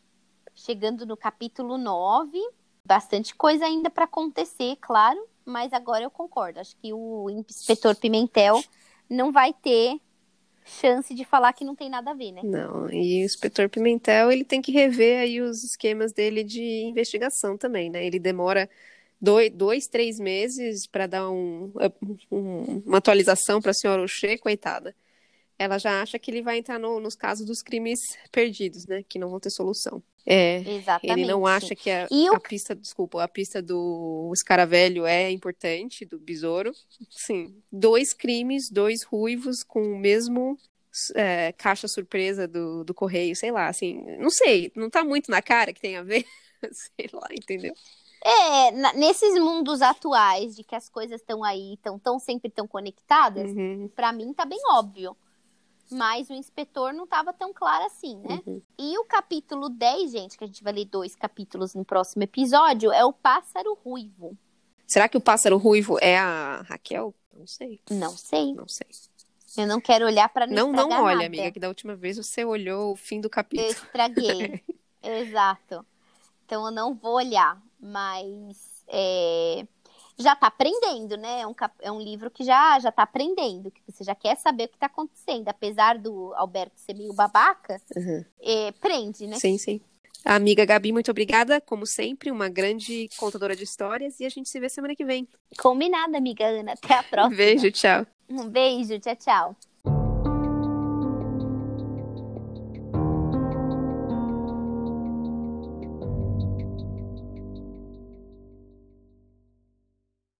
chegando 0.54 1.04
no 1.04 1.16
capítulo 1.16 1.76
9, 1.76 2.38
bastante 2.84 3.34
coisa 3.34 3.64
ainda 3.64 3.90
para 3.90 4.04
acontecer, 4.04 4.76
claro, 4.80 5.20
mas 5.44 5.72
agora 5.72 6.04
eu 6.04 6.10
concordo. 6.10 6.60
Acho 6.60 6.76
que 6.76 6.92
o 6.92 7.28
inspetor 7.28 7.96
Pimentel 7.96 8.62
não 9.08 9.32
vai 9.32 9.52
ter 9.52 10.00
chance 10.64 11.12
de 11.14 11.24
falar 11.24 11.52
que 11.52 11.64
não 11.64 11.74
tem 11.74 11.90
nada 11.90 12.12
a 12.12 12.14
ver, 12.14 12.30
né? 12.30 12.42
Não, 12.44 12.88
e 12.92 13.22
o 13.22 13.24
inspetor 13.24 13.68
Pimentel, 13.68 14.30
ele 14.30 14.44
tem 14.44 14.62
que 14.62 14.70
rever 14.70 15.18
aí 15.20 15.40
os 15.40 15.64
esquemas 15.64 16.12
dele 16.12 16.44
de 16.44 16.62
investigação 16.84 17.56
também, 17.56 17.90
né? 17.90 18.06
Ele 18.06 18.20
demora 18.20 18.70
dois, 19.20 19.50
dois 19.50 19.86
três 19.86 20.18
meses 20.18 20.86
para 20.86 21.06
dar 21.06 21.30
um, 21.30 21.72
um- 22.30 22.82
uma 22.86 22.98
atualização 22.98 23.60
para 23.60 23.70
a 23.72 23.74
senhora 23.74 24.02
Oxê, 24.02 24.38
coitada. 24.38 24.94
Ela 25.58 25.76
já 25.78 26.00
acha 26.00 26.18
que 26.18 26.30
ele 26.30 26.40
vai 26.42 26.58
entrar 26.58 26.78
no- 26.78 27.00
nos 27.00 27.14
casos 27.14 27.46
dos 27.46 27.60
crimes 27.62 28.00
perdidos, 28.32 28.86
né? 28.86 29.04
Que 29.06 29.18
não 29.18 29.28
vão 29.28 29.38
ter 29.38 29.50
solução. 29.50 30.02
É, 30.24 30.58
Exatamente. 30.60 31.20
ele 31.20 31.26
não 31.30 31.46
acha 31.46 31.74
que 31.74 31.90
a, 31.90 32.06
a 32.34 32.40
pista, 32.40 32.74
desculpa, 32.74 33.22
a 33.22 33.28
pista 33.28 33.60
do 33.60 34.30
escaravelho 34.34 35.04
é 35.06 35.30
importante, 35.30 36.04
do 36.04 36.18
besouro. 36.18 36.72
Sim, 37.10 37.54
dois 37.70 38.12
crimes, 38.12 38.70
dois 38.70 39.02
ruivos 39.02 39.62
com 39.62 39.82
o 39.82 39.98
mesmo 39.98 40.58
é, 41.14 41.52
caixa 41.52 41.88
surpresa 41.88 42.46
do, 42.48 42.84
do 42.84 42.92
correio, 42.94 43.34
sei 43.36 43.50
lá, 43.50 43.68
assim, 43.68 44.02
não 44.18 44.30
sei, 44.30 44.70
não 44.74 44.90
tá 44.90 45.04
muito 45.04 45.30
na 45.30 45.40
cara 45.42 45.72
que 45.72 45.80
tem 45.80 45.96
a 45.96 46.02
ver, 46.02 46.24
sei 46.72 47.08
lá, 47.12 47.28
entendeu? 47.32 47.74
É, 48.22 48.70
nesses 48.94 49.38
mundos 49.40 49.80
atuais 49.80 50.54
de 50.54 50.62
que 50.62 50.74
as 50.74 50.88
coisas 50.88 51.20
estão 51.20 51.42
aí, 51.42 51.74
estão 51.74 51.98
tão 51.98 52.18
sempre 52.18 52.50
tão 52.50 52.66
conectadas, 52.66 53.50
Uhum, 53.50 53.88
Pra 53.96 54.12
mim 54.12 54.32
tá 54.34 54.44
bem 54.44 54.60
óbvio. 54.70 55.16
Mas 55.92 56.30
o 56.30 56.34
inspetor 56.34 56.92
não 56.92 57.04
tava 57.06 57.32
tão 57.32 57.52
claro 57.52 57.84
assim, 57.86 58.16
né? 58.18 58.40
uhum. 58.46 58.62
E 58.78 58.96
o 58.98 59.04
capítulo 59.04 59.68
10, 59.68 60.12
gente, 60.12 60.38
que 60.38 60.44
a 60.44 60.46
gente 60.46 60.62
vai 60.62 60.72
ler 60.72 60.84
dois 60.84 61.16
capítulos 61.16 61.74
no 61.74 61.84
próximo 61.84 62.22
episódio, 62.22 62.92
é 62.92 63.04
o 63.04 63.12
pássaro 63.12 63.74
ruivo. 63.84 64.36
Será 64.86 65.08
que 65.08 65.16
o 65.16 65.20
pássaro 65.20 65.56
ruivo 65.56 65.98
é 66.00 66.16
a 66.18 66.62
Raquel? 66.68 67.12
Não 67.36 67.46
sei, 67.46 67.80
Não 67.90 68.10
sei. 68.16 68.54
não 68.54 68.68
sei. 68.68 68.86
Eu 69.56 69.66
não 69.66 69.80
quero 69.80 70.04
olhar 70.06 70.28
pra 70.28 70.46
não 70.46 70.70
Não, 70.70 70.88
não 70.88 71.02
olha, 71.02 71.14
nada. 71.16 71.26
amiga, 71.26 71.50
que 71.50 71.58
da 71.58 71.66
última 71.66 71.96
vez 71.96 72.16
você 72.18 72.44
olhou 72.44 72.92
o 72.92 72.96
fim 72.96 73.20
do 73.20 73.26
Eu 73.26 73.30
capítulo. 73.30 73.68
estraguei. 73.68 74.62
Exato. 75.02 75.84
Então 76.46 76.64
eu 76.66 76.70
não 76.70 76.94
vou 76.94 77.14
olhar. 77.14 77.60
Mas 77.80 78.84
é, 78.88 79.66
já 80.18 80.36
tá 80.36 80.48
aprendendo, 80.48 81.16
né? 81.16 81.40
É 81.40 81.46
um, 81.46 81.54
é 81.80 81.90
um 81.90 82.00
livro 82.00 82.30
que 82.30 82.44
já, 82.44 82.78
já 82.78 82.92
tá 82.92 83.02
aprendendo, 83.04 83.70
que 83.70 83.80
você 83.88 84.04
já 84.04 84.14
quer 84.14 84.36
saber 84.36 84.64
o 84.64 84.68
que 84.68 84.78
tá 84.78 84.86
acontecendo. 84.86 85.48
Apesar 85.48 85.98
do 85.98 86.32
Alberto 86.34 86.78
ser 86.78 86.94
meio 86.94 87.12
babaca, 87.12 87.80
Uhum. 87.96 88.24
é, 88.40 88.72
prende, 88.72 89.26
né? 89.26 89.38
Sim, 89.38 89.56
sim. 89.58 89.80
A 90.22 90.34
amiga 90.34 90.66
Gabi, 90.66 90.92
muito 90.92 91.10
obrigada, 91.10 91.62
como 91.62 91.86
sempre, 91.86 92.30
uma 92.30 92.48
grande 92.50 93.08
contadora 93.16 93.56
de 93.56 93.64
histórias, 93.64 94.20
e 94.20 94.26
a 94.26 94.28
gente 94.28 94.50
se 94.50 94.60
vê 94.60 94.68
semana 94.68 94.94
que 94.94 95.04
vem. 95.04 95.26
Combinado, 95.58 96.14
amiga 96.14 96.44
Ana. 96.46 96.72
Até 96.72 96.94
a 96.94 97.02
próxima. 97.02 97.36
Beijo, 97.36 97.70
tchau. 97.72 98.06
Um 98.28 98.46
beijo, 98.46 98.98
tchau, 99.00 99.16
tchau. 99.16 99.56